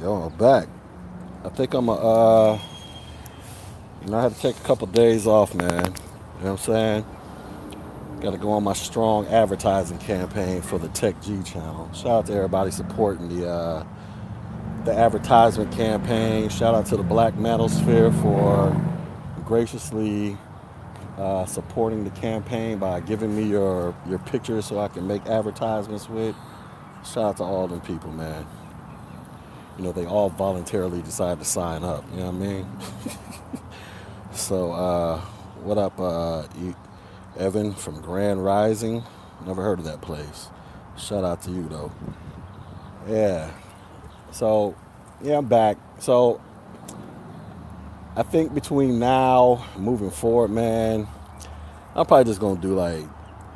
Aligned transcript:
Yo, 0.00 0.14
I'm 0.14 0.36
back. 0.38 0.68
I 1.44 1.48
think 1.48 1.74
I'm 1.74 1.88
a, 1.88 1.92
uh, 1.92 2.58
you 4.04 4.10
know, 4.12 4.18
I 4.18 4.22
had 4.22 4.34
to 4.34 4.40
take 4.40 4.56
a 4.56 4.60
couple 4.60 4.86
days 4.86 5.26
off, 5.26 5.56
man. 5.56 5.70
You 5.70 5.80
know 5.80 5.92
what 6.38 6.46
I'm 6.50 6.58
saying? 6.58 7.06
Got 8.20 8.30
to 8.30 8.38
go 8.38 8.52
on 8.52 8.62
my 8.62 8.74
strong 8.74 9.26
advertising 9.26 9.98
campaign 9.98 10.62
for 10.62 10.78
the 10.78 10.86
Tech 10.90 11.20
G 11.20 11.42
channel. 11.42 11.90
Shout 11.94 12.06
out 12.06 12.26
to 12.26 12.34
everybody 12.34 12.70
supporting 12.70 13.28
the 13.28 13.50
uh, 13.50 13.86
the 14.84 14.94
advertisement 14.94 15.72
campaign. 15.72 16.48
Shout 16.48 16.76
out 16.76 16.86
to 16.86 16.96
the 16.96 17.02
Black 17.02 17.34
Manosphere 17.34 18.14
for 18.22 18.70
graciously 19.44 20.38
uh, 21.16 21.44
supporting 21.46 22.04
the 22.04 22.10
campaign 22.10 22.78
by 22.78 23.00
giving 23.00 23.36
me 23.36 23.44
your 23.44 23.96
your 24.08 24.20
pictures 24.20 24.66
so 24.66 24.78
I 24.78 24.88
can 24.88 25.08
make 25.08 25.26
advertisements 25.26 26.08
with. 26.08 26.36
Shout 27.04 27.24
out 27.24 27.36
to 27.38 27.44
all 27.44 27.66
them 27.66 27.80
people, 27.80 28.12
man. 28.12 28.46
You 29.78 29.84
know, 29.84 29.92
they 29.92 30.06
all 30.06 30.28
voluntarily 30.28 31.00
decided 31.02 31.38
to 31.38 31.44
sign 31.44 31.84
up. 31.84 32.04
You 32.10 32.18
know 32.18 32.30
what 32.30 32.34
I 32.34 32.38
mean? 32.38 32.66
so, 34.32 34.72
uh, 34.72 35.20
what 35.62 35.78
up, 35.78 35.98
uh, 36.00 36.44
Evan 37.38 37.72
from 37.74 38.00
Grand 38.00 38.44
Rising? 38.44 39.04
Never 39.46 39.62
heard 39.62 39.78
of 39.78 39.84
that 39.84 40.00
place. 40.00 40.48
Shout 40.96 41.22
out 41.22 41.42
to 41.42 41.52
you, 41.52 41.68
though. 41.68 41.92
Yeah. 43.08 43.52
So, 44.32 44.74
yeah, 45.22 45.38
I'm 45.38 45.46
back. 45.46 45.76
So, 46.00 46.40
I 48.16 48.24
think 48.24 48.52
between 48.52 48.98
now 48.98 49.64
moving 49.76 50.10
forward, 50.10 50.50
man, 50.50 51.06
I'm 51.94 52.04
probably 52.04 52.24
just 52.24 52.40
gonna 52.40 52.60
do 52.60 52.74
like 52.74 53.04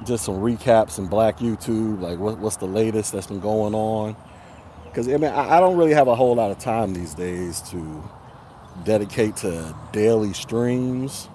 just 0.04 0.24
some 0.24 0.36
recaps 0.36 0.98
in 0.98 1.08
Black 1.08 1.38
YouTube, 1.38 2.00
like 2.00 2.18
what, 2.20 2.38
what's 2.38 2.56
the 2.56 2.66
latest 2.66 3.12
that's 3.12 3.27
been 3.27 3.41
going 3.41 3.74
on. 3.74 4.14
Because 4.92 5.09
I 5.09 5.12
mean, 5.12 5.30
I, 5.30 5.56
I 5.56 5.60
don't 5.60 5.78
really 5.78 5.95
have 5.95 6.06
a 6.06 6.14
whole 6.14 6.34
lot 6.34 6.51
of 6.51 6.59
time 6.59 6.92
these 6.92 7.14
days 7.14 7.62
to 7.70 8.10
dedicate 8.84 9.37
to 9.37 9.74
daily 9.91 10.34
streams. 10.34 11.30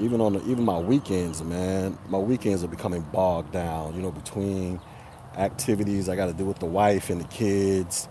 Even 0.00 0.20
on 0.20 0.32
the, 0.32 0.40
even 0.50 0.64
my 0.64 0.78
weekends, 0.78 1.40
man, 1.42 1.96
my 2.08 2.18
weekends 2.18 2.64
are 2.64 2.68
becoming 2.68 3.02
bogged 3.12 3.52
down. 3.52 3.94
You 3.94 4.02
know, 4.02 4.10
between 4.10 4.80
activities 5.36 6.08
I 6.08 6.16
got 6.16 6.26
to 6.26 6.32
do 6.32 6.44
with 6.44 6.58
the 6.58 6.66
wife 6.66 7.08
and 7.08 7.20
the 7.20 7.28
kids, 7.28 8.08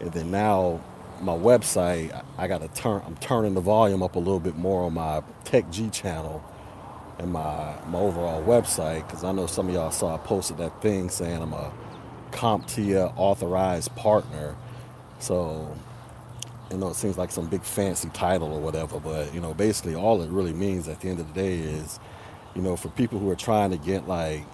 and 0.00 0.10
then 0.12 0.30
now 0.30 0.80
my 1.20 1.34
website, 1.36 2.24
I 2.38 2.48
got 2.48 2.62
to 2.62 2.68
turn. 2.68 3.02
I'm 3.04 3.16
turning 3.16 3.52
the 3.52 3.60
volume 3.60 4.02
up 4.02 4.16
a 4.16 4.18
little 4.18 4.40
bit 4.40 4.56
more 4.56 4.84
on 4.84 4.94
my 4.94 5.22
Tech 5.44 5.70
G 5.70 5.90
channel 5.90 6.42
and 7.18 7.30
my 7.30 7.74
my 7.86 7.98
overall 7.98 8.42
website 8.42 9.06
because 9.06 9.24
I 9.24 9.32
know 9.32 9.46
some 9.46 9.68
of 9.68 9.74
y'all 9.74 9.90
saw 9.90 10.14
I 10.14 10.18
posted 10.18 10.56
that 10.56 10.80
thing 10.80 11.10
saying 11.10 11.42
I'm 11.42 11.52
a 11.52 11.70
CompTIA 12.32 13.12
authorized 13.16 13.94
partner. 13.96 14.56
So 15.18 15.74
you 16.70 16.78
know 16.78 16.88
it 16.88 16.96
seems 16.96 17.18
like 17.18 17.30
some 17.30 17.46
big 17.46 17.62
fancy 17.62 18.08
title 18.10 18.52
or 18.52 18.60
whatever, 18.60 18.98
but 18.98 19.32
you 19.34 19.40
know 19.40 19.54
basically 19.54 19.94
all 19.94 20.22
it 20.22 20.30
really 20.30 20.52
means 20.52 20.88
at 20.88 21.00
the 21.00 21.08
end 21.08 21.20
of 21.20 21.32
the 21.32 21.34
day 21.34 21.58
is 21.58 22.00
you 22.54 22.62
know 22.62 22.76
for 22.76 22.88
people 22.88 23.18
who 23.18 23.30
are 23.30 23.36
trying 23.36 23.70
to 23.70 23.76
get 23.76 24.08
like 24.08 24.44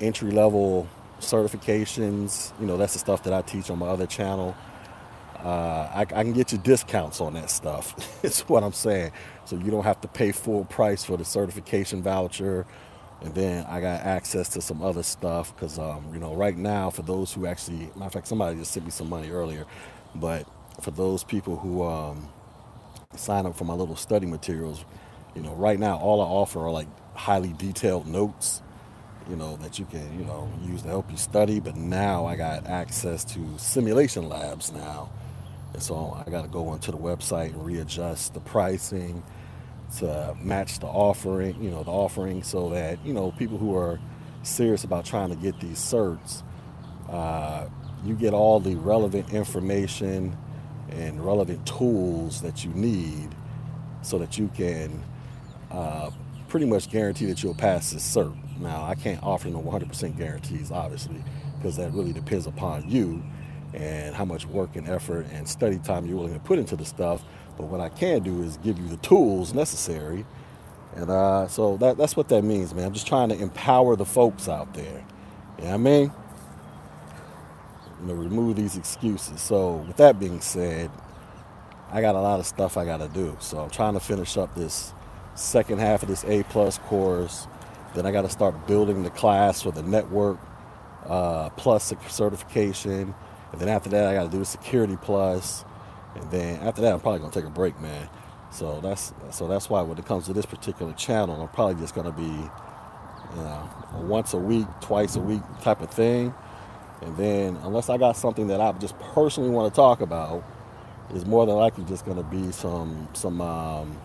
entry 0.00 0.30
level 0.30 0.88
certifications, 1.20 2.58
you 2.60 2.66
know 2.66 2.76
that's 2.76 2.94
the 2.94 2.98
stuff 2.98 3.22
that 3.24 3.32
I 3.32 3.42
teach 3.42 3.70
on 3.70 3.78
my 3.78 3.88
other 3.88 4.06
channel 4.06 4.56
uh, 5.44 5.90
I, 5.94 6.00
I, 6.00 6.04
can 6.04 6.32
get 6.32 6.52
you 6.52 6.58
discounts 6.58 7.20
on 7.20 7.34
that 7.34 7.50
stuff. 7.50 7.94
it's 8.24 8.48
what 8.48 8.64
I'm 8.64 8.72
saying. 8.72 9.12
So 9.44 9.56
you 9.56 9.70
don't 9.70 9.84
have 9.84 10.00
to 10.00 10.08
pay 10.08 10.32
full 10.32 10.64
price 10.64 11.04
for 11.04 11.18
the 11.18 11.24
certification 11.24 12.02
voucher. 12.02 12.66
And 13.24 13.34
then 13.34 13.66
I 13.66 13.80
got 13.80 14.02
access 14.02 14.50
to 14.50 14.62
some 14.62 14.82
other 14.82 15.02
stuff 15.02 15.54
because, 15.56 15.78
um, 15.78 16.10
you 16.14 16.20
know, 16.20 16.34
right 16.34 16.56
now, 16.56 16.90
for 16.90 17.02
those 17.02 17.32
who 17.32 17.46
actually, 17.46 17.90
matter 17.96 18.06
of 18.06 18.12
fact, 18.14 18.28
somebody 18.28 18.58
just 18.58 18.72
sent 18.72 18.86
me 18.86 18.92
some 18.92 19.10
money 19.10 19.30
earlier, 19.30 19.66
but 20.14 20.46
for 20.82 20.92
those 20.92 21.24
people 21.24 21.56
who 21.56 21.84
um, 21.84 22.28
sign 23.16 23.46
up 23.46 23.56
for 23.56 23.64
my 23.64 23.74
little 23.74 23.96
study 23.96 24.26
materials, 24.26 24.84
you 25.34 25.42
know, 25.42 25.54
right 25.54 25.80
now, 25.80 25.98
all 25.98 26.20
I 26.20 26.26
offer 26.26 26.60
are 26.60 26.72
like 26.72 26.88
highly 27.16 27.54
detailed 27.54 28.06
notes 28.06 28.62
you 29.28 29.36
know, 29.36 29.56
that 29.56 29.78
you 29.78 29.86
can, 29.86 30.18
you 30.18 30.24
know, 30.24 30.50
use 30.62 30.82
to 30.82 30.88
help 30.88 31.10
you 31.10 31.16
study. 31.16 31.60
But 31.60 31.76
now 31.76 32.26
I 32.26 32.36
got 32.36 32.66
access 32.66 33.24
to 33.34 33.58
simulation 33.58 34.28
labs 34.28 34.72
now. 34.72 35.10
And 35.72 35.82
so 35.82 36.22
I 36.26 36.30
got 36.30 36.42
to 36.42 36.48
go 36.48 36.68
onto 36.68 36.92
the 36.92 36.98
website 36.98 37.52
and 37.54 37.64
readjust 37.64 38.34
the 38.34 38.40
pricing 38.40 39.22
to 39.98 40.36
match 40.40 40.78
the 40.78 40.86
offering, 40.86 41.62
you 41.62 41.70
know, 41.70 41.82
the 41.82 41.90
offering 41.90 42.42
so 42.42 42.70
that, 42.70 43.04
you 43.04 43.12
know, 43.12 43.32
people 43.32 43.58
who 43.58 43.76
are 43.76 44.00
serious 44.42 44.84
about 44.84 45.04
trying 45.04 45.30
to 45.30 45.36
get 45.36 45.58
these 45.60 45.78
certs, 45.78 46.42
uh, 47.08 47.68
you 48.04 48.14
get 48.14 48.34
all 48.34 48.60
the 48.60 48.74
relevant 48.76 49.32
information 49.32 50.36
and 50.90 51.24
relevant 51.24 51.66
tools 51.66 52.42
that 52.42 52.64
you 52.64 52.70
need 52.74 53.34
so 54.02 54.18
that 54.18 54.38
you 54.38 54.50
can 54.54 55.02
uh, 55.70 56.10
pretty 56.48 56.66
much 56.66 56.90
guarantee 56.90 57.26
that 57.26 57.42
you'll 57.42 57.54
pass 57.54 57.90
this 57.90 58.16
cert. 58.16 58.36
Now, 58.60 58.84
I 58.84 58.94
can't 58.94 59.22
offer 59.22 59.48
no 59.48 59.60
100% 59.60 60.16
guarantees, 60.16 60.70
obviously, 60.70 61.22
because 61.56 61.76
that 61.76 61.92
really 61.92 62.12
depends 62.12 62.46
upon 62.46 62.88
you 62.88 63.22
and 63.72 64.14
how 64.14 64.24
much 64.24 64.46
work 64.46 64.76
and 64.76 64.88
effort 64.88 65.26
and 65.32 65.48
study 65.48 65.78
time 65.78 66.06
you're 66.06 66.16
willing 66.16 66.34
to 66.34 66.40
put 66.40 66.58
into 66.58 66.76
the 66.76 66.84
stuff. 66.84 67.24
But 67.56 67.66
what 67.66 67.80
I 67.80 67.88
can 67.88 68.22
do 68.22 68.42
is 68.42 68.56
give 68.58 68.78
you 68.78 68.88
the 68.88 68.96
tools 68.98 69.54
necessary. 69.54 70.26
And 70.96 71.10
uh, 71.10 71.48
so 71.48 71.76
that, 71.78 71.96
that's 71.96 72.16
what 72.16 72.28
that 72.28 72.42
means, 72.42 72.74
man. 72.74 72.86
I'm 72.86 72.92
just 72.92 73.06
trying 73.06 73.28
to 73.30 73.38
empower 73.38 73.96
the 73.96 74.04
folks 74.04 74.48
out 74.48 74.74
there. 74.74 75.04
You 75.58 75.64
know 75.64 75.70
what 75.70 75.74
I 75.74 75.76
mean? 75.76 76.12
You 78.00 78.06
know, 78.06 78.14
remove 78.14 78.56
these 78.56 78.76
excuses. 78.76 79.40
So 79.40 79.76
with 79.76 79.96
that 79.96 80.18
being 80.18 80.40
said, 80.40 80.90
I 81.90 82.00
got 82.00 82.14
a 82.14 82.20
lot 82.20 82.40
of 82.40 82.46
stuff 82.46 82.76
I 82.76 82.84
got 82.84 82.98
to 82.98 83.08
do. 83.08 83.36
So 83.40 83.58
I'm 83.58 83.70
trying 83.70 83.94
to 83.94 84.00
finish 84.00 84.36
up 84.36 84.54
this 84.54 84.92
second 85.34 85.78
half 85.78 86.02
of 86.02 86.08
this 86.08 86.24
A 86.24 86.42
plus 86.44 86.78
course. 86.78 87.46
Then 87.94 88.06
I 88.06 88.10
got 88.10 88.22
to 88.22 88.28
start 88.28 88.66
building 88.66 89.04
the 89.04 89.10
class 89.10 89.62
for 89.62 89.70
the 89.70 89.82
network 89.82 90.38
uh, 91.06 91.50
plus 91.50 91.92
certification. 92.08 93.14
And 93.52 93.60
then 93.60 93.68
after 93.68 93.88
that, 93.90 94.08
I 94.08 94.14
got 94.14 94.24
to 94.24 94.30
do 94.30 94.38
the 94.38 94.44
security 94.44 94.96
plus. 95.00 95.64
And 96.14 96.30
then 96.30 96.60
after 96.60 96.82
that, 96.82 96.92
I'm 96.94 97.00
probably 97.00 97.20
gonna 97.20 97.32
take 97.32 97.44
a 97.44 97.50
break, 97.50 97.80
man. 97.80 98.08
So 98.50 98.80
that's 98.80 99.12
so 99.30 99.48
that's 99.48 99.68
why 99.68 99.82
when 99.82 99.98
it 99.98 100.06
comes 100.06 100.26
to 100.26 100.32
this 100.32 100.46
particular 100.46 100.92
channel, 100.92 101.40
I'm 101.40 101.48
probably 101.48 101.74
just 101.74 101.94
gonna 101.94 102.12
be, 102.12 102.22
you 102.22 103.36
know, 103.36 103.70
once 103.94 104.32
a 104.32 104.38
week, 104.38 104.66
twice 104.80 105.16
a 105.16 105.20
week 105.20 105.42
type 105.60 105.80
of 105.80 105.90
thing. 105.90 106.32
And 107.02 107.16
then 107.16 107.56
unless 107.62 107.88
I 107.88 107.98
got 107.98 108.16
something 108.16 108.46
that 108.46 108.60
I 108.60 108.72
just 108.72 108.98
personally 108.98 109.50
want 109.50 109.72
to 109.72 109.76
talk 109.76 110.00
about, 110.00 110.44
is 111.12 111.26
more 111.26 111.46
than 111.46 111.56
likely 111.56 111.84
just 111.84 112.06
gonna 112.06 112.22
be 112.22 112.52
some 112.52 113.08
some 113.12 113.40
um, 113.40 113.98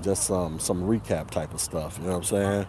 just 0.00 0.24
some 0.24 0.60
some 0.60 0.82
recap 0.82 1.30
type 1.30 1.52
of 1.52 1.60
stuff. 1.60 1.98
You 1.98 2.04
know 2.04 2.10
what 2.10 2.18
I'm 2.18 2.24
saying? 2.24 2.66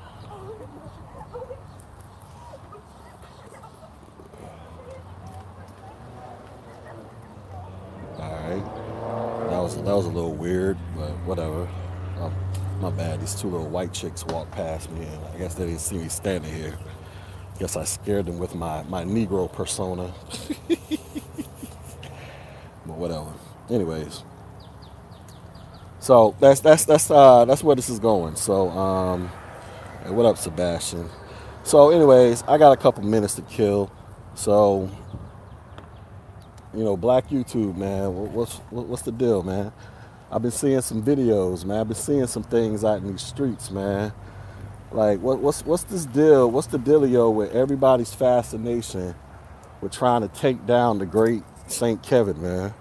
that 9.89 9.95
was 9.95 10.05
a 10.05 10.09
little 10.09 10.33
weird, 10.33 10.77
but 10.95 11.09
whatever. 11.25 11.67
Um, 12.19 12.33
my 12.79 12.91
bad. 12.91 13.18
These 13.29 13.41
two 13.41 13.49
little 13.49 13.69
white 13.69 13.93
chicks 13.93 14.25
walked 14.25 14.53
past 14.53 14.89
me, 14.89 15.05
and 15.05 15.25
I 15.27 15.37
guess 15.37 15.53
they 15.53 15.67
didn't 15.67 15.81
see 15.81 15.99
me 15.99 16.09
standing 16.09 16.51
here. 16.51 16.75
Guess 17.59 17.77
I 17.77 17.83
scared 17.83 18.25
them 18.25 18.39
with 18.39 18.55
my, 18.55 18.81
my 18.83 19.03
Negro 19.03 19.53
persona. 19.53 20.11
but 20.67 20.77
whatever. 22.97 23.31
Anyways, 23.69 24.23
so 25.99 26.35
that's 26.39 26.61
that's 26.61 26.85
that's 26.85 27.11
uh, 27.11 27.45
that's 27.45 27.63
where 27.63 27.75
this 27.75 27.87
is 27.87 27.99
going. 27.99 28.35
So, 28.35 28.69
um, 28.69 29.31
hey, 30.03 30.09
what 30.09 30.25
up, 30.25 30.39
Sebastian? 30.39 31.07
So, 31.63 31.91
anyways, 31.91 32.41
I 32.47 32.57
got 32.57 32.71
a 32.71 32.77
couple 32.77 33.03
minutes 33.03 33.35
to 33.35 33.43
kill. 33.43 33.91
So, 34.33 34.89
you 36.73 36.83
know, 36.83 36.97
Black 36.97 37.29
YouTube, 37.29 37.77
man. 37.77 38.33
What's 38.33 38.55
what's 38.71 39.03
the 39.03 39.11
deal, 39.11 39.43
man? 39.43 39.71
I've 40.31 40.43
been 40.43 40.51
seeing 40.51 40.81
some 40.81 41.01
videos, 41.03 41.65
man. 41.65 41.79
I've 41.79 41.87
been 41.87 41.97
seeing 41.97 42.27
some 42.27 42.43
things 42.43 42.83
out 42.83 42.99
in 42.99 43.07
these 43.11 43.21
streets, 43.21 43.71
man. 43.71 44.13
Like, 44.91 45.19
what, 45.21 45.39
what's 45.39 45.65
what's 45.65 45.83
this 45.83 46.05
deal? 46.05 46.51
What's 46.51 46.67
the 46.67 46.79
dealio 46.79 47.33
with 47.33 47.53
everybody's 47.55 48.13
fascination 48.13 49.15
with 49.81 49.91
trying 49.91 50.21
to 50.21 50.27
take 50.27 50.65
down 50.67 50.99
the 50.99 51.05
great 51.05 51.43
Saint 51.67 52.03
Kevin, 52.03 52.41
man? 52.41 52.73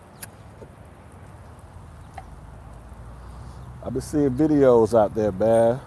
I've 3.85 3.93
been 3.95 4.03
seeing 4.03 4.31
videos 4.31 4.99
out 4.99 5.15
there, 5.15 5.33
man. 5.33 5.81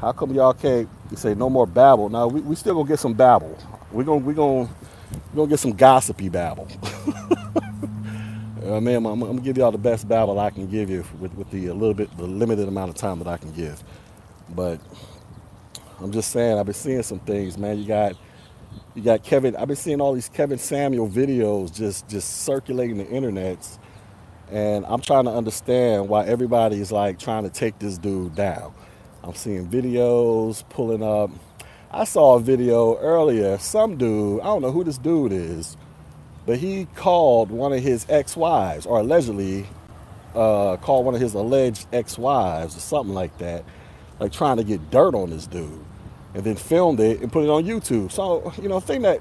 How 0.00 0.12
come 0.12 0.34
y'all 0.34 0.54
can't 0.54 0.88
say 1.16 1.34
no 1.34 1.48
more 1.50 1.66
babble? 1.66 2.10
Now 2.10 2.26
we, 2.26 2.40
we 2.42 2.56
still 2.56 2.74
gonna 2.74 2.88
get 2.88 2.98
some 2.98 3.14
babble. 3.14 3.56
We're 3.90 4.04
gonna 4.04 4.24
we 4.24 4.34
gonna 4.34 4.68
we're 5.32 5.36
gonna 5.36 5.48
get 5.48 5.60
some 5.60 5.72
gossipy 5.72 6.28
babble. 6.28 6.68
uh, 8.72 8.80
man, 8.80 8.96
I'm, 8.96 9.06
I'm, 9.06 9.20
gonna 9.20 9.40
give 9.40 9.58
y'all 9.58 9.72
the 9.72 9.78
best 9.78 10.08
babble 10.08 10.40
I 10.40 10.50
can 10.50 10.68
give 10.68 10.90
you 10.90 11.04
with, 11.20 11.34
with 11.34 11.50
the 11.50 11.68
a 11.68 11.74
little 11.74 11.94
bit 11.94 12.16
the 12.16 12.26
limited 12.26 12.68
amount 12.68 12.90
of 12.90 12.96
time 12.96 13.18
that 13.20 13.28
I 13.28 13.36
can 13.36 13.52
give. 13.52 13.82
But 14.50 14.80
I'm 16.00 16.12
just 16.12 16.30
saying, 16.30 16.58
I've 16.58 16.66
been 16.66 16.74
seeing 16.74 17.02
some 17.02 17.20
things, 17.20 17.58
man. 17.58 17.78
You 17.78 17.86
got 17.86 18.16
You 18.94 19.02
got 19.02 19.22
Kevin. 19.24 19.56
I've 19.56 19.68
been 19.68 19.76
seeing 19.76 20.00
all 20.00 20.14
these 20.14 20.28
Kevin 20.28 20.58
Samuel 20.58 21.08
videos 21.08 21.74
just 21.74 22.08
just 22.08 22.42
circulating 22.44 22.98
the 22.98 23.04
internets, 23.06 23.78
and 24.50 24.84
I'm 24.86 25.00
trying 25.00 25.24
to 25.24 25.32
understand 25.32 26.08
why 26.08 26.26
everybody 26.26 26.80
is 26.80 26.92
like 26.92 27.18
trying 27.18 27.44
to 27.44 27.50
take 27.50 27.78
this 27.78 27.98
dude 27.98 28.34
down. 28.34 28.74
I'm 29.24 29.34
seeing 29.34 29.68
videos 29.68 30.68
pulling 30.70 31.02
up. 31.02 31.30
I 31.90 32.04
saw 32.04 32.36
a 32.36 32.40
video 32.40 32.98
earlier. 32.98 33.58
Some 33.58 33.96
dude, 33.98 34.40
I 34.42 34.44
don't 34.44 34.62
know 34.62 34.72
who 34.72 34.84
this 34.84 34.98
dude 34.98 35.32
is, 35.32 35.76
but 36.46 36.58
he 36.58 36.86
called 36.96 37.50
one 37.50 37.72
of 37.72 37.82
his 37.82 38.06
ex-wives, 38.08 38.86
or 38.86 39.00
allegedly 39.00 39.66
uh, 40.34 40.76
called 40.78 41.04
one 41.04 41.14
of 41.14 41.20
his 41.20 41.34
alleged 41.34 41.86
ex-wives, 41.92 42.76
or 42.76 42.80
something 42.80 43.14
like 43.14 43.36
that, 43.38 43.64
like 44.18 44.32
trying 44.32 44.56
to 44.56 44.64
get 44.64 44.90
dirt 44.90 45.14
on 45.14 45.30
this 45.30 45.46
dude 45.46 45.84
and 46.34 46.44
then 46.44 46.56
filmed 46.56 47.00
it 47.00 47.20
and 47.20 47.30
put 47.30 47.44
it 47.44 47.50
on 47.50 47.64
YouTube. 47.64 48.10
So, 48.10 48.52
you 48.60 48.68
know, 48.68 48.80
thing 48.80 49.02
that 49.02 49.20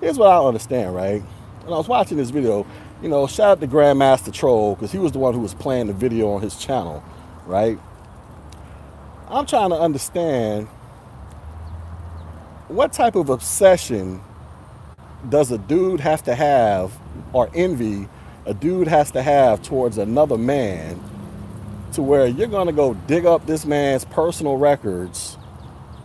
here's 0.00 0.18
what 0.18 0.28
I 0.30 0.38
understand, 0.44 0.94
right? 0.94 1.20
When 1.62 1.72
I 1.72 1.76
was 1.76 1.88
watching 1.88 2.16
this 2.16 2.30
video, 2.30 2.66
you 3.02 3.08
know, 3.08 3.26
shout 3.26 3.50
out 3.50 3.60
to 3.60 3.66
Grandmaster 3.66 4.32
Troll 4.32 4.74
because 4.74 4.90
he 4.90 4.98
was 4.98 5.12
the 5.12 5.18
one 5.18 5.34
who 5.34 5.40
was 5.40 5.54
playing 5.54 5.86
the 5.86 5.92
video 5.92 6.30
on 6.30 6.40
his 6.40 6.56
channel, 6.56 7.02
right? 7.46 7.78
I'm 9.28 9.44
trying 9.44 9.70
to 9.70 9.76
understand 9.76 10.68
what 12.68 12.92
type 12.92 13.14
of 13.14 13.28
obsession 13.28 14.22
does 15.28 15.50
a 15.50 15.58
dude 15.58 16.00
have 16.00 16.22
to 16.24 16.34
have 16.34 16.96
or 17.32 17.50
envy 17.54 18.08
a 18.46 18.54
dude 18.54 18.88
has 18.88 19.10
to 19.10 19.22
have 19.22 19.62
towards 19.62 19.98
another 19.98 20.38
man 20.38 21.00
to 21.92 22.02
where 22.02 22.26
you're 22.26 22.48
going 22.48 22.66
to 22.66 22.72
go 22.72 22.94
dig 23.06 23.26
up 23.26 23.46
this 23.46 23.66
man's 23.66 24.04
personal 24.06 24.56
records 24.56 25.36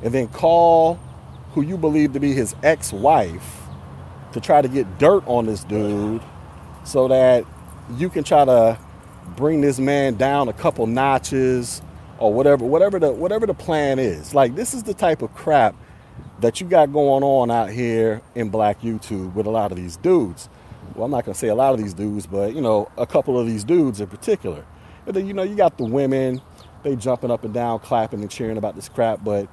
and 0.01 0.13
then 0.13 0.27
call 0.27 0.99
who 1.51 1.61
you 1.61 1.77
believe 1.77 2.13
to 2.13 2.19
be 2.19 2.33
his 2.33 2.55
ex-wife 2.63 3.61
to 4.33 4.41
try 4.41 4.61
to 4.61 4.67
get 4.67 4.97
dirt 4.97 5.23
on 5.27 5.45
this 5.45 5.63
dude 5.63 6.21
so 6.83 7.07
that 7.07 7.45
you 7.97 8.09
can 8.09 8.23
try 8.23 8.43
to 8.43 8.77
bring 9.37 9.61
this 9.61 9.79
man 9.79 10.15
down 10.15 10.49
a 10.49 10.53
couple 10.53 10.87
notches 10.87 11.81
or 12.19 12.33
whatever 12.33 12.65
whatever 12.65 12.99
the 12.99 13.11
whatever 13.11 13.45
the 13.45 13.53
plan 13.53 13.99
is. 13.99 14.33
Like 14.33 14.55
this 14.55 14.73
is 14.73 14.83
the 14.83 14.93
type 14.93 15.21
of 15.21 15.33
crap 15.33 15.75
that 16.43 16.61
you 16.61 16.67
got 16.67 16.91
going 16.93 17.23
on 17.23 17.49
out 17.49 17.69
here 17.69 18.21
in 18.35 18.49
black 18.49 18.81
youtube 18.81 19.33
with 19.33 19.45
a 19.45 19.49
lot 19.49 19.71
of 19.71 19.77
these 19.77 19.97
dudes. 19.97 20.49
Well 20.95 21.05
i'm 21.05 21.11
not 21.11 21.25
going 21.25 21.33
to 21.33 21.39
say 21.39 21.47
a 21.47 21.55
lot 21.55 21.73
of 21.73 21.79
these 21.79 21.93
dudes 21.93 22.27
but 22.27 22.53
you 22.53 22.61
know 22.61 22.91
a 22.97 23.05
couple 23.05 23.39
of 23.39 23.47
these 23.47 23.63
dudes 23.63 23.99
in 23.99 24.07
particular. 24.07 24.65
Then 25.05 25.27
you 25.27 25.33
know 25.33 25.43
you 25.43 25.55
got 25.55 25.77
the 25.77 25.85
women 25.85 26.41
they 26.83 26.95
jumping 26.95 27.31
up 27.31 27.43
and 27.43 27.53
down 27.53 27.79
clapping 27.79 28.21
and 28.21 28.29
cheering 28.29 28.57
about 28.57 28.75
this 28.75 28.89
crap 28.89 29.23
but 29.23 29.49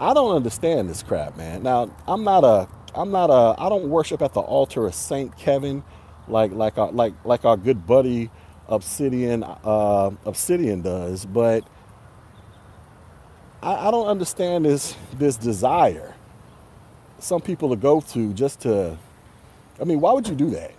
I 0.00 0.12
don't 0.12 0.34
understand 0.34 0.88
this 0.88 1.02
crap, 1.02 1.36
man. 1.36 1.62
Now, 1.62 1.94
I'm 2.06 2.24
not 2.24 2.42
a, 2.42 2.68
I'm 2.94 3.10
not 3.10 3.30
a, 3.30 3.60
I 3.60 3.68
don't 3.68 3.88
worship 3.88 4.22
at 4.22 4.32
the 4.34 4.40
altar 4.40 4.86
of 4.86 4.94
Saint 4.94 5.36
Kevin, 5.38 5.84
like 6.26 6.52
like 6.52 6.78
our, 6.78 6.90
like 6.90 7.14
like 7.24 7.44
our 7.44 7.56
good 7.56 7.86
buddy 7.86 8.30
Obsidian 8.68 9.44
uh, 9.44 10.10
Obsidian 10.24 10.82
does, 10.82 11.24
but 11.26 11.64
I, 13.62 13.88
I 13.88 13.90
don't 13.90 14.08
understand 14.08 14.64
this 14.64 14.96
this 15.16 15.36
desire 15.36 16.13
some 17.18 17.40
people 17.40 17.70
to 17.70 17.76
go 17.76 18.00
to 18.00 18.32
just 18.34 18.60
to. 18.60 18.98
I 19.80 19.84
mean, 19.84 20.00
why 20.00 20.12
would 20.12 20.28
you 20.28 20.34
do 20.34 20.50
that? 20.50 20.72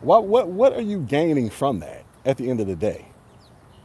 What 0.00 0.26
what 0.26 0.48
what 0.48 0.72
are 0.72 0.82
you 0.82 1.00
gaining 1.00 1.50
from 1.50 1.80
that 1.80 2.04
at 2.24 2.36
the 2.36 2.50
end 2.50 2.60
of 2.60 2.66
the 2.66 2.76
day? 2.76 3.06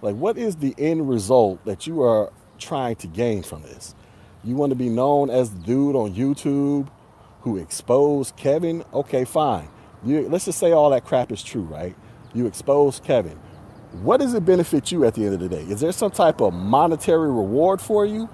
Like, 0.02 0.16
what 0.16 0.38
is 0.38 0.58
the 0.58 0.76
end 0.78 1.10
result 1.10 1.64
that 1.66 1.88
you 1.88 2.02
are 2.04 2.32
trying 2.60 2.96
to 2.98 3.08
gain 3.08 3.44
from 3.44 3.64
this? 3.64 3.96
You 4.44 4.56
want 4.56 4.70
to 4.72 4.76
be 4.76 4.90
known 4.90 5.30
as 5.30 5.50
the 5.52 5.60
dude 5.60 5.96
on 5.96 6.14
YouTube 6.14 6.90
who 7.42 7.58
exposed 7.58 8.36
Kevin? 8.36 8.84
Okay, 8.94 9.26
fine. 9.26 9.68
You, 10.06 10.30
let's 10.30 10.46
just 10.46 10.60
say 10.60 10.72
all 10.72 10.92
that 10.92 11.06
crap 11.06 11.31
is 11.31 11.42
true, 11.42 11.64
right? 11.64 11.96
You 12.34 12.46
expose 12.46 13.00
Kevin. 13.00 13.40
What 14.04 14.20
does 14.20 14.34
it 14.34 14.46
benefit 14.46 14.92
you 14.92 15.06
at 15.06 15.16
the 15.16 15.26
end 15.26 15.34
of 15.34 15.40
the 15.40 15.50
day? 15.50 15.64
Is 15.64 15.80
there 15.80 15.92
some 15.92 16.12
type 16.12 16.42
of 16.42 16.54
monetary 16.54 17.30
reward 17.30 17.81
for 17.81 18.06
you? 18.06 18.30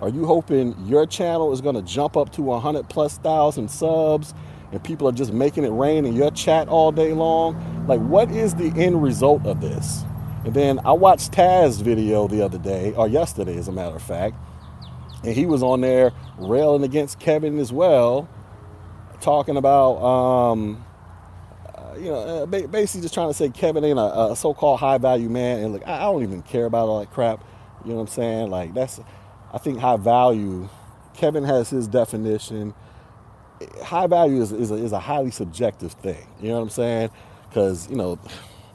Are 0.00 0.08
you 0.08 0.26
hoping 0.26 0.74
your 0.86 1.06
channel 1.06 1.52
is 1.52 1.60
going 1.60 1.76
to 1.76 1.82
jump 1.82 2.16
up 2.16 2.32
to 2.32 2.42
100 2.42 2.88
plus 2.88 3.18
thousand 3.18 3.70
subs 3.70 4.34
and 4.72 4.82
people 4.82 5.08
are 5.08 5.12
just 5.12 5.32
making 5.32 5.64
it 5.64 5.70
rain 5.70 6.04
in 6.04 6.14
your 6.14 6.30
chat 6.30 6.68
all 6.68 6.92
day 6.92 7.12
long? 7.12 7.86
Like, 7.86 8.00
what 8.00 8.30
is 8.30 8.54
the 8.54 8.72
end 8.76 9.02
result 9.02 9.46
of 9.46 9.60
this? 9.60 10.04
And 10.44 10.52
then 10.52 10.80
I 10.84 10.92
watched 10.92 11.32
Taz's 11.32 11.80
video 11.80 12.28
the 12.28 12.42
other 12.42 12.58
day, 12.58 12.92
or 12.94 13.08
yesterday, 13.08 13.56
as 13.56 13.68
a 13.68 13.72
matter 13.72 13.96
of 13.96 14.02
fact, 14.02 14.36
and 15.22 15.32
he 15.32 15.46
was 15.46 15.62
on 15.62 15.80
there 15.80 16.12
railing 16.38 16.82
against 16.82 17.18
Kevin 17.18 17.58
as 17.58 17.72
well, 17.72 18.28
talking 19.22 19.56
about, 19.56 19.96
um, 20.04 20.84
uh, 21.74 21.94
you 21.96 22.10
know, 22.10 22.42
uh, 22.42 22.46
basically 22.46 23.00
just 23.00 23.14
trying 23.14 23.30
to 23.30 23.34
say 23.34 23.48
Kevin 23.48 23.84
ain't 23.84 23.98
a, 23.98 24.32
a 24.32 24.36
so-called 24.36 24.80
high 24.80 24.98
value 24.98 25.30
man. 25.30 25.60
And 25.60 25.84
I, 25.84 25.96
I 25.96 26.00
don't 26.00 26.22
even 26.22 26.42
care 26.42 26.66
about 26.66 26.88
all 26.88 27.00
that 27.00 27.10
crap. 27.10 27.42
You 27.84 27.90
know 27.90 27.96
what 27.96 28.02
I'm 28.02 28.08
saying? 28.08 28.50
Like 28.50 28.74
that's, 28.74 29.00
I 29.54 29.58
think 29.58 29.78
high 29.78 29.96
value. 29.96 30.68
Kevin 31.14 31.44
has 31.44 31.70
his 31.70 31.86
definition. 31.86 32.74
High 33.84 34.08
value 34.08 34.42
is, 34.42 34.50
is, 34.50 34.72
a, 34.72 34.74
is 34.74 34.90
a 34.90 34.98
highly 34.98 35.30
subjective 35.30 35.92
thing. 35.92 36.26
You 36.42 36.48
know 36.48 36.56
what 36.56 36.62
I'm 36.62 36.70
saying? 36.70 37.10
Because 37.48 37.88
you 37.88 37.94
know, 37.96 38.16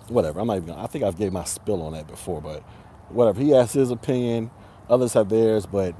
whatever. 0.07 0.39
I'm 0.39 0.47
not 0.47 0.57
even. 0.57 0.71
I 0.71 0.87
think 0.87 1.03
I've 1.03 1.17
gave 1.17 1.33
my 1.33 1.43
spill 1.43 1.81
on 1.81 1.93
that 1.93 2.07
before, 2.07 2.41
but 2.41 2.63
whatever. 3.09 3.41
He 3.41 3.49
has 3.51 3.73
his 3.73 3.91
opinion. 3.91 4.51
Others 4.89 5.13
have 5.13 5.29
theirs, 5.29 5.65
but 5.65 5.95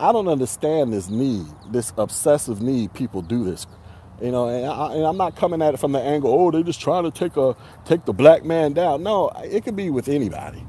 I 0.00 0.12
don't 0.12 0.28
understand 0.28 0.92
this 0.92 1.08
need, 1.08 1.46
this 1.70 1.92
obsessive 1.96 2.60
need 2.60 2.92
people 2.92 3.22
do 3.22 3.44
this. 3.44 3.66
You 4.20 4.32
know, 4.32 4.48
and, 4.48 4.66
I, 4.66 5.08
am 5.08 5.16
not 5.16 5.36
coming 5.36 5.62
at 5.62 5.74
it 5.74 5.76
from 5.78 5.92
the 5.92 6.00
angle, 6.00 6.30
oh, 6.30 6.50
they're 6.50 6.62
just 6.62 6.80
trying 6.80 7.04
to 7.04 7.10
take 7.10 7.36
a 7.36 7.56
take 7.84 8.04
the 8.04 8.12
black 8.12 8.44
man 8.44 8.72
down. 8.72 9.02
No, 9.02 9.28
it 9.44 9.64
could 9.64 9.76
be 9.76 9.90
with 9.90 10.08
anybody. 10.08 10.64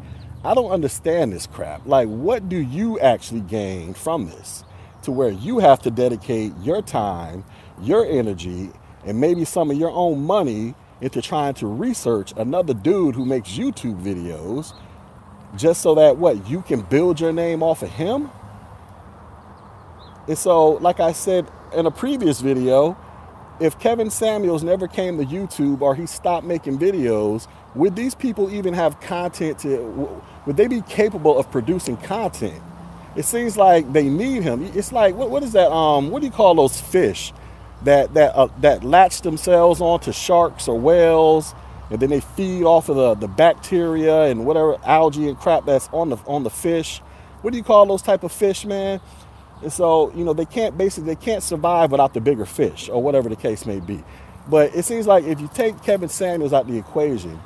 I 0.46 0.54
don't 0.54 0.70
understand 0.70 1.34
this 1.34 1.48
crap. 1.48 1.88
Like, 1.88 2.08
what 2.08 2.48
do 2.48 2.58
you 2.58 3.00
actually 3.00 3.42
gain 3.42 3.96
from 3.96 4.28
this? 4.28 4.64
To 5.02 5.12
where 5.12 5.32
you 5.32 5.58
have 5.58 5.82
to 5.82 5.90
dedicate 5.90 6.54
your 6.62 6.84
time, 6.84 7.44
your 7.82 8.06
energy, 8.06 8.70
and 9.04 9.20
maybe 9.20 9.44
some 9.44 9.72
of 9.72 9.78
your 9.78 9.90
own 9.90 10.24
money 10.24 10.76
into 11.02 11.20
trying 11.20 11.56
to 11.56 11.66
research 11.66 12.32
another 12.38 12.76
dude 12.76 13.16
who 13.16 13.26
makes 13.26 13.50
YouTube 13.50 14.00
videos 14.04 14.76
just 15.58 15.82
so 15.82 15.96
that 15.96 16.18
what 16.18 16.48
you 16.48 16.62
can 16.62 16.82
build 16.82 17.20
your 17.20 17.34
name 17.34 17.64
off 17.64 17.82
of 17.82 17.90
him? 17.90 18.30
And 20.28 20.38
so, 20.38 20.74
like 20.74 21.00
I 21.00 21.12
said 21.12 21.48
in 21.74 21.88
a 21.88 21.92
previous 21.92 22.42
video, 22.42 22.96
if 23.60 23.80
Kevin 23.80 24.12
Samuels 24.12 24.64
never 24.64 24.88
came 24.88 25.18
to 25.18 25.26
YouTube 25.26 25.82
or 25.82 25.96
he 25.96 26.06
stopped 26.06 26.46
making 26.46 26.78
videos, 26.78 27.48
would 27.74 27.96
these 27.96 28.14
people 28.14 28.54
even 28.54 28.74
have 28.74 29.00
content 29.00 29.60
to, 29.60 30.22
would 30.46 30.58
they 30.58 30.68
be 30.68 30.82
capable 30.82 31.38
of 31.38 31.50
producing 31.52 31.98
content? 31.98 32.62
It 33.16 33.24
seems 33.26 33.56
like 33.58 33.92
they 33.94 34.10
need 34.10 34.44
him. 34.44 34.64
It's 34.76 34.92
like, 34.92 35.16
what, 35.16 35.30
what 35.30 35.44
is 35.44 35.54
that? 35.54 35.72
Um, 35.72 36.10
what 36.12 36.20
do 36.20 36.28
you 36.28 36.34
call 36.34 36.56
those 36.56 36.80
fish 36.80 37.34
that, 37.84 38.14
that, 38.14 38.36
uh, 38.36 38.50
that 38.60 38.84
latch 38.84 39.22
themselves 39.22 39.80
onto 39.82 40.12
sharks 40.12 40.68
or 40.68 40.78
whales 40.80 41.56
and 41.90 42.00
then 42.00 42.10
they 42.10 42.20
feed 42.20 42.64
off 42.64 42.90
of 42.90 42.96
the, 42.96 43.16
the 43.16 43.28
bacteria 43.28 44.24
and 44.24 44.46
whatever 44.46 44.78
algae 44.84 45.30
and 45.30 45.38
crap 45.40 45.66
that's 45.66 45.88
on 45.94 46.10
the, 46.10 46.18
on 46.26 46.44
the 46.44 46.50
fish? 46.50 47.00
What 47.42 47.52
do 47.52 47.58
you 47.58 47.64
call 47.64 47.86
those 47.86 48.02
type 48.02 48.24
of 48.24 48.32
fish, 48.32 48.66
man? 48.66 49.00
And 49.62 49.72
so, 49.72 50.12
you 50.14 50.26
know, 50.26 50.34
they 50.34 50.46
can't 50.46 50.78
basically 50.78 51.16
they 51.16 51.22
can't 51.22 51.44
survive 51.44 51.92
without 51.92 52.14
the 52.14 52.22
bigger 52.22 52.46
fish 52.46 52.90
or 52.90 53.02
whatever 53.02 53.30
the 53.30 53.36
case 53.36 53.66
may 53.66 53.80
be. 53.80 54.04
But 54.50 54.76
it 54.76 54.84
seems 54.84 55.08
like 55.08 55.24
if 55.24 55.40
you 55.40 55.50
take 55.54 55.82
Kevin 55.84 56.10
Samuels 56.10 56.54
out 56.54 56.68
the 56.68 56.78
equation, 56.78 57.40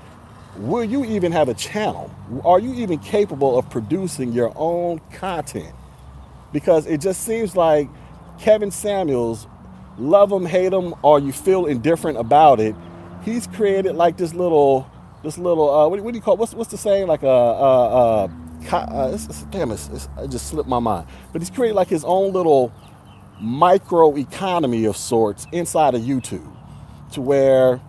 will 0.59 0.83
you 0.83 1.05
even 1.05 1.31
have 1.31 1.47
a 1.49 1.53
channel? 1.53 2.11
Are 2.43 2.59
you 2.59 2.73
even 2.75 2.99
capable 2.99 3.57
of 3.57 3.69
producing 3.69 4.33
your 4.33 4.51
own 4.55 4.99
content? 5.13 5.73
Because 6.51 6.85
it 6.85 6.99
just 6.99 7.23
seems 7.23 7.55
like 7.55 7.89
Kevin 8.39 8.69
Samuels, 8.69 9.47
love 9.97 10.31
him, 10.31 10.45
hate 10.45 10.73
him, 10.73 10.93
or 11.01 11.19
you 11.19 11.31
feel 11.31 11.65
indifferent 11.65 12.17
about 12.17 12.59
it, 12.59 12.75
he's 13.23 13.47
created 13.47 13.95
like 13.95 14.17
this 14.17 14.33
little, 14.33 14.89
this 15.23 15.37
little, 15.37 15.69
uh, 15.69 15.87
what, 15.87 16.01
what 16.01 16.11
do 16.11 16.17
you 16.17 16.21
call, 16.21 16.35
what's, 16.37 16.53
what's 16.53 16.71
the 16.71 16.77
saying? 16.77 17.07
Like 17.07 17.23
a, 17.23 17.27
a, 17.27 18.25
a 18.25 18.29
uh, 18.71 19.11
it's, 19.13 19.25
it's, 19.25 19.43
damn, 19.43 19.71
it's, 19.71 19.87
it's, 19.89 20.09
it 20.17 20.29
just 20.29 20.47
slipped 20.47 20.67
my 20.67 20.79
mind. 20.79 21.07
But 21.31 21.41
he's 21.41 21.49
created 21.49 21.75
like 21.75 21.87
his 21.87 22.03
own 22.03 22.33
little 22.33 22.73
micro 23.39 24.17
economy 24.17 24.83
of 24.85 24.97
sorts 24.97 25.47
inside 25.53 25.95
of 25.95 26.01
YouTube 26.01 26.51
to 27.13 27.21
where 27.21 27.79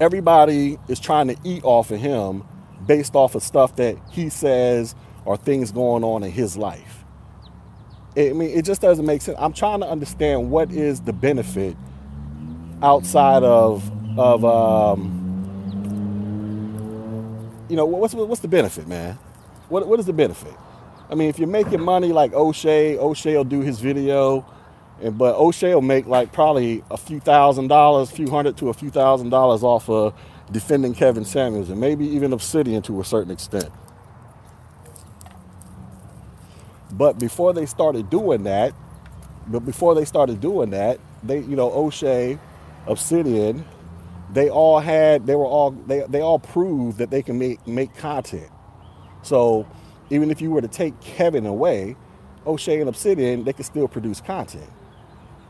everybody 0.00 0.78
is 0.88 1.00
trying 1.00 1.28
to 1.28 1.36
eat 1.44 1.64
off 1.64 1.90
of 1.90 2.00
him 2.00 2.44
based 2.86 3.14
off 3.14 3.34
of 3.34 3.42
stuff 3.42 3.76
that 3.76 3.96
he 4.10 4.28
says 4.28 4.94
or 5.24 5.36
things 5.36 5.72
going 5.72 6.04
on 6.04 6.22
in 6.22 6.30
his 6.30 6.56
life. 6.56 7.04
I 8.16 8.32
mean, 8.32 8.50
it 8.50 8.64
just 8.64 8.82
doesn't 8.82 9.06
make 9.06 9.22
sense. 9.22 9.38
I'm 9.40 9.52
trying 9.52 9.80
to 9.80 9.88
understand 9.88 10.50
what 10.50 10.70
is 10.70 11.00
the 11.00 11.12
benefit 11.12 11.76
outside 12.82 13.42
of 13.42 13.90
of 14.18 14.44
um, 14.44 15.18
you 17.68 17.76
know 17.76 17.86
what's 17.86 18.12
what's 18.14 18.40
the 18.40 18.48
benefit, 18.48 18.86
man? 18.86 19.18
What, 19.68 19.86
what 19.86 19.98
is 19.98 20.06
the 20.06 20.12
benefit? 20.12 20.52
I 21.08 21.14
mean, 21.14 21.28
if 21.28 21.38
you're 21.38 21.48
making 21.48 21.80
money 21.80 22.12
like 22.12 22.34
O'Shea, 22.34 22.98
O'Shea 22.98 23.36
will 23.36 23.44
do 23.44 23.60
his 23.60 23.80
video 23.80 24.44
And 25.02 25.18
but 25.18 25.36
O'Shea 25.36 25.74
will 25.74 25.82
make 25.82 26.06
like 26.06 26.32
probably 26.32 26.84
a 26.90 26.96
few 26.96 27.20
thousand 27.20 27.68
dollars, 27.68 28.10
a 28.10 28.14
few 28.14 28.30
hundred 28.30 28.56
to 28.58 28.68
a 28.68 28.74
few 28.74 28.90
thousand 28.90 29.30
dollars 29.30 29.62
off 29.64 29.90
of 29.90 30.14
defending 30.50 30.94
Kevin 30.94 31.24
Samuels, 31.24 31.70
and 31.70 31.80
maybe 31.80 32.06
even 32.06 32.32
Obsidian 32.32 32.82
to 32.82 33.00
a 33.00 33.04
certain 33.04 33.32
extent. 33.32 33.70
But 36.92 37.18
before 37.18 37.52
they 37.52 37.66
started 37.66 38.10
doing 38.10 38.44
that, 38.44 38.74
but 39.48 39.60
before 39.60 39.94
they 39.94 40.04
started 40.04 40.40
doing 40.40 40.70
that, 40.70 41.00
they, 41.22 41.40
you 41.40 41.56
know, 41.56 41.72
O'Shea, 41.72 42.38
Obsidian, 42.86 43.64
they 44.32 44.50
all 44.50 44.78
had, 44.78 45.26
they 45.26 45.34
were 45.34 45.46
all, 45.46 45.72
they, 45.72 46.00
they 46.08 46.20
all 46.20 46.38
proved 46.38 46.98
that 46.98 47.10
they 47.10 47.22
can 47.22 47.38
make, 47.38 47.66
make 47.66 47.94
content. 47.96 48.50
So 49.22 49.66
even 50.10 50.30
if 50.30 50.40
you 50.40 50.50
were 50.50 50.60
to 50.60 50.68
take 50.68 51.00
Kevin 51.00 51.46
away, 51.46 51.96
O'Shea 52.46 52.80
and 52.80 52.88
Obsidian, 52.88 53.44
they 53.44 53.52
could 53.52 53.66
still 53.66 53.88
produce 53.88 54.20
content. 54.20 54.70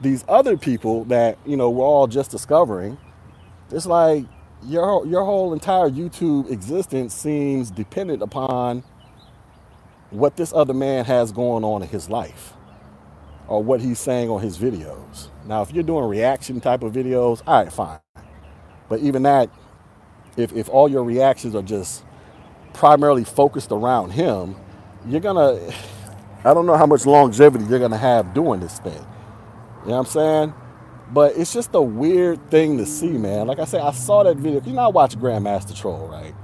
These 0.02 0.24
other 0.28 0.58
people 0.58 1.04
that, 1.06 1.38
you 1.46 1.56
know, 1.56 1.70
we're 1.70 1.86
all 1.86 2.08
just 2.08 2.32
discovering, 2.32 2.98
it's 3.72 3.86
like 3.86 4.26
your, 4.64 5.06
your 5.06 5.24
whole 5.24 5.54
entire 5.54 5.90
YouTube 5.90 6.50
existence 6.50 7.14
seems 7.14 7.70
dependent 7.70 8.22
upon 8.22 8.84
what 10.10 10.36
this 10.36 10.52
other 10.52 10.74
man 10.74 11.04
has 11.06 11.32
going 11.32 11.64
on 11.64 11.82
in 11.82 11.88
his 11.88 12.10
life 12.10 12.54
or 13.48 13.62
what 13.62 13.80
he's 13.80 13.98
saying 13.98 14.30
on 14.30 14.42
his 14.42 14.58
videos. 14.58 15.28
Now, 15.46 15.62
if 15.62 15.72
you're 15.72 15.84
doing 15.84 16.04
reaction 16.06 16.60
type 16.60 16.82
of 16.82 16.92
videos, 16.92 17.42
all 17.46 17.64
right, 17.64 17.72
fine. 17.72 18.00
But 18.88 19.00
even 19.00 19.24
that, 19.24 19.50
if, 20.36 20.52
if 20.54 20.68
all 20.68 20.88
your 20.88 21.04
reactions 21.04 21.54
are 21.54 21.62
just 21.62 22.04
primarily 22.74 23.24
focused 23.24 23.72
around 23.72 24.10
him, 24.10 24.56
you're 25.06 25.20
gonna, 25.20 25.60
I 26.44 26.54
don't 26.54 26.66
know 26.66 26.76
how 26.76 26.86
much 26.86 27.06
longevity 27.06 27.64
you're 27.66 27.80
gonna 27.80 27.98
have 27.98 28.34
doing 28.34 28.60
this 28.60 28.78
thing. 28.80 29.04
You 29.82 29.90
know 29.90 29.98
what 29.98 30.00
I'm 30.00 30.06
saying? 30.06 30.54
But 31.12 31.36
it's 31.36 31.52
just 31.52 31.74
a 31.74 31.82
weird 31.82 32.50
thing 32.50 32.78
to 32.78 32.86
see, 32.86 33.10
man. 33.10 33.46
Like 33.48 33.60
I 33.60 33.66
said, 33.66 33.82
I 33.82 33.92
saw 33.92 34.24
that 34.24 34.38
video. 34.38 34.62
You 34.62 34.74
know, 34.74 34.82
I 34.82 34.88
watch 34.88 35.16
Grandmaster 35.16 35.76
Troll, 35.78 36.08
right? 36.08 36.34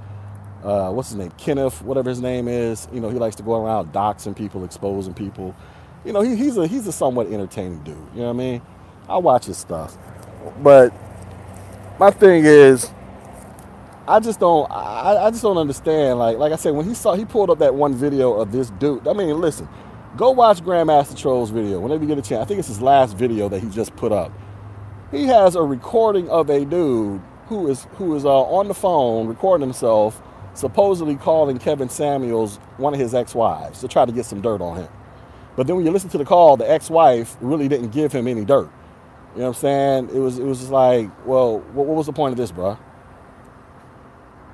uh, 0.63 0.91
what's 0.91 1.09
his 1.09 1.17
name, 1.17 1.31
Kenneth, 1.37 1.81
whatever 1.83 2.09
his 2.09 2.21
name 2.21 2.47
is. 2.47 2.87
You 2.93 3.01
know, 3.01 3.09
he 3.09 3.17
likes 3.19 3.35
to 3.37 3.43
go 3.43 3.63
around 3.63 3.93
doxing 3.93 4.35
people, 4.35 4.63
exposing 4.65 5.13
people. 5.13 5.55
You 6.05 6.13
know, 6.13 6.21
he, 6.21 6.35
he's 6.35 6.57
a 6.57 6.67
he's 6.67 6.87
a 6.87 6.91
somewhat 6.91 7.27
entertaining 7.27 7.83
dude. 7.83 7.97
You 8.13 8.21
know 8.21 8.27
what 8.27 8.29
I 8.31 8.33
mean? 8.33 8.61
I 9.09 9.17
watch 9.17 9.45
his 9.45 9.57
stuff, 9.57 9.97
but 10.61 10.93
my 11.99 12.11
thing 12.11 12.45
is, 12.45 12.91
I 14.07 14.19
just 14.19 14.39
don't 14.39 14.69
I, 14.71 15.27
I 15.27 15.31
just 15.31 15.43
don't 15.43 15.57
understand. 15.57 16.19
Like 16.19 16.37
like 16.37 16.53
I 16.53 16.57
said, 16.57 16.73
when 16.73 16.87
he 16.87 16.93
saw 16.95 17.15
he 17.15 17.25
pulled 17.25 17.49
up 17.49 17.59
that 17.59 17.75
one 17.75 17.95
video 17.95 18.33
of 18.33 18.51
this 18.51 18.69
dude. 18.71 19.07
I 19.07 19.13
mean, 19.13 19.39
listen, 19.41 19.67
go 20.17 20.31
watch 20.31 20.61
Grandmaster 20.61 21.17
Troll's 21.17 21.49
video 21.49 21.79
whenever 21.79 22.03
you 22.03 22.07
get 22.07 22.17
a 22.17 22.21
chance. 22.21 22.41
I 22.41 22.45
think 22.45 22.59
it's 22.59 22.67
his 22.67 22.81
last 22.81 23.15
video 23.15 23.49
that 23.49 23.61
he 23.61 23.69
just 23.69 23.95
put 23.95 24.11
up. 24.11 24.31
He 25.11 25.25
has 25.25 25.55
a 25.55 25.63
recording 25.63 26.29
of 26.29 26.49
a 26.49 26.65
dude 26.65 27.21
who 27.47 27.67
is 27.67 27.85
who 27.95 28.15
is 28.15 28.25
uh, 28.25 28.41
on 28.41 28.67
the 28.67 28.73
phone 28.73 29.27
recording 29.27 29.67
himself 29.67 30.21
supposedly 30.53 31.15
calling 31.15 31.57
Kevin 31.57 31.89
Samuels 31.89 32.57
one 32.77 32.93
of 32.93 32.99
his 32.99 33.13
ex-wives 33.13 33.81
to 33.81 33.87
try 33.87 34.05
to 34.05 34.11
get 34.11 34.25
some 34.25 34.41
dirt 34.41 34.61
on 34.61 34.77
him. 34.77 34.89
But 35.55 35.67
then 35.67 35.75
when 35.75 35.85
you 35.85 35.91
listen 35.91 36.09
to 36.11 36.17
the 36.17 36.25
call, 36.25 36.57
the 36.57 36.69
ex-wife 36.69 37.37
really 37.41 37.67
didn't 37.67 37.89
give 37.89 38.11
him 38.11 38.27
any 38.27 38.45
dirt. 38.45 38.69
You 39.35 39.41
know 39.41 39.49
what 39.49 39.57
I'm 39.57 39.61
saying? 39.61 40.09
It 40.13 40.19
was 40.19 40.39
it 40.39 40.43
was 40.43 40.59
just 40.59 40.71
like, 40.71 41.09
well, 41.25 41.59
what, 41.59 41.85
what 41.85 41.95
was 41.97 42.05
the 42.05 42.13
point 42.13 42.31
of 42.33 42.37
this, 42.37 42.51
bro? 42.51 42.71
You 42.71 42.75
know 42.75 42.79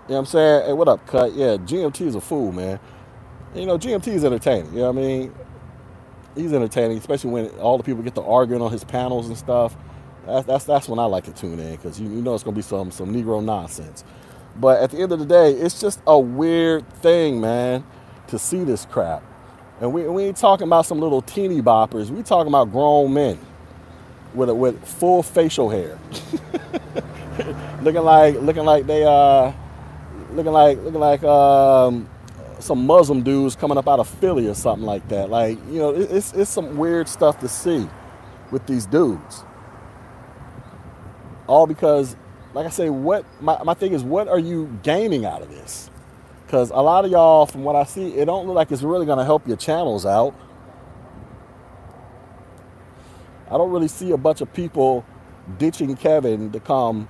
what 0.07 0.17
I'm 0.19 0.25
saying? 0.25 0.65
Hey, 0.67 0.73
what 0.73 0.87
up, 0.87 1.05
cut? 1.07 1.33
Yeah, 1.33 1.57
GMT 1.57 2.01
is 2.01 2.15
a 2.15 2.21
fool, 2.21 2.51
man. 2.51 2.79
You 3.55 3.65
know, 3.65 3.77
GMT 3.77 4.07
is 4.09 4.25
entertaining. 4.25 4.73
You 4.73 4.81
know 4.81 4.91
what 4.91 5.01
I 5.01 5.07
mean? 5.07 5.33
He's 6.35 6.51
entertaining, 6.51 6.97
especially 6.97 7.31
when 7.31 7.47
all 7.59 7.77
the 7.77 7.83
people 7.83 8.03
get 8.03 8.15
to 8.15 8.21
arguing 8.21 8.61
on 8.61 8.71
his 8.71 8.83
panels 8.83 9.27
and 9.27 9.37
stuff. 9.37 9.77
That's 10.25 10.45
that's, 10.45 10.65
that's 10.65 10.89
when 10.89 10.99
I 10.99 11.05
like 11.05 11.23
to 11.25 11.33
tune 11.33 11.59
in 11.59 11.75
because 11.75 11.99
you, 11.99 12.09
you 12.09 12.21
know 12.21 12.35
it's 12.35 12.43
gonna 12.43 12.55
be 12.55 12.61
some 12.61 12.91
some 12.91 13.13
Negro 13.13 13.43
nonsense. 13.43 14.03
But 14.57 14.81
at 14.81 14.91
the 14.91 14.99
end 14.99 15.11
of 15.13 15.19
the 15.19 15.25
day, 15.25 15.53
it's 15.53 15.79
just 15.79 16.01
a 16.07 16.19
weird 16.19 16.87
thing, 16.95 17.39
man, 17.39 17.85
to 18.27 18.39
see 18.39 18.63
this 18.63 18.85
crap. 18.85 19.23
And 19.81 19.93
we, 19.93 20.03
we 20.03 20.23
ain't 20.23 20.37
talking 20.37 20.67
about 20.67 20.85
some 20.85 20.99
little 20.99 21.21
teeny 21.21 21.61
boppers. 21.61 22.09
We 22.09 22.23
talking 22.23 22.47
about 22.47 22.71
grown 22.71 23.13
men 23.13 23.39
with 24.33 24.49
a, 24.49 24.55
with 24.55 24.85
full 24.85 25.23
facial 25.23 25.69
hair, 25.69 25.99
looking 27.81 28.03
like 28.03 28.35
looking 28.35 28.65
like 28.65 28.87
they 28.87 29.05
uh 29.05 29.53
looking 30.33 30.53
like 30.53 30.77
looking 30.79 30.99
like 30.99 31.23
um, 31.23 32.09
some 32.59 32.85
Muslim 32.85 33.21
dudes 33.23 33.55
coming 33.55 33.77
up 33.77 33.87
out 33.87 33.99
of 33.99 34.07
Philly 34.07 34.47
or 34.47 34.53
something 34.53 34.85
like 34.85 35.07
that. 35.09 35.29
Like 35.29 35.57
you 35.67 35.79
know, 35.79 35.89
it's 35.89 36.33
it's 36.33 36.49
some 36.49 36.77
weird 36.77 37.07
stuff 37.07 37.39
to 37.39 37.47
see 37.47 37.87
with 38.51 38.65
these 38.67 38.85
dudes. 38.85 39.43
All 41.47 41.67
because 41.67 42.15
like 42.55 42.65
I 42.65 42.69
say, 42.69 42.89
what 42.89 43.25
my, 43.41 43.61
my 43.63 43.73
thing 43.73 43.91
is, 43.91 44.03
what 44.03 44.29
are 44.29 44.39
you 44.39 44.79
gaining 44.81 45.25
out 45.25 45.41
of 45.41 45.49
this? 45.49 45.91
Because 46.45 46.69
a 46.69 46.77
lot 46.77 47.03
of 47.03 47.11
y'all, 47.11 47.45
from 47.45 47.63
what 47.63 47.75
I 47.75 47.83
see, 47.83 48.13
it 48.13 48.25
don't 48.25 48.47
look 48.47 48.55
like 48.55 48.71
it's 48.71 48.81
really 48.81 49.05
going 49.05 49.17
to 49.17 49.25
help 49.25 49.45
your 49.45 49.57
channels 49.57 50.05
out. 50.05 50.33
I 53.47 53.57
don't 53.57 53.71
really 53.71 53.89
see 53.89 54.11
a 54.11 54.17
bunch 54.17 54.41
of 54.41 54.53
people 54.53 55.05
ditching 55.57 55.95
Kevin 55.97 56.51
to 56.51 56.59
come 56.59 57.09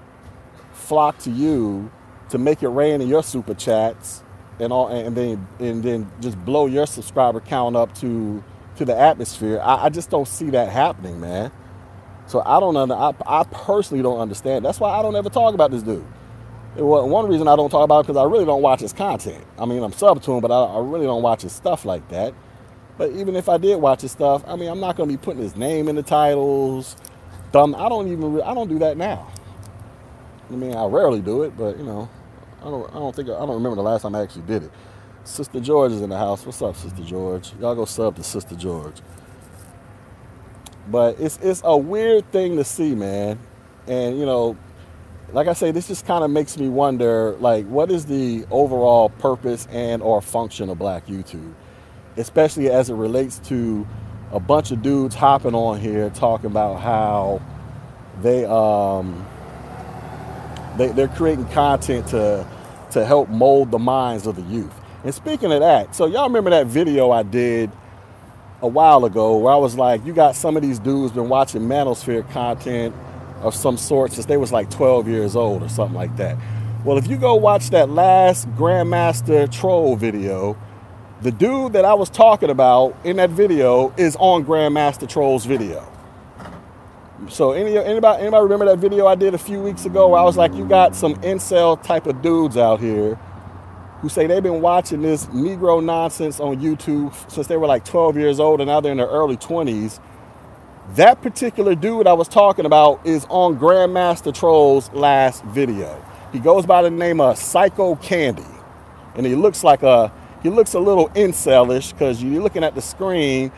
flock 0.73 1.19
to 1.19 1.29
you 1.29 1.91
to 2.29 2.37
make 2.37 2.63
it 2.63 2.69
rain 2.69 3.01
in 3.01 3.07
your 3.07 3.23
super 3.23 3.53
chats 3.53 4.23
and 4.59 4.71
all, 4.71 4.87
and 4.87 5.15
then 5.15 5.47
and 5.59 5.83
then 5.83 6.11
just 6.21 6.43
blow 6.45 6.65
your 6.65 6.87
subscriber 6.87 7.39
count 7.39 7.75
up 7.75 7.93
to 7.95 8.43
to 8.77 8.85
the 8.85 8.97
atmosphere. 8.97 9.59
I, 9.61 9.85
I 9.85 9.89
just 9.89 10.09
don't 10.09 10.27
see 10.27 10.49
that 10.51 10.69
happening, 10.69 11.19
man. 11.19 11.51
So 12.27 12.41
I 12.45 12.59
don't 12.59 12.75
under, 12.75 12.95
I, 12.95 13.13
I 13.25 13.43
personally 13.43 14.01
don't 14.01 14.19
understand. 14.19 14.65
That's 14.65 14.79
why 14.79 14.89
I 14.97 15.01
don't 15.01 15.15
ever 15.15 15.29
talk 15.29 15.53
about 15.53 15.71
this 15.71 15.83
dude. 15.83 16.05
Well, 16.75 17.07
one 17.07 17.29
reason 17.29 17.47
I 17.47 17.55
don't 17.55 17.69
talk 17.69 17.85
about 17.85 17.99
it 17.99 18.07
because 18.07 18.17
I 18.17 18.23
really 18.23 18.45
don't 18.45 18.61
watch 18.61 18.81
his 18.81 18.91
content. 18.91 19.43
I 19.57 19.65
mean, 19.65 19.81
I'm 19.81 19.93
sub 19.93 20.21
to 20.23 20.33
him, 20.33 20.41
but 20.41 20.51
I, 20.51 20.75
I, 20.75 20.79
really 20.79 21.05
don't 21.05 21.21
watch 21.21 21.43
his 21.43 21.53
stuff 21.53 21.85
like 21.85 22.07
that. 22.09 22.33
But 22.97 23.11
even 23.11 23.35
if 23.35 23.47
I 23.47 23.57
did 23.57 23.77
watch 23.77 24.01
his 24.01 24.11
stuff, 24.11 24.43
I 24.45 24.55
mean, 24.55 24.69
I'm 24.69 24.79
not 24.79 24.97
going 24.97 25.09
to 25.09 25.17
be 25.17 25.21
putting 25.21 25.41
his 25.41 25.55
name 25.55 25.87
in 25.87 25.95
the 25.95 26.03
titles. 26.03 26.97
Dumb. 27.51 27.75
I 27.75 27.87
don't 27.87 28.11
even. 28.11 28.41
I 28.41 28.53
don't 28.53 28.67
do 28.67 28.79
that 28.79 28.97
now. 28.97 29.31
I 30.49 30.55
mean, 30.55 30.75
I 30.75 30.85
rarely 30.85 31.21
do 31.21 31.43
it, 31.43 31.55
but 31.57 31.77
you 31.77 31.83
know, 31.83 32.09
I 32.65 32.69
don't. 32.71 32.89
I 32.89 32.93
don't 32.97 33.15
think. 33.15 33.29
I 33.29 33.33
don't 33.33 33.53
remember 33.53 33.75
the 33.75 33.83
last 33.83 34.01
time 34.01 34.15
I 34.15 34.23
actually 34.23 34.41
did 34.43 34.63
it. 34.63 34.71
Sister 35.23 35.59
George 35.59 35.91
is 35.91 36.01
in 36.01 36.09
the 36.09 36.17
house. 36.17 36.43
What's 36.45 36.61
up, 36.63 36.75
Sister 36.75 37.03
George? 37.03 37.53
Y'all 37.59 37.75
go 37.75 37.85
sub 37.85 38.15
to 38.15 38.23
Sister 38.23 38.55
George. 38.55 38.95
But 40.87 41.19
it's 41.19 41.37
it's 41.43 41.61
a 41.63 41.77
weird 41.77 42.31
thing 42.31 42.57
to 42.57 42.63
see, 42.63 42.95
man. 42.95 43.37
And 43.85 44.17
you 44.17 44.25
know, 44.25 44.57
like 45.31 45.47
I 45.47 45.53
say, 45.53 45.69
this 45.69 45.87
just 45.87 46.07
kind 46.07 46.23
of 46.23 46.31
makes 46.31 46.57
me 46.57 46.67
wonder, 46.67 47.35
like, 47.39 47.67
what 47.67 47.91
is 47.91 48.07
the 48.07 48.47
overall 48.49 49.09
purpose 49.09 49.67
and 49.69 50.01
or 50.01 50.19
function 50.19 50.71
of 50.71 50.79
Black 50.79 51.05
YouTube, 51.05 51.53
especially 52.17 52.71
as 52.71 52.89
it 52.89 52.95
relates 52.95 53.37
to 53.39 53.85
a 54.31 54.39
bunch 54.39 54.71
of 54.71 54.81
dudes 54.81 55.13
hopping 55.13 55.53
on 55.53 55.79
here 55.79 56.09
talking 56.09 56.47
about 56.47 56.81
how 56.81 57.39
they 58.23 58.43
um 58.45 59.23
they, 60.77 60.87
they're 60.87 61.07
creating 61.07 61.45
content 61.49 62.07
to 62.07 62.47
to 62.95 63.05
help 63.05 63.29
mold 63.29 63.71
the 63.71 63.79
minds 63.79 64.25
of 64.25 64.35
the 64.37 64.41
youth. 64.43 64.73
And 65.03 65.13
speaking 65.13 65.51
of 65.51 65.59
that, 65.59 65.93
so 65.93 66.07
y'all 66.07 66.27
remember 66.27 66.49
that 66.49 66.65
video 66.67 67.11
I 67.11 67.23
did 67.23 67.69
a 68.61 68.67
while 68.67 69.03
ago 69.03 69.37
where 69.37 69.53
I 69.53 69.57
was 69.57 69.75
like, 69.75 70.05
you 70.05 70.13
got 70.13 70.35
some 70.35 70.55
of 70.55 70.63
these 70.63 70.79
dudes 70.79 71.11
been 71.11 71.27
watching 71.27 71.61
Manosphere 71.63 72.29
content 72.31 72.95
of 73.41 73.53
some 73.53 73.77
sort 73.77 74.13
since 74.13 74.25
they 74.25 74.37
was 74.37 74.53
like 74.53 74.71
12 74.71 75.09
years 75.09 75.35
old 75.35 75.61
or 75.61 75.67
something 75.67 75.95
like 75.95 76.15
that. 76.15 76.37
Well, 76.85 76.97
if 76.97 77.07
you 77.07 77.17
go 77.17 77.35
watch 77.35 77.69
that 77.71 77.89
last 77.89 78.47
Grandmaster 78.55 79.51
Troll 79.51 79.97
video, 79.97 80.57
the 81.21 81.31
dude 81.31 81.73
that 81.73 81.83
I 81.83 81.95
was 81.95 82.09
talking 82.09 82.49
about 82.49 82.95
in 83.03 83.17
that 83.17 83.29
video 83.29 83.93
is 83.97 84.15
on 84.15 84.45
Grandmaster 84.45 85.07
Troll's 85.07 85.45
video. 85.45 85.85
So 87.29 87.53
any, 87.53 87.77
anybody 87.77 88.21
anybody 88.21 88.43
remember 88.43 88.65
that 88.65 88.77
video 88.77 89.07
I 89.07 89.15
did 89.15 89.33
a 89.33 89.37
few 89.37 89.61
weeks 89.61 89.85
ago 89.85 90.09
where 90.09 90.19
I 90.19 90.23
was 90.23 90.37
like, 90.37 90.53
you 90.53 90.65
got 90.67 90.95
some 90.95 91.15
incel 91.17 91.81
type 91.81 92.07
of 92.07 92.21
dudes 92.21 92.57
out 92.57 92.79
here 92.79 93.15
who 94.01 94.09
say 94.09 94.27
they've 94.27 94.43
been 94.43 94.61
watching 94.61 95.01
this 95.01 95.25
Negro 95.27 95.83
nonsense 95.83 96.39
on 96.39 96.57
YouTube 96.57 97.13
since 97.31 97.47
they 97.47 97.57
were 97.57 97.67
like 97.67 97.85
12 97.85 98.17
years 98.17 98.39
old 98.39 98.61
and 98.61 98.67
now 98.67 98.81
they're 98.81 98.91
in 98.91 98.97
their 98.97 99.07
early 99.07 99.37
20s. 99.37 99.99
That 100.95 101.21
particular 101.21 101.73
dude 101.73 102.05
I 102.05 102.13
was 102.13 102.27
talking 102.27 102.65
about 102.65 103.05
is 103.07 103.25
on 103.29 103.57
Grandmaster 103.57 104.33
Troll's 104.33 104.91
last 104.91 105.43
video. 105.45 106.03
He 106.31 106.39
goes 106.39 106.65
by 106.65 106.83
the 106.83 106.91
name 106.91 107.19
of 107.21 107.37
Psycho 107.37 107.95
Candy. 107.95 108.43
And 109.15 109.25
he 109.25 109.35
looks 109.35 109.63
like 109.63 109.83
a 109.83 110.11
he 110.43 110.49
looks 110.49 110.75
a 110.75 110.79
little 110.79 111.09
incelish 111.09 111.91
because 111.91 112.21
you're 112.21 112.43
looking 112.43 112.63
at 112.63 112.75
the 112.75 112.81
screen. 112.81 113.51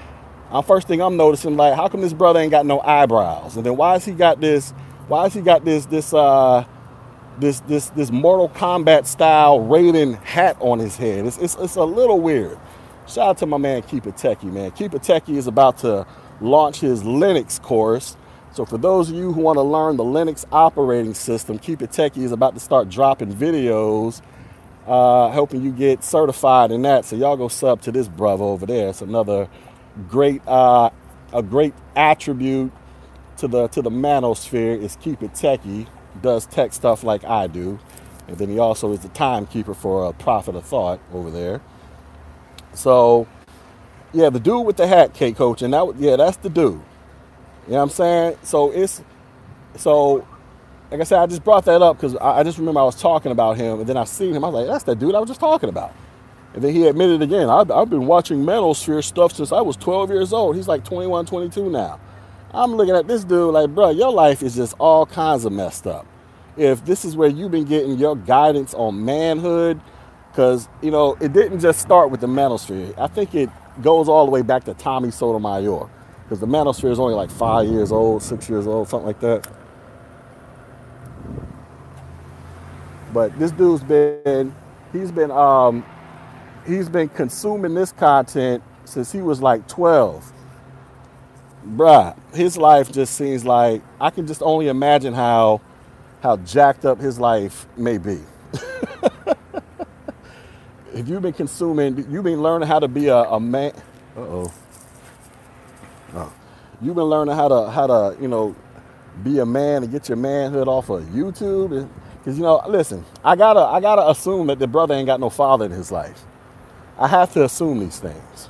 I'm 0.52 0.64
first 0.64 0.88
thing 0.88 1.02
I'm 1.02 1.18
noticing, 1.18 1.58
like, 1.58 1.76
how 1.76 1.88
come 1.90 2.02
this 2.02 2.14
brother 2.14 2.40
ain't 2.40 2.52
got 2.52 2.66
no 2.66 2.80
eyebrows? 2.80 3.58
And 3.58 3.66
then 3.66 3.76
why 3.76 3.94
has 3.94 4.06
he 4.06 4.14
got 4.14 4.40
this, 4.40 4.72
why 5.08 5.24
has 5.24 5.34
he 5.34 5.42
got 5.42 5.66
this 5.66 5.86
this 5.86 6.14
uh 6.14 6.66
this 7.40 7.60
this 7.62 7.90
this 7.92 8.12
Mortal 8.12 8.50
Kombat 8.50 9.06
style 9.06 9.60
Raiden 9.60 10.22
hat 10.24 10.58
on 10.60 10.80
his 10.80 10.96
head. 10.98 11.26
It's, 11.26 11.38
it's, 11.38 11.56
it's 11.56 11.76
a 11.76 11.84
little 11.84 12.20
weird. 12.20 12.58
Shout 13.08 13.30
out 13.30 13.38
to 13.40 13.46
my 13.46 13.58
man 13.58 13.84
Keep 13.84 14.08
It 14.08 14.16
Techie, 14.16 14.52
man. 14.52 14.72
Keep 14.72 14.94
It 14.96 15.02
Techie 15.02 15.38
is 15.38 15.48
about 15.48 15.78
to 15.80 16.06
launch 16.42 16.80
his 16.80 17.04
Linux 17.04 17.62
course. 17.62 18.18
So 18.54 18.66
for 18.66 18.78
those 18.78 19.10
of 19.10 19.16
you 19.16 19.32
who 19.32 19.42
want 19.42 19.58
to 19.58 19.62
learn 19.62 19.98
the 19.98 20.04
Linux 20.04 20.46
operating 20.52 21.14
system, 21.14 21.60
Keep 21.60 21.84
It 21.84 21.92
Techie 21.92 22.24
is 22.24 22.32
about 22.32 22.54
to 22.56 22.60
start 22.60 22.90
dropping 22.90 23.34
videos, 23.34 24.22
uh, 24.88 25.30
helping 25.30 25.62
you 25.62 25.72
get 25.72 26.04
certified 26.04 26.72
in 26.72 26.82
that. 26.82 27.06
So 27.06 27.16
y'all 27.16 27.38
go 27.38 27.48
sub 27.48 27.82
to 27.84 27.92
this 27.92 28.08
brother 28.08 28.44
over 28.44 28.66
there. 28.66 28.90
It's 28.90 29.02
another 29.02 29.48
great, 29.98 30.42
uh, 30.48 30.90
a 31.34 31.44
great 31.44 31.74
attribute 31.96 32.72
to 33.38 33.48
the 33.48 33.68
to 33.70 33.82
the 33.82 33.90
manosphere 33.90 34.82
is 34.82 34.98
Keep 34.98 35.24
It 35.24 35.34
Techie. 35.34 35.88
Does 36.22 36.48
tech 36.48 36.74
stuff 36.74 37.04
like 37.04 37.24
I 37.26 37.48
do, 37.48 37.80
and 38.28 38.38
then 38.38 38.50
he 38.50 38.58
also 38.58 38.92
is 38.92 39.02
the 39.02 39.10
timekeeper 39.10 39.74
for 39.74 40.06
a 40.10 40.14
Prophet 40.14 40.56
of 40.56 40.66
Thought 40.66 41.00
over 41.14 41.30
there. 41.30 41.62
So 42.74 43.28
yeah, 44.14 44.30
the 44.30 44.40
dude 44.40 44.66
with 44.66 44.78
the 44.78 44.88
hat, 44.88 45.14
K 45.14 45.32
coach, 45.32 45.62
and 45.62 45.74
that 45.74 45.96
yeah, 45.98 46.16
that's 46.16 46.38
the 46.38 46.50
dude. 46.50 46.74
You 46.74 47.74
know 47.74 47.78
what 47.78 47.84
I'm 47.84 47.90
saying? 47.90 48.38
So 48.44 48.72
it's 48.72 49.02
so 49.76 50.28
like 50.90 51.02
I 51.02 51.04
said, 51.04 51.20
I 51.20 51.28
just 51.28 51.44
brought 51.44 51.66
that 51.66 51.82
up 51.82 51.98
because 51.98 52.16
I, 52.16 52.40
I, 52.40 52.44
just 52.44 52.58
remember 52.58 52.80
I 52.80 52.84
was 52.84 53.00
talking 53.00 53.32
about 53.32 53.58
him, 53.58 53.82
and 53.82 53.88
then 53.88 53.98
I 53.98 54.06
seen 54.06 54.34
him. 54.34 54.44
I 54.44 54.48
was 54.48 54.56
like, 54.56 54.68
that's 54.68 54.84
that 54.86 55.00
dude 55.00 55.16
I 55.16 55.20
was 55.20 55.28
just 55.28 55.40
talking 55.40 55.70
about. 55.70 55.94
And 56.58 56.64
then 56.64 56.74
he 56.74 56.88
admitted 56.88 57.22
again, 57.22 57.52
I've, 57.52 57.70
I've 57.70 57.92
been 57.92 58.08
watching 58.08 58.40
Manosphere 58.40 59.04
stuff 59.04 59.32
since 59.34 59.52
I 59.52 59.62
was 59.62 59.78
12 59.78 60.10
years 60.10 60.34
old. 60.34 60.56
He's 60.56 60.68
like 60.68 60.84
21, 60.84 61.28
22 61.28 61.70
now. 61.70 62.00
I'm 62.52 62.74
looking 62.74 62.96
at 62.96 63.08
this 63.08 63.24
dude 63.24 63.54
like, 63.54 63.70
bro, 63.70 63.92
your 63.92 64.12
life 64.12 64.42
is 64.42 64.56
just 64.56 64.74
all 64.80 65.06
kinds 65.06 65.46
of 65.46 65.54
messed 65.54 65.86
up. 65.86 66.08
If 66.58 66.84
this 66.84 67.06
is 67.06 67.16
where 67.16 67.30
you've 67.30 67.52
been 67.52 67.66
getting 67.66 68.00
your 68.00 68.16
guidance 68.16 68.74
on 68.74 69.06
manhood, 69.06 69.80
because, 70.32 70.68
you 70.82 70.90
know, 70.90 71.16
it 71.22 71.32
didn't 71.32 71.60
just 71.60 71.80
start 71.80 72.10
with 72.10 72.22
the 72.22 72.28
Manosphere. 72.28 72.98
I 72.98 73.06
think 73.06 73.36
it 73.36 73.52
goes 73.84 74.10
all 74.10 74.26
the 74.26 74.32
way 74.32 74.42
back 74.42 74.64
to 74.64 74.74
Tommy 74.74 75.12
Sotomayor 75.12 75.88
because 76.24 76.40
the 76.40 76.48
manosphere 76.48 76.90
is 76.90 76.98
only 76.98 77.14
like 77.14 77.30
five 77.30 77.68
years 77.68 77.92
old, 77.92 78.24
six 78.24 78.50
years 78.50 78.66
old, 78.66 78.90
something 78.90 79.06
like 79.06 79.20
that. 79.20 79.48
But 83.14 83.38
this 83.38 83.52
dude's 83.52 83.84
been, 83.84 84.56
he's 84.92 85.12
been, 85.12 85.30
um, 85.30 85.86
he's 86.68 86.90
been 86.90 87.10
consuming 87.10 87.74
this 87.76 87.92
content 87.94 88.64
since 88.86 89.12
he 89.12 89.22
was 89.22 89.42
like 89.42 89.68
12. 89.68 90.34
Bruh, 91.66 92.16
his 92.34 92.58
life 92.58 92.92
just 92.92 93.16
seems 93.16 93.46
like 93.46 93.82
I 94.02 94.12
can 94.12 94.28
just 94.28 94.42
only 94.44 94.70
imagine 94.70 95.14
how, 95.14 95.62
how 96.22 96.38
jacked 96.38 96.86
up 96.86 97.00
his 97.00 97.20
life 97.20 97.68
may 97.78 97.98
be. 97.98 98.20
if 100.94 101.08
you've 101.08 101.24
been 101.24 101.34
consuming, 101.34 102.06
you've 102.12 102.24
been 102.26 102.44
learning 102.44 102.68
how 102.68 102.80
to 102.80 102.88
be 102.88 103.08
a, 103.08 103.18
a 103.18 103.40
man. 103.40 103.74
Uh 104.18 104.22
oh. 104.22 104.54
You've 106.82 106.96
been 106.96 107.06
learning 107.06 107.36
how 107.36 107.48
to 107.48 107.72
how 107.72 107.88
to 107.88 108.18
you 108.22 108.28
know 108.28 108.56
be 109.24 109.40
a 109.40 109.46
man 109.46 109.84
and 109.84 109.92
get 109.92 110.10
your 110.10 110.18
manhood 110.18 110.68
off 110.68 110.90
of 110.90 111.04
YouTube. 111.06 111.90
Because 112.20 112.38
you 112.38 112.44
know, 112.44 112.62
listen, 112.68 113.04
I 113.24 113.36
gotta 113.36 113.62
I 113.62 113.82
gotta 113.82 114.08
assume 114.10 114.48
that 114.48 114.60
the 114.60 114.68
brother 114.68 114.96
ain't 114.96 115.08
got 115.08 115.20
no 115.20 115.30
father 115.30 115.66
in 115.66 115.72
his 115.72 115.92
life. 115.92 116.26
I 117.00 117.08
have 117.08 117.34
to 117.34 117.46
assume 117.46 117.80
these 117.80 118.00
things. 118.00 118.50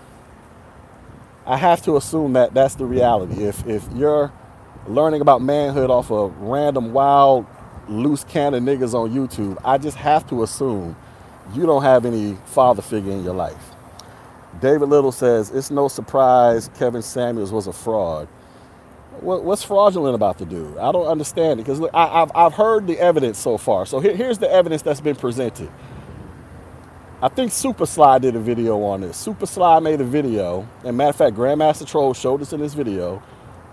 I 1.46 1.58
have 1.58 1.82
to 1.84 1.98
assume 1.98 2.34
that 2.34 2.54
that's 2.54 2.76
the 2.76 2.86
reality. 2.86 3.44
If 3.44 3.68
if 3.68 3.88
you're 3.96 4.32
learning 4.88 5.22
about 5.22 5.42
manhood 5.42 5.90
off 5.92 6.12
of 6.12 6.38
random 6.40 6.94
wild 6.94 7.46
loose 7.90 8.24
cannon 8.26 8.66
niggas 8.66 8.94
on 8.94 9.12
YouTube, 9.12 9.58
I 9.66 9.78
just 9.78 9.98
have 9.98 10.28
to 10.30 10.44
assume 10.44 10.96
you 11.54 11.66
don't 11.66 11.84
have 11.84 12.06
any 12.06 12.38
father 12.46 12.82
figure 12.82 13.12
in 13.12 13.24
your 13.24 13.36
life. 13.36 13.76
David 14.62 14.90
Little 14.90 15.12
says, 15.12 15.52
It's 15.52 15.72
no 15.72 15.88
surprise 15.88 16.70
Kevin 16.78 17.02
Samuels 17.02 17.52
was 17.52 17.68
a 17.68 17.74
fraud. 17.74 18.28
What's 19.22 19.64
fraudulent 19.64 20.16
about 20.16 20.38
the 20.38 20.46
dude? 20.46 20.78
I 20.78 20.92
don't 20.92 21.08
understand 21.08 21.60
it 21.60 21.66
because 21.66 21.82
I've, 21.94 22.32
I've 22.36 22.54
heard 22.54 22.88
the 22.88 23.00
evidence 23.00 23.40
so 23.40 23.58
far. 23.58 23.86
So 23.86 24.00
here, 24.00 24.16
here's 24.16 24.38
the 24.40 24.52
evidence 24.52 24.84
that's 24.84 25.02
been 25.02 25.16
presented. 25.16 25.72
I 27.20 27.30
think 27.30 27.52
Super 27.52 27.88
Sly 27.88 28.20
did 28.20 28.36
a 28.36 28.40
video 28.40 28.80
on 28.84 29.02
this. 29.02 29.18
Super 29.18 29.48
Sly 29.48 29.80
made 29.80 30.00
a 30.02 30.04
video, 30.04 30.68
and 30.86 30.96
matter 30.96 31.10
of 31.10 31.16
fact, 31.16 31.36
Grandmaster 31.36 31.88
Troll 31.88 32.14
showed 32.14 32.44
us 32.44 32.54
in 32.54 32.60
this 32.60 32.76
video, 32.76 33.24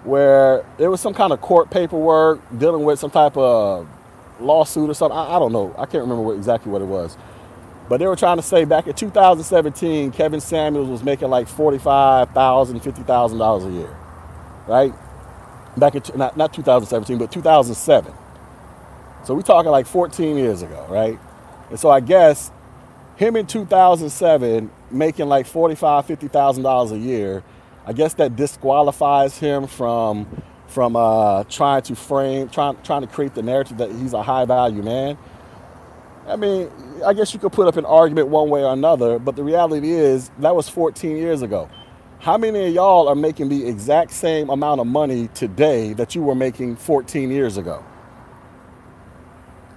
where 0.05 0.65
there 0.79 0.91
was 0.91 1.03
some 1.03 1.13
kind 1.13 1.31
of 1.31 1.43
court 1.43 1.71
paperwork 1.71 2.41
dealing 2.59 2.85
with 2.85 2.99
some 2.99 3.11
type 3.11 3.37
of 3.37 3.87
lawsuit 4.41 4.89
or 4.89 4.95
something. 4.95 5.17
I, 5.17 5.37
I 5.37 5.39
don't 5.39 5.53
know. 5.53 5.75
I 5.77 5.85
can't 5.85 6.03
remember 6.03 6.23
what, 6.23 6.37
exactly 6.37 6.73
what 6.73 6.81
it 6.81 6.87
was. 6.87 7.19
But 7.87 7.99
they 7.99 8.07
were 8.07 8.17
trying 8.17 8.39
to 8.39 8.43
say 8.43 8.65
back 8.65 8.87
in 8.87 8.95
2017, 8.95 10.13
Kevin 10.13 10.41
Samuels 10.41 10.89
was 10.89 11.03
making 11.03 11.29
like 11.29 11.47
$45,000, 11.47 12.33
$50,000 12.33 13.67
a 13.67 13.73
year, 13.73 13.97
right? 14.67 14.95
Back 15.77 15.97
in, 15.97 16.03
not, 16.17 16.35
not 16.39 16.55
2017, 16.55 17.19
but 17.19 17.31
2007. 17.31 18.11
So 19.25 19.35
we're 19.35 19.43
talking 19.43 19.71
like 19.71 19.87
14 19.87 20.39
years 20.39 20.63
ago, 20.63 20.87
right? 20.89 21.19
And 21.69 21.79
so 21.79 21.91
I 21.91 22.01
guess 22.01 22.51
him 23.17 23.37
in 23.37 23.47
2007 23.47 24.71
making 24.91 25.27
like 25.27 25.47
$45,000, 25.47 26.29
$50,000 26.29 26.93
a 26.93 26.99
year, 26.99 27.45
I 27.87 27.93
guess 27.93 28.15
that 28.15 28.37
disqualifies 28.37 29.39
him 29.39 29.67
from 29.67 30.43
from 30.67 30.97
uh, 30.97 31.45
trying 31.45 31.83
to 31.83 31.95
frame, 31.95 32.49
trying, 32.49 32.77
trying 32.83 33.03
to 33.03 33.07
create 33.07 33.35
the 33.35 33.43
narrative 33.43 33.77
that 33.79 33.93
he's 33.93 34.13
a 34.13 34.23
high 34.23 34.45
value 34.45 34.83
man. 34.83 35.17
I 36.27 36.35
mean, 36.35 36.69
I 37.07 37.13
guess 37.13 37.33
you 37.33 37.39
could 37.39 37.53
put 37.53 37.69
up 37.69 37.77
an 37.77 37.85
argument 37.85 38.29
one 38.29 38.49
way 38.49 38.65
or 38.65 38.73
another, 38.73 39.21
but 39.21 39.37
the 39.37 39.45
reality 39.45 39.93
is 39.93 40.33
that 40.39 40.57
was 40.57 40.69
14 40.69 41.17
years 41.17 41.43
ago. 41.43 41.69
How 42.19 42.39
many 42.39 42.67
of 42.67 42.75
y'all 42.75 43.07
are 43.07 43.15
making 43.15 43.51
the 43.51 43.69
exact 43.69 44.11
same 44.13 44.49
amount 44.49 44.81
of 44.81 44.89
money 44.89 45.29
today 45.35 45.93
that 45.93 46.15
you 46.17 46.23
were 46.23 46.35
making 46.35 46.77
14 46.77 47.31
years 47.31 47.57
ago? 47.57 47.85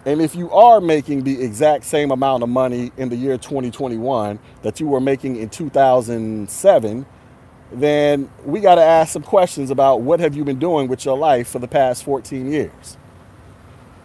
And 0.08 0.22
if 0.22 0.36
you 0.36 0.50
are 0.52 0.80
making 0.80 1.26
the 1.26 1.44
exact 1.44 1.84
same 1.84 2.12
amount 2.12 2.42
of 2.42 2.48
money 2.48 2.94
in 2.96 3.10
the 3.10 3.18
year 3.18 3.38
2021 3.38 4.40
that 4.62 4.80
you 4.80 4.88
were 4.88 5.02
making 5.02 5.36
in 5.36 5.50
2007, 5.50 7.06
then 7.74 8.30
we 8.46 8.62
got 8.62 8.76
to 8.76 8.82
ask 8.82 9.12
some 9.12 9.22
questions 9.22 9.70
about 9.70 10.00
what 10.00 10.22
have 10.22 10.34
you 10.34 10.46
been 10.46 10.60
doing 10.60 10.88
with 10.88 11.04
your 11.04 11.18
life 11.18 11.50
for 11.50 11.60
the 11.60 11.68
past 11.68 12.06
14 12.06 12.50
years? 12.50 12.98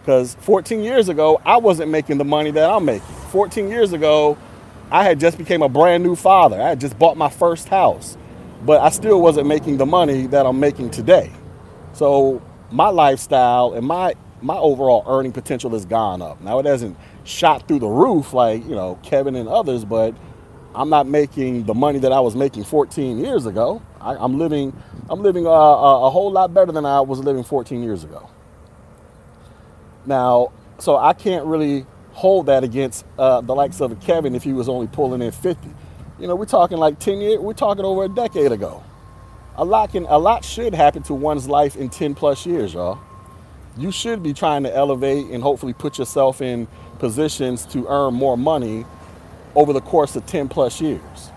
Because 0.00 0.34
14 0.40 0.80
years 0.82 1.08
ago, 1.08 1.40
I 1.44 1.58
wasn't 1.58 1.92
making 1.92 2.18
the 2.18 2.24
money 2.24 2.50
that 2.50 2.68
I'm 2.68 2.84
making. 2.84 3.06
14 3.30 3.68
years 3.68 3.92
ago, 3.92 4.36
I 4.90 5.04
had 5.04 5.20
just 5.20 5.38
became 5.38 5.62
a 5.62 5.68
brand 5.68 6.02
new 6.02 6.16
father. 6.16 6.60
I 6.60 6.70
had 6.70 6.80
just 6.80 6.98
bought 6.98 7.16
my 7.16 7.30
first 7.30 7.68
house, 7.68 8.18
but 8.66 8.80
I 8.80 8.88
still 8.88 9.22
wasn't 9.22 9.46
making 9.46 9.76
the 9.76 9.86
money 9.86 10.26
that 10.26 10.46
I'm 10.46 10.58
making 10.58 10.90
today. 10.90 11.30
So 11.92 12.42
my 12.72 12.88
lifestyle 12.88 13.74
and 13.74 13.86
my 13.86 14.14
my 14.42 14.56
overall 14.56 15.04
earning 15.06 15.32
potential 15.32 15.70
has 15.70 15.84
gone 15.84 16.20
up. 16.20 16.40
Now 16.40 16.58
it 16.58 16.66
hasn't 16.66 16.96
shot 17.24 17.68
through 17.68 17.78
the 17.78 17.88
roof 17.88 18.32
like 18.32 18.64
you 18.64 18.74
know 18.74 18.98
Kevin 19.02 19.36
and 19.36 19.48
others, 19.48 19.84
but 19.84 20.14
I'm 20.74 20.88
not 20.88 21.06
making 21.06 21.64
the 21.64 21.74
money 21.74 21.98
that 22.00 22.12
I 22.12 22.20
was 22.20 22.34
making 22.34 22.64
14 22.64 23.18
years 23.18 23.46
ago. 23.46 23.82
I, 24.00 24.22
am 24.22 24.38
living 24.38 24.72
I'm 25.08 25.22
living 25.22 25.46
a, 25.46 25.50
a, 25.50 26.06
a 26.06 26.10
whole 26.10 26.30
lot 26.30 26.52
better 26.54 26.72
than 26.72 26.86
I 26.86 27.00
was 27.00 27.20
living 27.20 27.44
14 27.44 27.82
years 27.82 28.04
ago. 28.04 28.28
Now, 30.06 30.52
so 30.78 30.96
I 30.96 31.12
can't 31.12 31.46
really 31.46 31.86
hold 32.12 32.46
that 32.46 32.64
against 32.64 33.04
uh, 33.18 33.40
the 33.40 33.54
likes 33.54 33.80
of 33.80 33.98
Kevin 34.00 34.34
if 34.34 34.42
he 34.42 34.52
was 34.52 34.68
only 34.68 34.86
pulling 34.86 35.22
in 35.22 35.32
50. 35.32 35.68
You 36.18 36.26
know, 36.26 36.34
we're 36.36 36.44
talking 36.44 36.78
like 36.78 36.98
10 36.98 37.20
years, 37.20 37.38
we're 37.40 37.52
talking 37.52 37.84
over 37.84 38.04
a 38.04 38.08
decade 38.08 38.52
ago. 38.52 38.82
A 39.56 39.64
lot 39.64 39.92
can, 39.92 40.06
a 40.06 40.18
lot 40.18 40.44
should 40.44 40.74
happen 40.74 41.02
to 41.04 41.14
one's 41.14 41.48
life 41.48 41.76
in 41.76 41.88
10 41.88 42.14
plus 42.14 42.46
years, 42.46 42.74
y'all. 42.74 42.98
You 43.78 43.90
should 43.92 44.22
be 44.22 44.34
trying 44.34 44.64
to 44.64 44.74
elevate 44.74 45.26
and 45.28 45.42
hopefully 45.42 45.72
put 45.72 45.98
yourself 45.98 46.42
in 46.42 46.68
positions 46.98 47.66
to 47.66 47.86
earn 47.88 48.14
more 48.14 48.36
money 48.36 48.84
over 49.54 49.72
the 49.72 49.80
course 49.80 50.16
of 50.16 50.26
10 50.26 50.48
plus 50.48 50.80
years. 50.80 51.30